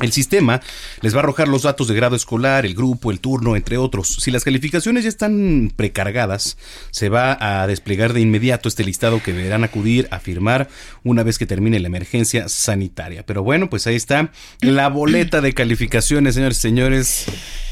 El 0.00 0.12
sistema 0.12 0.60
les 1.02 1.14
va 1.14 1.18
a 1.18 1.22
arrojar 1.22 1.46
los 1.48 1.62
datos 1.62 1.86
de 1.86 1.94
grado 1.94 2.16
escolar, 2.16 2.66
el 2.66 2.74
grupo, 2.74 3.10
el 3.10 3.20
turno, 3.20 3.54
entre 3.54 3.78
otros. 3.78 4.16
Si 4.20 4.30
las 4.30 4.44
calificaciones 4.44 5.04
ya 5.04 5.08
están 5.08 5.72
precargadas, 5.74 6.56
se 6.90 7.08
va 7.08 7.36
a 7.40 7.66
desplegar 7.66 8.12
de 8.12 8.20
inmediato 8.20 8.68
este 8.68 8.84
listado 8.84 9.22
que 9.22 9.32
deberán 9.32 9.62
acudir 9.62 10.08
a 10.10 10.18
firmar 10.18 10.68
una 11.04 11.22
vez 11.22 11.38
que 11.38 11.46
termine 11.46 11.78
la 11.78 11.86
emergencia 11.86 12.48
sanitaria. 12.48 13.24
Pero 13.24 13.42
bueno, 13.42 13.70
pues 13.70 13.86
ahí 13.86 13.96
está 13.96 14.32
la 14.60 14.88
boleta 14.88 15.40
de 15.40 15.54
calificaciones, 15.54 16.34
señores 16.34 16.58
y 16.58 16.60
señores. 16.60 17.26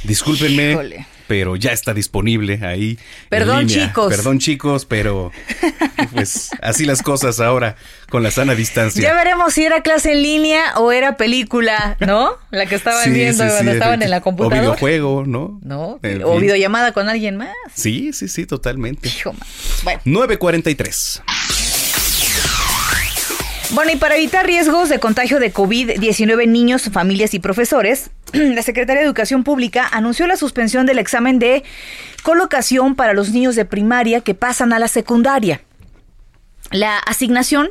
Discúlpenme. 0.05 1.07
Pero 1.33 1.57
ya 1.57 1.73
está 1.73 1.95
disponible 1.95 2.61
ahí. 2.63 2.91
en 2.91 2.99
Perdón, 3.31 3.67
chicos. 3.67 4.15
Perdón, 4.15 4.39
chicos, 4.39 4.85
pero 4.85 5.33
pues 6.13 6.51
así 6.61 6.85
las 6.85 7.01
cosas 7.01 7.41
ahora 7.41 7.75
con 8.11 8.23
la 8.23 8.31
sana 8.31 8.55
distancia. 8.55 9.03
ya 9.03 9.15
veremos 9.15 9.55
si 9.55 9.65
era 9.65 9.81
clase 9.81 10.13
en 10.13 10.21
línea 10.21 10.75
o 10.77 10.93
era 10.93 11.17
película, 11.17 11.97
¿no? 12.01 12.33
La 12.51 12.67
que 12.67 12.75
estaban 12.75 13.05
Sí, 13.05 13.11
viendo 13.13 13.45
sí, 13.45 13.49
sí, 13.49 13.55
cuando 13.57 13.73
estaban 13.73 14.03
en 14.03 14.11
la 14.11 14.19
O 14.19 14.23
computadora. 14.23 14.61
videojuego, 14.61 15.25
¿no? 15.27 15.59
¿No? 15.63 15.99
En 16.03 16.23
o 16.23 16.33
fin. 16.33 16.43
videollamada 16.43 16.93
con 16.93 17.09
alguien 17.09 17.39
más. 17.39 17.49
Sí, 17.75 18.13
sí, 18.13 18.29
sí, 18.29 18.45
totalmente. 18.45 19.09
Bueno. 19.85 20.03
943. 20.05 21.23
Bueno, 23.73 23.91
y 23.91 23.97
para 23.97 24.17
evitar 24.17 24.45
riesgos 24.45 24.91
de 24.91 24.99
contagio 24.99 25.41
de 25.41 25.51
COVID-19 25.51 26.43
en 26.43 26.53
niños, 26.53 26.91
familias 26.93 27.33
y 27.33 27.39
profesores, 27.39 28.11
la 28.35 28.61
Secretaría 28.61 29.01
de 29.01 29.07
Educación 29.07 29.45
Pública 29.45 29.89
anunció 29.91 30.27
la 30.27 30.37
suspensión 30.37 30.85
del 30.85 30.99
examen 30.99 31.39
de 31.39 31.65
colocación 32.23 32.95
para 32.95 33.15
los 33.15 33.31
niños 33.31 33.57
de 33.57 33.65
primaria 33.65 34.21
que 34.21 34.35
pasan 34.35 34.75
a 34.75 34.79
la 34.79 34.89
secundaria. 34.89 35.63
La 36.71 36.99
asignación 36.99 37.71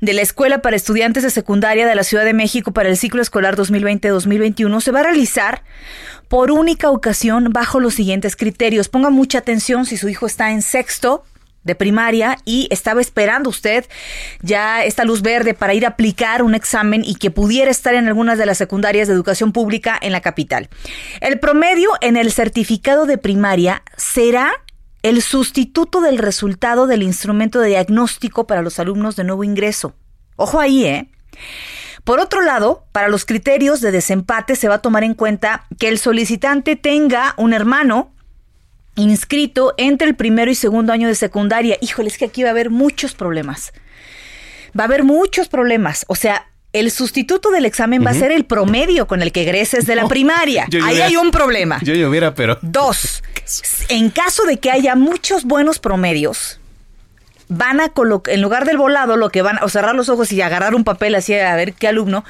de 0.00 0.12
la 0.12 0.22
Escuela 0.22 0.62
para 0.62 0.76
Estudiantes 0.76 1.24
de 1.24 1.30
Secundaria 1.30 1.88
de 1.88 1.94
la 1.96 2.04
Ciudad 2.04 2.24
de 2.24 2.34
México 2.34 2.70
para 2.70 2.88
el 2.88 2.96
ciclo 2.96 3.20
escolar 3.20 3.56
2020-2021 3.56 4.80
se 4.80 4.92
va 4.92 5.00
a 5.00 5.04
realizar 5.04 5.64
por 6.28 6.52
única 6.52 6.88
ocasión 6.88 7.52
bajo 7.52 7.80
los 7.80 7.94
siguientes 7.94 8.36
criterios. 8.36 8.88
Ponga 8.88 9.10
mucha 9.10 9.38
atención 9.38 9.86
si 9.86 9.96
su 9.96 10.08
hijo 10.08 10.26
está 10.26 10.52
en 10.52 10.62
sexto 10.62 11.24
de 11.64 11.74
primaria 11.74 12.36
y 12.44 12.68
estaba 12.70 13.00
esperando 13.00 13.50
usted 13.50 13.86
ya 14.40 14.84
esta 14.84 15.04
luz 15.04 15.22
verde 15.22 15.54
para 15.54 15.74
ir 15.74 15.84
a 15.84 15.90
aplicar 15.90 16.42
un 16.42 16.54
examen 16.54 17.02
y 17.04 17.14
que 17.14 17.30
pudiera 17.30 17.70
estar 17.70 17.94
en 17.94 18.08
algunas 18.08 18.38
de 18.38 18.46
las 18.46 18.58
secundarias 18.58 19.08
de 19.08 19.14
educación 19.14 19.52
pública 19.52 19.98
en 20.00 20.12
la 20.12 20.20
capital. 20.20 20.68
El 21.20 21.38
promedio 21.38 21.90
en 22.00 22.16
el 22.16 22.32
certificado 22.32 23.06
de 23.06 23.18
primaria 23.18 23.82
será 23.96 24.52
el 25.02 25.20
sustituto 25.22 26.00
del 26.00 26.18
resultado 26.18 26.86
del 26.86 27.02
instrumento 27.02 27.60
de 27.60 27.70
diagnóstico 27.70 28.46
para 28.46 28.62
los 28.62 28.78
alumnos 28.78 29.16
de 29.16 29.24
nuevo 29.24 29.44
ingreso. 29.44 29.94
Ojo 30.36 30.60
ahí, 30.60 30.84
¿eh? 30.84 31.08
Por 32.04 32.18
otro 32.18 32.42
lado, 32.42 32.84
para 32.92 33.08
los 33.08 33.24
criterios 33.24 33.80
de 33.80 33.92
desempate 33.92 34.56
se 34.56 34.68
va 34.68 34.76
a 34.76 34.82
tomar 34.82 35.04
en 35.04 35.14
cuenta 35.14 35.66
que 35.78 35.88
el 35.88 35.98
solicitante 35.98 36.74
tenga 36.74 37.34
un 37.36 37.52
hermano 37.52 38.12
inscrito 38.96 39.74
entre 39.78 40.08
el 40.08 40.14
primero 40.14 40.50
y 40.50 40.54
segundo 40.54 40.92
año 40.92 41.08
de 41.08 41.14
secundaria. 41.14 41.76
Híjole, 41.80 42.08
es 42.08 42.18
que 42.18 42.26
aquí 42.26 42.42
va 42.42 42.50
a 42.50 42.52
haber 42.52 42.70
muchos 42.70 43.14
problemas. 43.14 43.72
Va 44.78 44.84
a 44.84 44.86
haber 44.86 45.04
muchos 45.04 45.48
problemas. 45.48 46.04
O 46.08 46.14
sea, 46.14 46.46
el 46.72 46.90
sustituto 46.90 47.50
del 47.50 47.66
examen 47.66 48.04
va 48.04 48.10
a 48.10 48.14
ser 48.14 48.32
el 48.32 48.44
promedio 48.46 49.06
con 49.06 49.20
el 49.22 49.30
que 49.32 49.42
egreses 49.42 49.84
de 49.86 49.94
la 49.96 50.08
primaria. 50.08 50.66
yo 50.70 50.78
Ahí 50.84 50.92
hubiera- 50.94 51.06
hay 51.06 51.16
un 51.16 51.30
problema. 51.30 51.78
Yo 51.82 51.94
lloviera, 51.94 52.34
pero. 52.34 52.58
Dos, 52.62 53.22
en 53.88 54.10
caso 54.10 54.44
de 54.44 54.58
que 54.58 54.70
haya 54.70 54.94
muchos 54.94 55.44
buenos 55.44 55.78
promedios, 55.78 56.58
van 57.48 57.80
a 57.80 57.90
colocar, 57.90 58.32
en 58.34 58.40
lugar 58.40 58.64
del 58.64 58.78
volado, 58.78 59.16
lo 59.16 59.28
que 59.28 59.42
van 59.42 59.58
o 59.62 59.68
cerrar 59.68 59.94
los 59.94 60.08
ojos 60.08 60.32
y 60.32 60.40
agarrar 60.40 60.74
un 60.74 60.84
papel 60.84 61.14
así 61.14 61.34
a 61.34 61.54
ver 61.56 61.74
qué 61.74 61.88
alumno, 61.88 62.24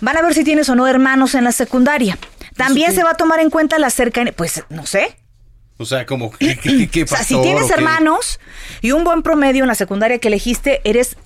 van 0.00 0.16
a 0.16 0.22
ver 0.22 0.32
si 0.32 0.44
tienes 0.44 0.68
o 0.70 0.74
no 0.74 0.86
hermanos 0.86 1.34
en 1.34 1.44
la 1.44 1.52
secundaria. 1.52 2.16
También 2.56 2.94
se 2.94 3.02
va 3.02 3.10
a 3.10 3.16
tomar 3.16 3.40
en 3.40 3.50
cuenta 3.50 3.78
la 3.78 3.90
cercanía, 3.90 4.32
pues 4.32 4.62
no 4.70 4.86
sé. 4.86 5.16
O 5.76 5.84
sea, 5.84 6.06
como. 6.06 6.30
¿Qué, 6.30 6.56
qué, 6.56 6.88
qué 6.88 7.02
O 7.02 7.06
sea, 7.06 7.24
si 7.24 7.40
tienes 7.40 7.70
hermanos 7.70 8.38
y 8.80 8.92
un 8.92 9.04
buen 9.04 9.22
promedio 9.22 9.64
en 9.64 9.68
la 9.68 9.74
secundaria 9.74 10.18
que 10.18 10.28
elegiste, 10.28 10.80
eres 10.84 11.16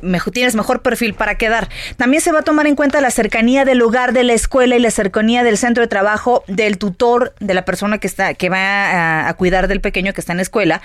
mejor, 0.00 0.32
tienes 0.32 0.54
mejor 0.54 0.82
perfil 0.82 1.14
para 1.14 1.36
quedar. 1.36 1.68
También 1.96 2.20
se 2.20 2.32
va 2.32 2.40
a 2.40 2.42
tomar 2.42 2.66
en 2.66 2.76
cuenta 2.76 3.00
la 3.00 3.10
cercanía 3.10 3.64
del 3.64 3.78
lugar 3.78 4.12
de 4.12 4.24
la 4.24 4.32
escuela 4.32 4.76
y 4.76 4.80
la 4.80 4.90
cercanía 4.90 5.44
del 5.44 5.56
centro 5.56 5.82
de 5.82 5.88
trabajo 5.88 6.44
del 6.46 6.78
tutor 6.78 7.34
de 7.40 7.54
la 7.54 7.64
persona 7.64 7.98
que 7.98 8.06
está 8.06 8.34
que 8.34 8.48
va 8.48 8.58
a, 8.58 9.28
a 9.28 9.34
cuidar 9.34 9.68
del 9.68 9.80
pequeño 9.80 10.12
que 10.12 10.20
está 10.20 10.32
en 10.32 10.38
la 10.38 10.42
escuela. 10.42 10.82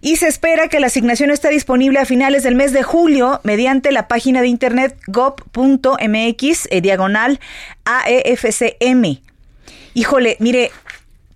Y 0.00 0.16
se 0.16 0.26
espera 0.26 0.68
que 0.68 0.80
la 0.80 0.88
asignación 0.88 1.30
esté 1.30 1.50
disponible 1.50 2.00
a 2.00 2.04
finales 2.04 2.42
del 2.42 2.56
mes 2.56 2.72
de 2.72 2.82
julio 2.82 3.40
mediante 3.44 3.92
la 3.92 4.08
página 4.08 4.40
de 4.40 4.48
internet 4.48 4.96
gov.mx 5.06 6.68
eh, 6.70 6.80
diagonal 6.80 7.38
AEFCM. 7.84 9.20
Híjole, 9.94 10.36
mire, 10.40 10.72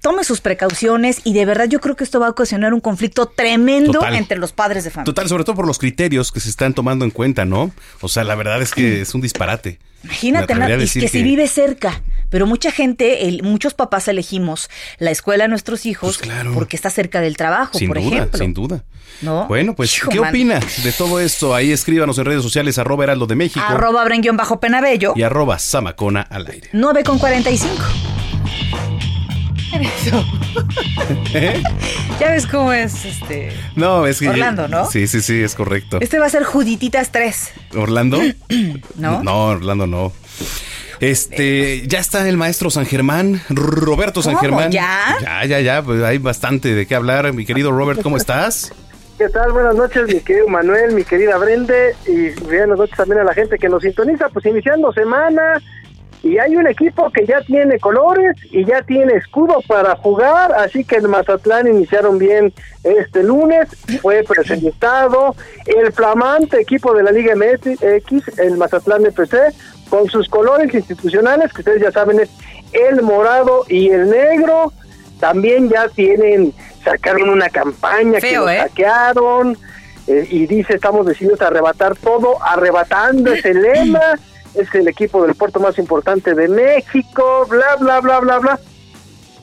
tome 0.06 0.22
sus 0.22 0.40
precauciones 0.40 1.20
y 1.24 1.32
de 1.34 1.44
verdad 1.44 1.66
yo 1.68 1.80
creo 1.80 1.96
que 1.96 2.04
esto 2.04 2.20
va 2.20 2.28
a 2.28 2.30
ocasionar 2.30 2.72
un 2.72 2.80
conflicto 2.80 3.26
tremendo 3.26 3.94
Total. 3.94 4.14
entre 4.14 4.38
los 4.38 4.52
padres 4.52 4.84
de 4.84 4.90
familia. 4.90 5.06
Total, 5.12 5.28
sobre 5.28 5.42
todo 5.42 5.56
por 5.56 5.66
los 5.66 5.78
criterios 5.78 6.30
que 6.30 6.38
se 6.38 6.48
están 6.48 6.74
tomando 6.74 7.04
en 7.04 7.10
cuenta, 7.10 7.44
¿no? 7.44 7.72
O 8.00 8.08
sea, 8.08 8.22
la 8.22 8.36
verdad 8.36 8.62
es 8.62 8.72
que 8.72 9.00
es 9.00 9.14
un 9.16 9.20
disparate. 9.20 9.80
Imagínate, 10.04 10.52
a 10.52 10.56
y 10.56 10.60
que, 10.68 10.76
decir 10.76 11.08
si 11.08 11.22
vive 11.24 11.48
cerca, 11.48 12.02
pero 12.30 12.46
mucha 12.46 12.70
gente, 12.70 13.26
el- 13.26 13.42
muchos 13.42 13.74
papás 13.74 14.06
elegimos 14.06 14.70
la 14.98 15.10
escuela 15.10 15.42
de 15.42 15.48
nuestros 15.48 15.86
hijos 15.86 16.20
porque 16.54 16.76
está 16.76 16.90
cerca 16.90 17.20
del 17.20 17.36
trabajo, 17.36 17.72
Pues 17.72 17.80
Sin 17.80 17.88
por 17.88 18.00
duda, 18.00 18.16
ejemplo. 18.16 18.38
sin 18.38 18.54
duda. 18.54 18.84
¿No? 19.22 19.48
Bueno, 19.48 19.74
pues, 19.74 19.96
Hijo, 19.96 20.10
¿qué 20.10 20.20
mano. 20.20 20.30
opinas 20.30 20.84
de 20.84 20.92
todo 20.92 21.18
esto? 21.18 21.52
Ahí 21.52 21.72
escríbanos 21.72 22.16
en 22.18 22.26
redes 22.26 22.42
sociales, 22.42 22.78
arroba 22.78 23.02
heraldo 23.02 23.26
de 23.26 23.34
México 23.34 23.64
Arroba 23.66 24.04
bajo 24.34 24.60
Penabello, 24.60 25.14
y 25.16 25.22
arroba 25.22 25.58
Samacona 25.58 26.20
al 26.20 26.46
aire. 26.46 26.68
9 26.72 27.02
con 27.02 27.18
45. 27.18 27.74
¿Eh? 31.34 31.62
Ya 32.20 32.30
ves 32.30 32.46
cómo 32.46 32.72
es 32.72 33.04
este. 33.04 33.52
No, 33.74 34.06
es 34.06 34.20
que... 34.20 34.28
Orlando, 34.28 34.68
¿no? 34.68 34.88
Sí, 34.90 35.06
sí, 35.06 35.20
sí, 35.20 35.42
es 35.42 35.54
correcto. 35.54 35.98
Este 36.00 36.18
va 36.18 36.26
a 36.26 36.30
ser 36.30 36.44
Judititas 36.44 37.12
3. 37.12 37.52
¿Orlando? 37.76 38.20
¿No? 38.96 39.22
No, 39.22 39.46
Orlando 39.46 39.86
no. 39.86 40.12
Este, 41.00 41.86
ya 41.86 41.98
está 41.98 42.26
el 42.28 42.36
maestro 42.36 42.70
San 42.70 42.86
Germán, 42.86 43.42
Roberto 43.50 44.22
San 44.22 44.34
¿Cómo? 44.34 44.42
Germán. 44.42 44.70
¿Ya? 44.70 45.16
Ya, 45.20 45.44
ya, 45.44 45.60
ya, 45.60 45.82
pues 45.82 46.02
hay 46.02 46.18
bastante 46.18 46.74
de 46.74 46.86
qué 46.86 46.94
hablar, 46.94 47.32
mi 47.34 47.44
querido 47.44 47.70
Robert, 47.70 48.00
¿cómo 48.02 48.16
estás? 48.16 48.72
¿Qué 49.18 49.28
tal? 49.30 49.52
Buenas 49.52 49.74
noches, 49.74 50.06
mi 50.08 50.20
querido 50.20 50.46
Manuel, 50.48 50.94
mi 50.94 51.02
querida 51.02 51.38
Brende, 51.38 51.94
y 52.06 52.30
buenas 52.44 52.78
noches 52.78 52.96
también 52.96 53.20
a 53.20 53.24
la 53.24 53.32
gente 53.32 53.58
que 53.58 53.68
nos 53.68 53.82
sintoniza, 53.82 54.28
pues 54.28 54.44
iniciando 54.44 54.92
semana, 54.92 55.60
y 56.26 56.38
hay 56.38 56.56
un 56.56 56.66
equipo 56.66 57.10
que 57.10 57.24
ya 57.24 57.40
tiene 57.42 57.78
colores 57.78 58.36
y 58.50 58.64
ya 58.64 58.82
tiene 58.82 59.14
escudo 59.14 59.60
para 59.68 59.94
jugar, 59.96 60.52
así 60.52 60.84
que 60.84 60.96
el 60.96 61.08
Mazatlán 61.08 61.68
iniciaron 61.68 62.18
bien 62.18 62.52
este 62.82 63.22
lunes, 63.22 63.68
fue 64.02 64.24
presentado. 64.24 65.36
El 65.66 65.92
flamante 65.92 66.60
equipo 66.60 66.94
de 66.94 67.04
la 67.04 67.12
Liga 67.12 67.34
MX, 67.36 68.38
el 68.38 68.56
Mazatlán 68.56 69.06
FC, 69.06 69.38
con 69.88 70.08
sus 70.08 70.28
colores 70.28 70.74
institucionales, 70.74 71.52
que 71.52 71.60
ustedes 71.60 71.80
ya 71.80 71.92
saben 71.92 72.18
es 72.18 72.30
el 72.72 73.02
morado 73.02 73.64
y 73.68 73.90
el 73.90 74.10
negro, 74.10 74.72
también 75.20 75.68
ya 75.68 75.88
tienen, 75.88 76.52
sacaron 76.84 77.30
una 77.30 77.48
campaña 77.48 78.18
que 78.20 78.34
¿eh? 78.34 78.58
hackearon 78.58 79.56
eh, 80.08 80.26
y 80.28 80.46
dice 80.46 80.74
estamos 80.74 81.06
decididos 81.06 81.40
a 81.40 81.46
arrebatar 81.46 81.96
todo, 81.96 82.42
arrebatando 82.42 83.32
ese 83.32 83.54
lema, 83.54 84.18
es 84.58 84.74
el 84.74 84.88
equipo 84.88 85.24
del 85.24 85.34
puerto 85.34 85.60
más 85.60 85.78
importante 85.78 86.34
de 86.34 86.48
México, 86.48 87.46
bla, 87.48 87.76
bla, 87.78 88.00
bla, 88.00 88.20
bla, 88.20 88.38
bla. 88.38 88.60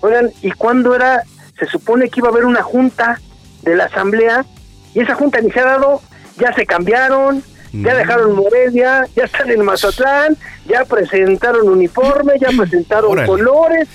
Oigan, 0.01 0.32
¿y 0.41 0.51
cuándo 0.51 0.93
era? 0.95 1.24
Se 1.59 1.66
supone 1.68 2.09
que 2.09 2.20
iba 2.20 2.30
a 2.30 2.32
haber 2.32 2.45
una 2.45 2.61
junta 2.64 3.20
de 3.61 3.76
la 3.76 3.86
asamblea 3.86 4.45
y 4.93 5.01
esa 5.01 5.16
junta 5.16 5.39
ni 5.39 5.51
se 5.51 5.59
ha 5.59 5.66
dado, 5.66 6.01
ya 6.38 6.51
se 6.53 6.66
cambiaron, 6.66 7.43
ya 7.72 7.95
dejaron 7.95 8.36
Morelia, 8.36 9.07
ya 9.16 9.24
están 9.24 9.49
en 9.49 9.64
Mazatlán, 9.64 10.36
ya 10.68 10.84
presentaron 10.86 11.68
uniforme, 11.70 12.34
ya 12.39 12.49
presentaron 12.57 13.11
Órale. 13.11 13.28
colores, 13.28 13.88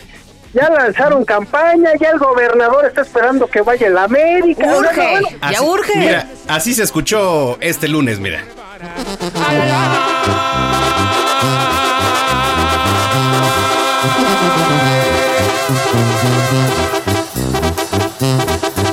ya 0.54 0.68
lanzaron 0.70 1.24
campaña, 1.24 1.90
ya 2.00 2.10
el 2.10 2.18
gobernador 2.18 2.86
está 2.86 3.02
esperando 3.02 3.46
que 3.46 3.60
vaya 3.60 3.86
el 3.86 3.98
América. 3.98 4.66
Urge, 4.76 4.96
Bueno, 5.10 5.28
ya 5.42 5.48
Así- 5.48 5.64
urge. 5.64 5.98
Mira, 5.98 6.28
así 6.48 6.74
se 6.74 6.82
escuchó 6.84 7.58
este 7.60 7.86
lunes, 7.86 8.18
mira. 8.18 8.42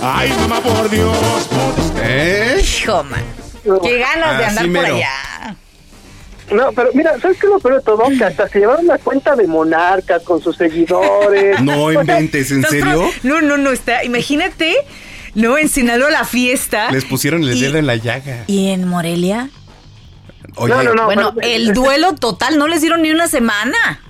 Ay, 0.01 0.29
mamá, 0.39 0.61
por 0.61 0.89
Dios. 0.89 1.17
¿Eh? 2.03 2.61
Hijo, 2.61 3.03
man. 3.03 3.23
Qué 3.83 3.97
ganas 3.97 4.37
de 4.37 4.45
andar 4.45 4.63
por 4.65 4.71
mero. 4.71 4.95
allá. 4.95 5.55
No, 6.51 6.71
pero 6.73 6.89
mira, 6.93 7.19
¿sabes 7.19 7.37
qué 7.39 7.47
es 7.47 7.53
lo 7.53 7.59
peor 7.59 7.75
de 7.75 7.81
todo? 7.81 8.03
Que 8.15 8.23
hasta 8.23 8.47
se 8.47 8.59
llevaron 8.59 8.85
la 8.85 8.99
cuenta 8.99 9.35
de 9.35 9.47
monarcas 9.47 10.21
con 10.23 10.41
sus 10.41 10.55
seguidores. 10.55 11.59
No 11.61 11.91
inventes, 11.91 12.51
¿en 12.51 12.63
serio? 12.63 13.09
No, 13.23 13.41
no, 13.41 13.57
no, 13.57 13.71
está. 13.71 14.03
Imagínate, 14.03 14.75
no, 15.33 15.57
en 15.57 15.69
Sinaloa 15.69 16.11
la 16.11 16.23
fiesta. 16.23 16.91
Les 16.91 17.03
pusieron 17.05 17.43
el 17.43 17.55
Y- 17.57 17.61
dedo 17.61 17.77
en 17.79 17.87
la 17.87 17.95
llaga. 17.95 18.43
¿Y 18.45 18.69
en 18.69 18.87
Morelia? 18.87 19.49
Oye, 20.57 20.73
No, 20.73 20.83
no, 20.83 20.93
no. 20.93 21.05
bueno, 21.05 21.33
pero- 21.35 21.47
el 21.47 21.73
duelo 21.73 22.13
total, 22.13 22.59
no 22.59 22.67
les 22.67 22.81
dieron 22.81 23.01
ni 23.01 23.09
una 23.11 23.27
semana. 23.27 24.01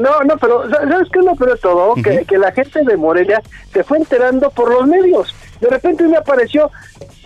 No, 0.00 0.20
no, 0.24 0.36
pero 0.38 0.68
¿sa- 0.70 0.88
¿sabes 0.88 1.08
qué 1.12 1.18
es 1.18 1.24
lo 1.24 1.34
peor 1.36 1.52
de 1.54 1.58
todo? 1.60 1.94
que, 2.02 2.24
que 2.24 2.38
la 2.38 2.52
gente 2.52 2.82
de 2.84 2.96
Morelia 2.96 3.42
se 3.72 3.84
fue 3.84 3.98
enterando 3.98 4.50
por 4.50 4.70
los 4.72 4.86
medios. 4.86 5.34
De 5.60 5.68
repente 5.68 6.04
me 6.04 6.16
apareció, 6.16 6.70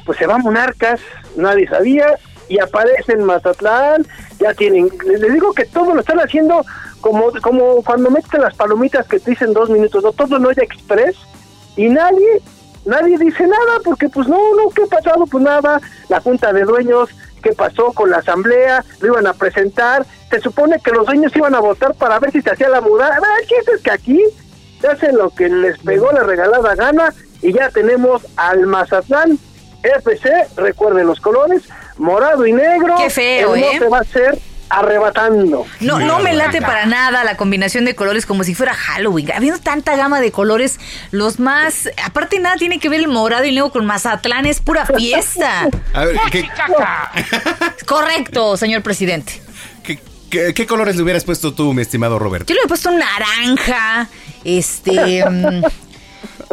pues 0.04 0.18
se 0.18 0.26
va 0.26 0.38
Monarcas, 0.38 1.00
nadie 1.36 1.68
sabía, 1.68 2.06
y 2.48 2.58
aparece 2.60 3.12
en 3.12 3.24
Mazatlán, 3.24 4.06
ya 4.40 4.52
tienen, 4.54 4.88
les 5.06 5.32
digo 5.32 5.52
que 5.54 5.64
todo 5.66 5.94
lo 5.94 6.00
están 6.00 6.18
haciendo 6.18 6.64
como, 7.00 7.30
como 7.42 7.82
cuando 7.84 8.10
meten 8.10 8.40
las 8.42 8.54
palomitas 8.56 9.06
que 9.06 9.20
te 9.20 9.30
dicen 9.30 9.52
dos 9.54 9.70
minutos, 9.70 10.02
no 10.02 10.12
todo 10.12 10.38
no 10.38 10.50
ya 10.52 10.62
express, 10.62 11.16
y 11.76 11.88
nadie, 11.88 12.40
nadie 12.86 13.16
dice 13.18 13.46
nada, 13.46 13.78
porque 13.84 14.08
pues 14.08 14.26
no, 14.28 14.36
no, 14.56 14.68
¿qué 14.70 14.82
ha 14.82 14.86
pasado? 14.86 15.24
Pues 15.30 15.42
nada, 15.44 15.80
la 16.08 16.20
junta 16.20 16.52
de 16.52 16.62
dueños, 16.64 17.08
¿qué 17.44 17.52
pasó 17.52 17.92
con 17.92 18.10
la 18.10 18.16
asamblea? 18.16 18.82
Lo 19.00 19.08
iban 19.08 19.26
a 19.26 19.34
presentar, 19.34 20.04
se 20.30 20.40
supone 20.40 20.80
que 20.82 20.90
los 20.90 21.06
dueños 21.06 21.36
iban 21.36 21.54
a 21.54 21.60
votar 21.60 21.94
para 21.94 22.18
ver 22.18 22.32
si 22.32 22.40
se 22.40 22.50
hacía 22.50 22.70
la 22.70 22.80
mudada, 22.80 23.20
el 23.40 23.46
chiste 23.46 23.72
es 23.76 23.82
que 23.82 23.90
aquí 23.90 24.20
se 24.80 24.88
hacen 24.88 25.16
lo 25.16 25.30
que 25.30 25.48
les 25.48 25.78
pegó 25.78 26.10
la 26.10 26.24
regalada 26.24 26.74
gana, 26.74 27.14
y 27.42 27.52
ya 27.52 27.68
tenemos 27.68 28.26
al 28.36 28.66
Mazatlán 28.66 29.38
FC, 29.82 30.30
recuerden 30.56 31.06
los 31.06 31.20
colores, 31.20 31.62
morado 31.98 32.46
y 32.46 32.52
negro. 32.52 32.94
Qué 32.96 33.10
feo, 33.10 33.54
el 33.54 33.62
¿eh? 33.62 33.70
mote 33.74 33.88
va 33.90 33.98
a 33.98 34.04
ser 34.04 34.38
arrebatando. 34.68 35.66
No, 35.80 35.98
no 36.00 36.18
me 36.20 36.32
late 36.32 36.60
para 36.60 36.86
nada 36.86 37.24
la 37.24 37.36
combinación 37.36 37.84
de 37.84 37.94
colores 37.94 38.26
como 38.26 38.44
si 38.44 38.54
fuera 38.54 38.74
Halloween. 38.74 39.30
Habiendo 39.32 39.60
tanta 39.60 39.96
gama 39.96 40.20
de 40.20 40.32
colores, 40.32 40.78
los 41.10 41.38
más. 41.38 41.88
Aparte, 42.04 42.38
nada 42.40 42.56
tiene 42.56 42.78
que 42.78 42.88
ver 42.88 43.00
el 43.00 43.08
morado 43.08 43.44
y 43.44 43.52
luego 43.52 43.70
con 43.72 43.86
Mazatlán, 43.86 44.46
es 44.46 44.60
pura 44.60 44.86
fiesta. 44.86 45.68
A 45.92 46.04
ver, 46.04 46.16
¿qué, 46.30 46.48
Correcto, 47.86 48.56
señor 48.56 48.82
presidente. 48.82 49.40
qué, 49.82 49.98
qué- 50.30 50.54
qué 50.54 50.66
colores 50.66 50.96
le 50.96 51.02
hubieras 51.02 51.24
puesto 51.24 51.54
tú, 51.54 51.72
mi 51.72 51.82
estimado 51.82 52.18
Robert? 52.18 52.46
Yo 52.48 52.54
le 52.54 52.62
he 52.64 52.68
puesto 52.68 52.90
un 52.90 52.98
naranja, 52.98 54.08
este. 54.44 55.24
mm, 55.28 55.62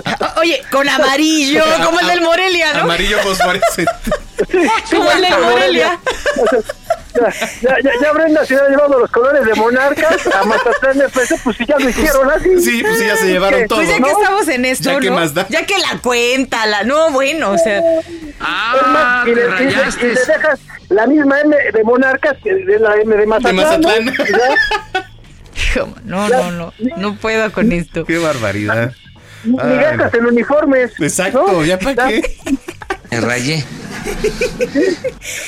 Oye, 0.38 0.62
con 0.72 0.88
amarillo, 0.88 1.64
como 1.84 2.00
el 2.00 2.08
del 2.08 2.22
Morelia, 2.22 2.74
¿no? 2.74 2.82
Amarillo 2.82 3.20
fosforescente. 3.20 3.92
Como 4.90 5.12
el 5.12 5.22
del 5.22 5.40
Morelia. 5.40 6.00
Ya, 7.62 7.76
ya, 7.84 7.92
ya 8.02 8.12
Brenda 8.14 8.46
se 8.46 8.56
ha 8.56 8.68
llevado 8.70 9.00
los 9.00 9.12
colores 9.12 9.46
de 9.46 9.54
Monarcas 9.56 10.28
a 10.34 10.44
Mazatlán 10.46 11.02
FC, 11.02 11.36
pues 11.44 11.58
si 11.58 11.66
ya 11.66 11.78
lo 11.78 11.90
hicieron 11.90 12.30
así. 12.32 12.62
Sí, 12.62 12.82
pues 12.82 12.98
sí, 13.00 13.06
ya 13.06 13.18
se 13.18 13.28
llevaron 13.28 13.68
todo. 13.68 13.80
Pues 13.80 13.90
ya 13.90 14.00
¿no? 14.00 14.06
que 14.08 14.12
estamos 14.14 14.48
en 14.48 14.66
esto, 14.66 14.92
Ya 14.92 15.00
que 15.00 15.10
¿no? 15.10 15.16
más 15.18 15.34
da. 15.34 15.46
Ya 15.50 15.66
que 15.66 15.78
la 15.78 16.00
cuenta, 16.02 16.66
la... 16.68 16.84
No, 16.84 17.12
bueno, 17.12 17.52
o 17.52 17.58
sea... 17.58 17.80
Es 17.80 18.06
Ah, 18.40 19.24
más, 19.24 19.28
y, 19.28 19.36
le, 19.36 19.42
te 19.42 19.48
y 19.64 19.66
le- 19.68 19.72
rayaste. 19.72 20.06
y 20.08 20.14
le 20.14 20.26
dejas 20.26 20.60
la 20.90 21.08
misma 21.08 21.40
M 21.42 21.56
de 21.74 21.84
Monarcas 21.84 22.38
que 22.44 22.54
de 22.56 22.80
la 22.80 22.96
M 22.96 23.16
de 23.16 23.26
Mazatlán. 23.28 23.56
Mazatlán. 23.56 24.16
¿no? 26.06 26.28
No, 26.28 26.30
no, 26.30 26.52
no. 26.52 26.74
No 26.98 27.16
puedo 27.18 27.52
con 27.52 27.72
esto. 27.72 28.06
Qué 28.06 28.18
barbaridad. 28.18 28.94
Ni 29.44 29.56
gastas 29.58 30.14
en 30.16 30.26
uniformes. 30.28 30.92
Exacto, 31.00 31.46
¿no? 31.52 31.64
¿ya 31.66 31.78
para 31.80 32.08
qué? 32.08 32.38
Me 33.12 33.20
rayé. 33.22 33.64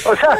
O 0.05 0.16
sea, 0.16 0.38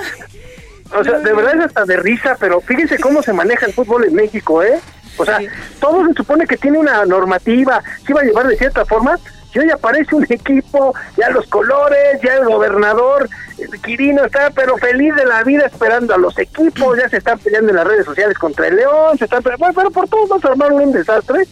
o 0.96 1.04
sea, 1.04 1.20
de 1.20 1.34
verdad 1.34 1.56
es 1.56 1.66
hasta 1.66 1.86
de 1.86 1.98
risa, 1.98 2.38
pero 2.40 2.62
fíjense 2.62 3.00
cómo 3.00 3.22
se 3.22 3.34
maneja 3.34 3.66
el 3.66 3.74
fútbol 3.74 4.06
en 4.06 4.16
México, 4.16 4.64
¿eh? 4.64 4.80
O 5.18 5.26
sea, 5.26 5.40
todo 5.80 6.06
se 6.08 6.14
supone 6.14 6.48
que 6.48 6.58
tiene 6.58 6.80
una 6.80 7.06
normativa, 7.06 7.82
se 8.06 8.12
iba 8.12 8.22
a 8.22 8.24
llevar 8.24 8.48
de 8.48 8.58
cierta 8.58 8.86
forma, 8.86 9.18
y 9.54 9.60
hoy 9.60 9.70
aparece 9.70 10.16
un 10.16 10.26
equipo, 10.28 10.96
ya 11.16 11.30
los 11.30 11.46
colores, 11.48 12.20
ya 12.24 12.36
el 12.36 12.46
gobernador, 12.46 13.30
el 13.60 13.82
Quirino 13.82 14.26
está 14.26 14.50
pero 14.50 14.78
feliz 14.78 15.14
de 15.16 15.26
la 15.26 15.44
vida 15.44 15.68
esperando 15.68 16.16
a 16.16 16.18
los 16.18 16.38
equipos, 16.40 16.98
ya 16.98 17.08
se 17.08 17.18
están 17.18 17.38
peleando 17.38 17.70
en 17.70 17.76
las 17.76 17.86
redes 17.86 18.06
sociales 18.06 18.38
contra 18.38 18.68
el 18.68 18.78
León, 18.78 19.18
se 19.18 19.26
están 19.26 19.44
peleando, 19.44 19.66
bueno, 19.66 19.76
pero 19.78 19.92
por 19.92 20.08
todos 20.08 20.30
vamos 20.30 20.46
a 20.46 20.50
armar 20.50 20.72
un 20.72 20.92
desastre. 20.92 21.44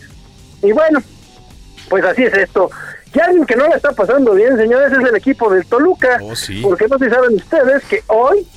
Y 0.63 0.71
bueno, 0.71 0.99
pues 1.89 2.03
así 2.03 2.23
es 2.23 2.33
esto. 2.33 2.71
Y 3.13 3.19
alguien 3.19 3.45
que 3.45 3.55
no 3.55 3.67
la 3.67 3.75
está 3.75 3.91
pasando 3.91 4.33
bien, 4.33 4.57
señores, 4.57 4.91
es 4.91 5.07
el 5.07 5.15
equipo 5.15 5.51
del 5.51 5.65
Toluca. 5.65 6.19
Oh, 6.23 6.35
sí. 6.35 6.61
Porque 6.63 6.87
no 6.87 6.97
si 6.97 7.09
saben 7.09 7.35
ustedes 7.35 7.83
que 7.85 8.03
hoy 8.07 8.47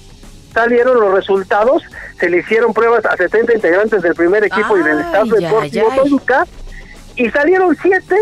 salieron 0.55 0.99
los 1.01 1.13
resultados, 1.13 1.83
se 2.19 2.31
le 2.31 2.39
hicieron 2.39 2.73
pruebas 2.73 3.05
a 3.05 3.17
70 3.17 3.55
integrantes 3.55 4.01
del 4.03 4.15
primer 4.15 4.45
equipo 4.45 4.79
y 4.79 4.83
del 4.83 5.01
Estado 5.01 5.35
ay, 5.37 5.43
Deportivo. 5.45 5.89
Toluca, 5.97 6.47
y 7.17 7.29
salieron 7.31 7.77
siete 7.83 8.17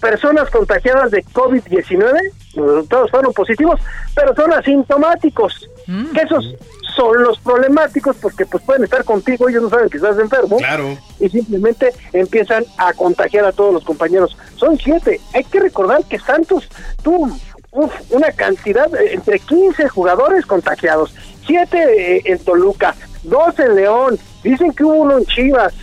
personas 0.00 0.50
contagiadas 0.50 1.10
de 1.10 1.22
COVID-19, 1.26 2.18
los 2.54 2.66
resultados 2.74 3.10
fueron 3.10 3.32
positivos, 3.32 3.80
pero 4.14 4.34
son 4.34 4.52
asintomáticos, 4.52 5.68
Mm. 5.86 6.06
que 6.12 6.20
esos 6.22 6.56
son 6.96 7.22
los 7.22 7.38
problemáticos 7.38 8.16
porque 8.16 8.44
pues 8.44 8.64
pueden 8.64 8.82
estar 8.82 9.04
contigo, 9.04 9.48
ellos 9.48 9.62
no 9.62 9.70
saben 9.70 9.88
que 9.88 9.98
estás 9.98 10.18
enfermo, 10.18 10.56
Claro. 10.56 10.98
y 11.20 11.28
simplemente 11.28 11.92
empiezan 12.12 12.64
a 12.78 12.92
contagiar 12.94 13.44
a 13.44 13.52
todos 13.52 13.72
los 13.72 13.84
compañeros. 13.84 14.36
Son 14.56 14.76
siete. 14.78 15.20
Hay 15.34 15.44
que 15.44 15.60
recordar 15.60 16.02
que 16.04 16.18
Santos 16.18 16.68
tuvo 17.04 17.28
uf, 17.70 17.92
una 18.10 18.32
cantidad, 18.32 18.92
eh, 18.96 19.12
entre 19.12 19.38
15 19.38 19.88
jugadores 19.90 20.44
contagiados, 20.46 21.14
siete 21.46 22.16
eh, 22.16 22.22
en 22.24 22.38
Toluca, 22.40 22.94
dos 23.22 23.58
en 23.58 23.74
León, 23.76 24.18
dicen 24.42 24.72
que 24.72 24.84
hubo 24.84 24.94
uno 25.02 25.18
en 25.18 25.26
Chivas, 25.26 25.74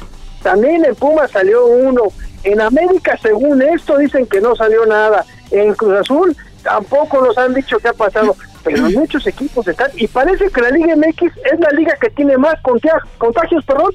también 0.42 0.84
en 0.86 0.96
Pumas 0.96 1.32
salió 1.32 1.66
uno, 1.66 2.04
en 2.44 2.60
América 2.62 3.18
según 3.22 3.62
esto 3.62 3.98
dicen 3.98 4.26
que 4.26 4.42
no 4.42 4.56
salió 4.56 4.86
nada, 4.86 5.26
en 5.52 5.74
Cruz 5.74 6.00
Azul 6.00 6.36
tampoco 6.64 7.26
nos 7.26 7.38
han 7.38 7.54
dicho 7.54 7.78
qué 7.80 7.90
ha 7.90 7.94
pasado, 7.94 8.36
pero 8.64 8.90
muchos 8.92 9.26
equipos 9.28 9.68
están, 9.68 9.92
y 9.96 10.08
parece 10.08 10.50
que 10.50 10.62
la 10.62 10.70
Liga 10.70 10.96
MX 10.96 11.24
es 11.52 11.60
la 11.60 11.70
liga 11.72 11.94
que 12.00 12.10
tiene 12.10 12.38
más 12.38 12.56
contia- 12.64 13.02
contagios, 13.18 13.64
perdón, 13.66 13.92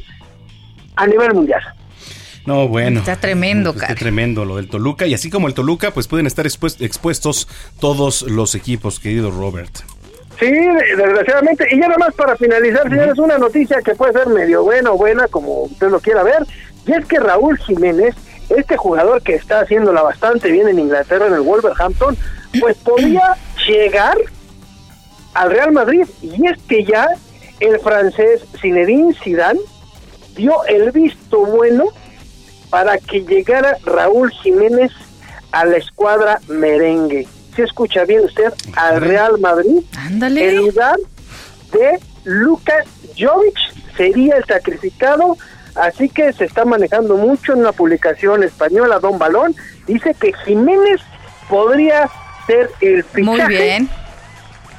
a 0.97 1.07
nivel 1.07 1.33
mundial. 1.35 1.61
No, 2.47 2.67
bueno. 2.67 3.01
Está 3.01 3.17
tremendo, 3.17 3.75
cara. 3.75 3.95
tremendo 3.95 4.47
lo 4.47 4.57
del 4.57 4.71
Toluca. 4.71 5.07
Y 5.07 5.13
así 5.13 5.29
como 5.29 5.49
el 5.49 5.55
Toluca, 5.55 5.91
pues 5.91 6.09
pueden 6.09 6.27
estar 6.27 6.47
expues- 6.47 6.81
expuestos 6.81 7.47
todos 7.79 8.23
los 8.23 8.55
equipos, 8.55 9.01
querido 9.01 9.31
Robert. 9.31 9.71
Sí, 10.39 10.51
desgraciadamente. 10.97 11.67
Y 11.71 11.81
ya 11.81 11.89
nada 11.89 11.99
más 11.99 12.15
para 12.15 12.37
finalizar, 12.37 12.89
señores, 12.89 13.19
una 13.19 13.39
noticia 13.39 13.83
que 13.83 13.95
puede 13.95 14.13
ser 14.13 14.29
medio 14.29 14.63
buena 14.63 14.93
o 14.93 14.97
buena, 14.97 15.27
como 15.27 15.63
usted 15.65 15.89
lo 15.89 16.01
quiera 16.01 16.23
ver. 16.23 16.47
Y 16.87 16.93
es 16.93 17.05
que 17.07 17.19
Raúl 17.19 17.59
Jiménez, 17.59 18.15
este 18.49 18.77
jugador 18.77 19.23
que 19.23 19.35
está 19.35 19.61
haciéndola 19.61 20.03
bastante 20.03 20.51
bien 20.51 20.69
en 20.69 20.79
Inglaterra, 20.79 21.27
en 21.27 21.35
el 21.35 21.41
Wolverhampton, 21.41 22.17
pues 22.61 22.77
podría 22.85 23.37
llegar 23.67 24.17
al 25.35 25.51
Real 25.51 25.73
Madrid. 25.73 26.07
Y 26.23 26.47
es 26.47 26.59
que 26.69 26.85
ya 26.85 27.09
el 27.59 27.81
francés 27.81 28.45
Zinedine 28.61 29.15
Zidane 29.15 29.61
dio 30.37 30.65
el 30.67 30.93
visto 30.93 31.45
bueno 31.47 31.87
para 32.71 32.99
que 32.99 33.23
llegara 33.23 33.77
Raúl 33.85 34.31
Jiménez 34.31 34.93
a 35.51 35.65
la 35.65 35.79
escuadra 35.79 36.41
merengue. 36.47 37.27
Si 37.59 37.63
escucha 37.65 38.05
bien 38.05 38.25
usted, 38.25 38.53
al 38.77 39.01
Real 39.01 39.37
Madrid, 39.41 39.81
Ándale. 39.97 40.49
en 40.49 40.57
lugar 40.59 40.95
de 41.73 41.99
Lucas 42.23 42.87
Jovic 43.19 43.57
sería 43.97 44.37
el 44.37 44.45
sacrificado. 44.45 45.37
Así 45.75 46.09
que 46.09 46.33
se 46.35 46.45
está 46.45 46.65
manejando 46.65 47.17
mucho 47.17 47.55
en 47.55 47.59
una 47.59 47.73
publicación 47.73 48.45
española, 48.45 49.01
Don 49.01 49.19
Balón. 49.19 49.57
Dice 49.89 50.15
que 50.15 50.33
Jiménez 50.45 51.01
podría 51.49 52.09
ser 52.47 52.71
el 52.81 53.05
Muy 53.25 53.35
fichaje 53.41 53.61
bien. 53.61 53.89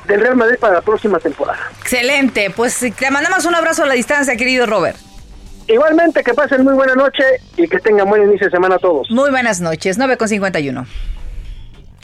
del 0.08 0.22
Real 0.22 0.38
Madrid 0.38 0.56
para 0.58 0.76
la 0.76 0.82
próxima 0.82 1.20
temporada. 1.20 1.60
Excelente. 1.82 2.50
Pues 2.50 2.80
te 2.80 3.12
mandamos 3.12 3.44
un 3.44 3.56
abrazo 3.56 3.84
a 3.84 3.88
la 3.88 3.96
distancia, 3.96 4.38
querido 4.38 4.66
Robert. 4.68 4.96
Igualmente, 5.68 6.24
que 6.24 6.34
pasen 6.34 6.64
muy 6.64 6.76
buena 6.76 6.96
noche 6.96 7.24
y 7.58 7.68
que 7.68 7.80
tengan 7.80 8.08
buen 8.08 8.24
inicio 8.24 8.48
de 8.48 8.52
semana 8.52 8.76
a 8.76 8.80
todos. 8.80 9.12
Muy 9.12 9.32
buenas 9.32 9.60
noches. 9.60 9.98
9 9.98 10.16
con 10.16 10.30
51. 10.30 10.86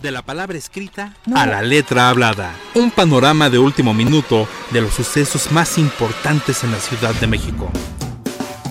De 0.05 0.11
la 0.11 0.21
palabra 0.21 0.55
escrita 0.55 1.15
a 1.33 1.47
la 1.47 1.63
letra 1.63 2.09
hablada. 2.09 2.53
Un 2.75 2.91
panorama 2.91 3.49
de 3.49 3.57
último 3.57 3.91
minuto 3.91 4.47
de 4.69 4.81
los 4.81 4.93
sucesos 4.93 5.51
más 5.51 5.79
importantes 5.79 6.63
en 6.63 6.71
la 6.71 6.77
Ciudad 6.77 7.15
de 7.15 7.25
México. 7.25 7.71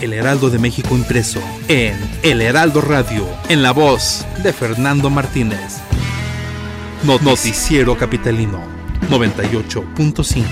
El 0.01 0.13
Heraldo 0.13 0.49
de 0.49 0.61
México 0.61 0.95
impreso 0.95 1.41
en 1.67 1.99
El 2.23 2.41
Heraldo 2.41 2.83
Radio, 2.83 3.27
en 3.49 3.65
la 3.65 3.73
voz 3.73 4.25
de 4.45 4.53
Fernando 4.53 5.11
Martínez. 5.11 5.79
No- 7.03 7.19
Noticiero 7.19 7.99
Capitalino 7.99 8.61
98.5. 9.11 10.45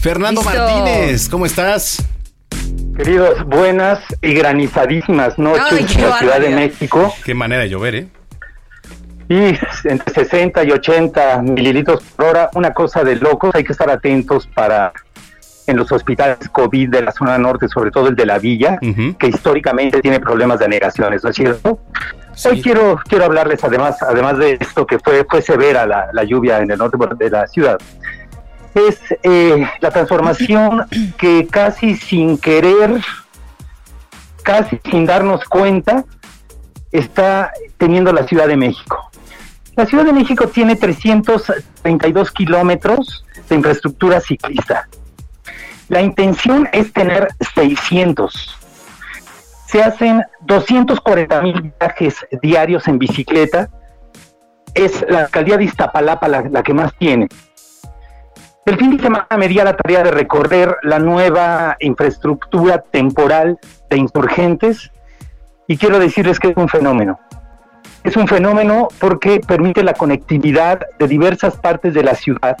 Fernando 0.00 0.40
Listo. 0.40 0.56
Martínez, 0.58 1.28
¿cómo 1.28 1.44
estás? 1.44 2.02
Queridos, 2.96 3.44
buenas 3.44 3.98
y 4.22 4.32
granizadísimas 4.32 5.38
noches 5.38 5.64
Ay, 5.70 5.86
en 5.96 6.00
la 6.08 6.18
Ciudad 6.18 6.40
de. 6.40 6.48
México. 6.48 7.14
Qué 7.26 7.34
manera 7.34 7.62
de 7.64 7.68
llover, 7.68 7.94
¿eh? 7.94 8.08
Y 9.28 9.58
entre 9.84 10.12
60 10.12 10.64
y 10.64 10.70
80 10.72 11.42
mililitros 11.42 12.02
por 12.16 12.26
hora, 12.26 12.50
una 12.54 12.72
cosa 12.72 13.04
de 13.04 13.16
locos. 13.16 13.54
Hay 13.54 13.64
que 13.64 13.72
estar 13.72 13.90
atentos 13.90 14.46
para 14.46 14.92
en 15.66 15.76
los 15.76 15.92
hospitales 15.92 16.48
COVID 16.50 16.90
de 16.90 17.02
la 17.02 17.12
zona 17.12 17.38
norte, 17.38 17.68
sobre 17.68 17.90
todo 17.90 18.08
el 18.08 18.16
de 18.16 18.26
la 18.26 18.38
Villa, 18.38 18.78
que 18.80 19.28
históricamente 19.28 20.00
tiene 20.00 20.20
problemas 20.20 20.58
de 20.58 20.64
anegaciones, 20.66 21.22
¿no 21.22 21.30
es 21.30 21.36
cierto? 21.36 21.78
Hoy 22.44 22.62
quiero 22.62 22.98
quiero 23.08 23.26
hablarles 23.26 23.62
además 23.62 24.02
además 24.02 24.38
de 24.38 24.56
esto 24.58 24.86
que 24.86 24.98
fue 24.98 25.24
fue 25.28 25.42
severa 25.42 25.86
la, 25.86 26.08
la 26.12 26.24
lluvia 26.24 26.60
en 26.60 26.70
el 26.70 26.78
norte 26.78 26.96
de 27.16 27.30
la 27.30 27.46
ciudad. 27.46 27.78
Es 28.74 29.00
eh, 29.22 29.68
la 29.80 29.90
transformación 29.90 30.86
que 31.18 31.46
casi 31.46 31.94
sin 31.94 32.38
querer, 32.38 33.02
casi 34.42 34.80
sin 34.90 35.04
darnos 35.04 35.44
cuenta, 35.44 36.04
está 36.90 37.52
teniendo 37.76 38.12
la 38.12 38.26
Ciudad 38.26 38.48
de 38.48 38.56
México. 38.56 39.11
La 39.74 39.86
Ciudad 39.86 40.04
de 40.04 40.12
México 40.12 40.48
tiene 40.48 40.76
332 40.76 42.30
kilómetros 42.32 43.24
de 43.48 43.56
infraestructura 43.56 44.20
ciclista. 44.20 44.86
La 45.88 46.02
intención 46.02 46.68
es 46.72 46.92
tener 46.92 47.28
600. 47.54 48.58
Se 49.66 49.82
hacen 49.82 50.22
240 50.42 51.40
mil 51.40 51.72
viajes 51.80 52.26
diarios 52.42 52.86
en 52.86 52.98
bicicleta. 52.98 53.70
Es 54.74 55.04
la 55.08 55.20
alcaldía 55.20 55.56
de 55.56 55.64
Iztapalapa 55.64 56.28
la, 56.28 56.62
que 56.62 56.74
más 56.74 56.92
tiene. 56.98 57.28
El 58.66 58.76
fin 58.76 58.96
de 58.96 59.02
semana 59.02 59.26
me 59.38 59.48
di 59.48 59.58
a 59.58 59.64
la 59.64 59.76
tarea 59.76 60.02
de 60.02 60.10
recorrer 60.10 60.76
la 60.82 60.98
nueva 60.98 61.76
infraestructura 61.80 62.82
temporal 62.82 63.58
de 63.88 63.96
insurgentes 63.96 64.92
y 65.66 65.78
quiero 65.78 65.98
decirles 65.98 66.38
que 66.38 66.48
es 66.48 66.56
un 66.56 66.68
fenómeno. 66.68 67.18
Es 68.04 68.16
un 68.16 68.26
fenómeno 68.26 68.88
porque 68.98 69.40
permite 69.40 69.82
la 69.82 69.94
conectividad 69.94 70.80
de 70.98 71.08
diversas 71.08 71.56
partes 71.56 71.94
de 71.94 72.02
la 72.02 72.14
ciudad, 72.14 72.56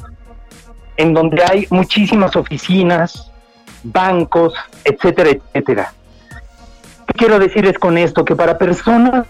en 0.96 1.14
donde 1.14 1.42
hay 1.42 1.66
muchísimas 1.70 2.36
oficinas, 2.36 3.30
bancos, 3.82 4.54
etcétera, 4.84 5.30
etcétera. 5.30 5.92
¿Qué 7.06 7.14
quiero 7.14 7.38
decirles 7.38 7.78
con 7.78 7.98
esto? 7.98 8.24
Que 8.24 8.36
para 8.36 8.56
personas 8.56 9.26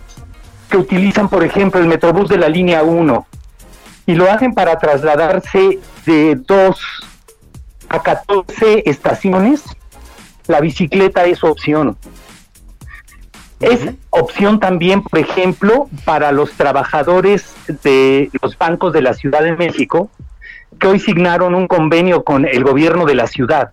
que 0.68 0.76
utilizan, 0.76 1.28
por 1.28 1.44
ejemplo, 1.44 1.80
el 1.80 1.86
Metrobús 1.86 2.28
de 2.28 2.38
la 2.38 2.48
línea 2.48 2.82
1 2.82 3.26
y 4.06 4.14
lo 4.14 4.30
hacen 4.30 4.54
para 4.54 4.78
trasladarse 4.78 5.78
de 6.04 6.34
2 6.34 6.80
a 7.88 8.02
14 8.02 8.82
estaciones, 8.86 9.62
la 10.46 10.60
bicicleta 10.60 11.24
es 11.24 11.44
opción. 11.44 11.96
Es 13.62 13.94
opción 14.10 14.60
también, 14.60 15.02
por 15.02 15.18
ejemplo, 15.18 15.88
para 16.04 16.32
los 16.32 16.52
trabajadores 16.52 17.54
de 17.82 18.30
los 18.42 18.58
bancos 18.58 18.92
de 18.92 19.02
la 19.02 19.14
Ciudad 19.14 19.42
de 19.42 19.56
México 19.56 20.10
que 20.78 20.86
hoy 20.86 20.98
signaron 20.98 21.54
un 21.54 21.68
convenio 21.68 22.24
con 22.24 22.46
el 22.46 22.64
gobierno 22.64 23.04
de 23.04 23.14
la 23.14 23.26
ciudad 23.26 23.70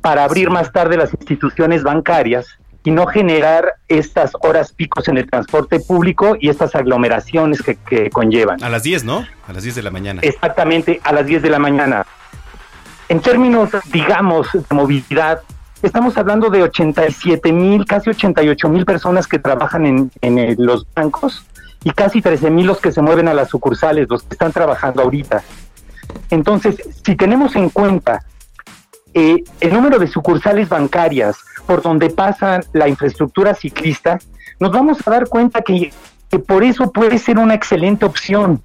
para 0.00 0.24
abrir 0.24 0.50
más 0.50 0.72
tarde 0.72 0.96
las 0.96 1.12
instituciones 1.12 1.82
bancarias 1.82 2.58
y 2.82 2.90
no 2.90 3.06
generar 3.06 3.74
estas 3.88 4.32
horas 4.40 4.72
picos 4.72 5.06
en 5.08 5.18
el 5.18 5.28
transporte 5.28 5.80
público 5.80 6.36
y 6.40 6.48
estas 6.48 6.74
aglomeraciones 6.74 7.62
que, 7.62 7.76
que 7.76 8.10
conllevan. 8.10 8.62
A 8.64 8.70
las 8.70 8.82
10, 8.82 9.04
¿no? 9.04 9.26
A 9.46 9.52
las 9.52 9.62
10 9.62 9.74
de 9.74 9.82
la 9.82 9.90
mañana. 9.90 10.20
Exactamente, 10.24 11.00
a 11.04 11.12
las 11.12 11.26
10 11.26 11.42
de 11.42 11.50
la 11.50 11.58
mañana. 11.58 12.06
En 13.08 13.20
términos, 13.20 13.70
digamos, 13.92 14.48
de 14.52 14.74
movilidad, 14.74 15.42
estamos 15.82 16.16
hablando 16.18 16.50
de 16.50 16.62
87 16.62 17.52
mil, 17.52 17.84
casi 17.84 18.10
88 18.10 18.68
mil 18.68 18.84
personas 18.84 19.26
que 19.26 19.38
trabajan 19.38 20.10
en, 20.20 20.56
los 20.58 20.86
bancos 20.94 21.44
y 21.84 21.90
casi 21.90 22.20
13 22.20 22.50
mil 22.50 22.66
los 22.66 22.80
que 22.80 22.92
se 22.92 23.00
mueven 23.00 23.28
a 23.28 23.34
las 23.34 23.48
sucursales, 23.48 24.08
los 24.08 24.22
que 24.22 24.34
están 24.34 24.52
trabajando 24.52 25.02
ahorita. 25.02 25.42
Entonces, 26.30 26.76
si 27.04 27.16
tenemos 27.16 27.56
en 27.56 27.70
cuenta 27.70 28.24
eh, 29.14 29.42
el 29.60 29.72
número 29.72 29.98
de 29.98 30.06
sucursales 30.06 30.68
bancarias 30.68 31.38
por 31.66 31.82
donde 31.82 32.10
pasa 32.10 32.60
la 32.72 32.88
infraestructura 32.88 33.54
ciclista, 33.54 34.18
nos 34.58 34.72
vamos 34.72 34.98
a 35.06 35.10
dar 35.10 35.28
cuenta 35.28 35.62
que, 35.62 35.92
que 36.28 36.38
por 36.38 36.62
eso 36.62 36.92
puede 36.92 37.18
ser 37.18 37.38
una 37.38 37.54
excelente 37.54 38.04
opción. 38.04 38.62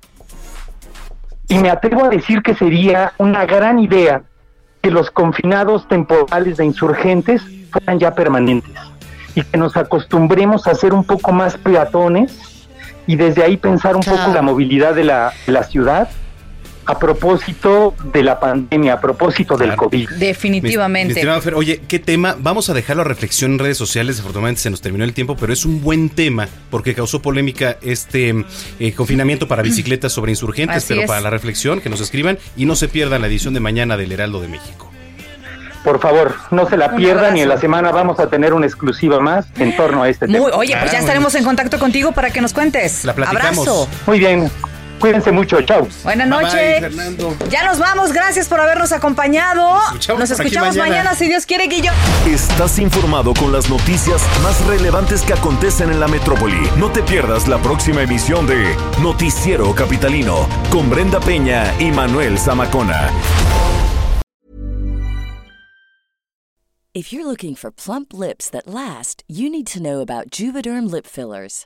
Y 1.48 1.60
me 1.60 1.70
atrevo 1.70 2.06
a 2.06 2.10
decir 2.10 2.42
que 2.42 2.56
sería 2.56 3.14
una 3.18 3.46
gran 3.46 3.80
idea 3.80 4.24
que 4.86 4.92
los 4.92 5.10
confinados 5.10 5.88
temporales 5.88 6.58
de 6.58 6.66
insurgentes 6.66 7.42
fueran 7.72 7.98
ya 7.98 8.14
permanentes 8.14 8.78
y 9.34 9.42
que 9.42 9.58
nos 9.58 9.76
acostumbremos 9.78 10.68
a 10.68 10.76
ser 10.76 10.94
un 10.94 11.04
poco 11.04 11.32
más 11.32 11.58
peatones 11.58 12.68
y 13.08 13.16
desde 13.16 13.44
ahí 13.44 13.58
pensar 13.58 13.96
un 13.96 14.04
poco 14.04 14.32
la 14.32 14.44
movilidad 14.44 14.94
de 14.94 15.04
la, 15.04 15.34
de 15.48 15.54
la 15.54 15.64
ciudad 15.64 16.08
a 16.86 17.00
propósito 17.00 17.96
de 18.14 18.24
la 18.24 18.40
pandemia, 18.40 18.94
a 18.94 19.02
propósito 19.02 19.58
del 19.58 19.76
COVID. 19.76 20.10
Definitivamente. 20.12 21.14
Mi 21.14 21.20
estimado 21.20 21.42
Fer, 21.42 21.56
oye, 21.56 21.82
¿qué 21.88 22.00
tema? 22.00 22.36
Vamos 22.40 22.70
a 22.70 22.74
dejarlo 22.74 23.02
a 23.02 23.06
reflexión 23.06 23.54
en 23.54 23.60
redes 23.60 23.78
sociales. 23.78 24.20
Afortunadamente 24.20 24.62
se 24.62 24.70
nos 24.70 24.82
terminó 24.82 25.04
el 25.04 25.14
tiempo, 25.14 25.36
pero 25.36 25.52
es 25.54 25.66
un 25.66 25.82
buen 25.82 26.10
tema 26.10 26.48
porque 26.70 26.94
causó 26.94 27.22
polémica 27.22 27.78
este 27.82 28.46
eh, 28.80 28.94
confinamiento 28.94 29.48
para 29.48 29.62
bicicletas 29.64 30.12
sobre 30.12 30.32
insurgentes, 30.32 30.78
Así 30.78 30.90
pero 30.90 31.02
es. 31.02 31.08
para 31.08 31.22
la 31.22 31.30
reflexión, 31.30 31.82
que 31.82 31.90
nos 31.90 32.02
escriban 32.02 32.38
y 32.56 32.66
no 32.66 32.76
se 32.76 32.88
pierdan 32.88 33.22
la 33.22 33.28
edición 33.28 33.54
de 33.54 33.60
mañana 33.60 33.98
del 33.98 34.12
Heraldo 34.12 34.40
de 34.40 34.48
México. 34.48 34.92
Por 35.84 36.00
favor, 36.00 36.34
no 36.50 36.68
se 36.68 36.78
la 36.78 36.96
pierdan 36.96 37.38
y 37.38 37.42
en 37.42 37.50
la 37.50 37.60
semana 37.60 37.92
vamos 37.92 38.20
a 38.20 38.28
tener 38.28 38.54
una 38.54 38.66
exclusiva 38.66 39.20
más 39.20 39.46
en 39.60 39.76
torno 39.76 40.02
a 40.02 40.10
este 40.10 40.26
Muy, 40.26 40.38
tema. 40.46 40.58
oye, 40.58 40.76
pues 40.80 40.92
ya 40.92 40.98
estaremos 40.98 41.36
en 41.36 41.44
contacto 41.44 41.78
contigo 41.78 42.12
para 42.12 42.32
que 42.32 42.42
nos 42.42 42.54
cuentes. 42.54 43.06
Abrazo. 43.08 43.88
Muy 44.08 44.18
bien, 44.18 44.50
cuídense 45.00 45.32
mucho, 45.32 45.62
chao. 45.62 45.88
Buenas 46.04 46.28
noches. 46.28 46.84
ya 47.50 47.64
nos 47.66 47.80
vamos, 47.80 48.12
gracias 48.14 48.48
por 48.48 48.60
habernos 48.60 48.92
acompañado. 48.92 49.80
escuchamos 49.88 50.20
Nos 50.22 50.32
escuchamos 50.32 50.76
mañana. 50.76 50.98
mañana. 50.98 51.16
si 51.16 51.28
Dios 51.28 51.46
quiere, 51.46 51.68
Guillo. 51.68 51.92
Estás 52.28 52.80
informado 52.80 53.34
con 53.34 53.52
las 53.52 53.70
noticias 53.70 54.22
más 54.44 54.66
relevantes 54.66 55.22
que 55.22 55.34
acontecen 55.34 55.92
en 55.92 56.00
la 56.00 56.08
metrópoli. 56.08 56.70
No 56.78 56.90
te 56.92 57.02
pierdas 57.04 57.48
la 57.48 57.58
próxima 57.60 58.02
emisión 58.02 58.48
de 58.48 58.76
Noticiero 59.02 59.74
Capitalino 59.76 60.48
con 60.72 60.90
Brenda 60.90 61.20
Peña 61.20 61.74
y 61.80 61.92
Manuel 61.92 62.38
Zamacona. 62.38 63.10
If 66.94 67.12
you're 67.12 67.26
looking 67.26 67.56
for 67.56 67.72
plump 67.72 68.14
lips 68.14 68.50
that 68.52 68.68
last, 68.68 69.26
you 69.28 69.50
need 69.50 69.68
to 69.68 69.82
know 69.82 70.00
about 70.00 70.30
Juvederm 70.30 70.90
lip 70.90 71.06
fillers. 71.06 71.66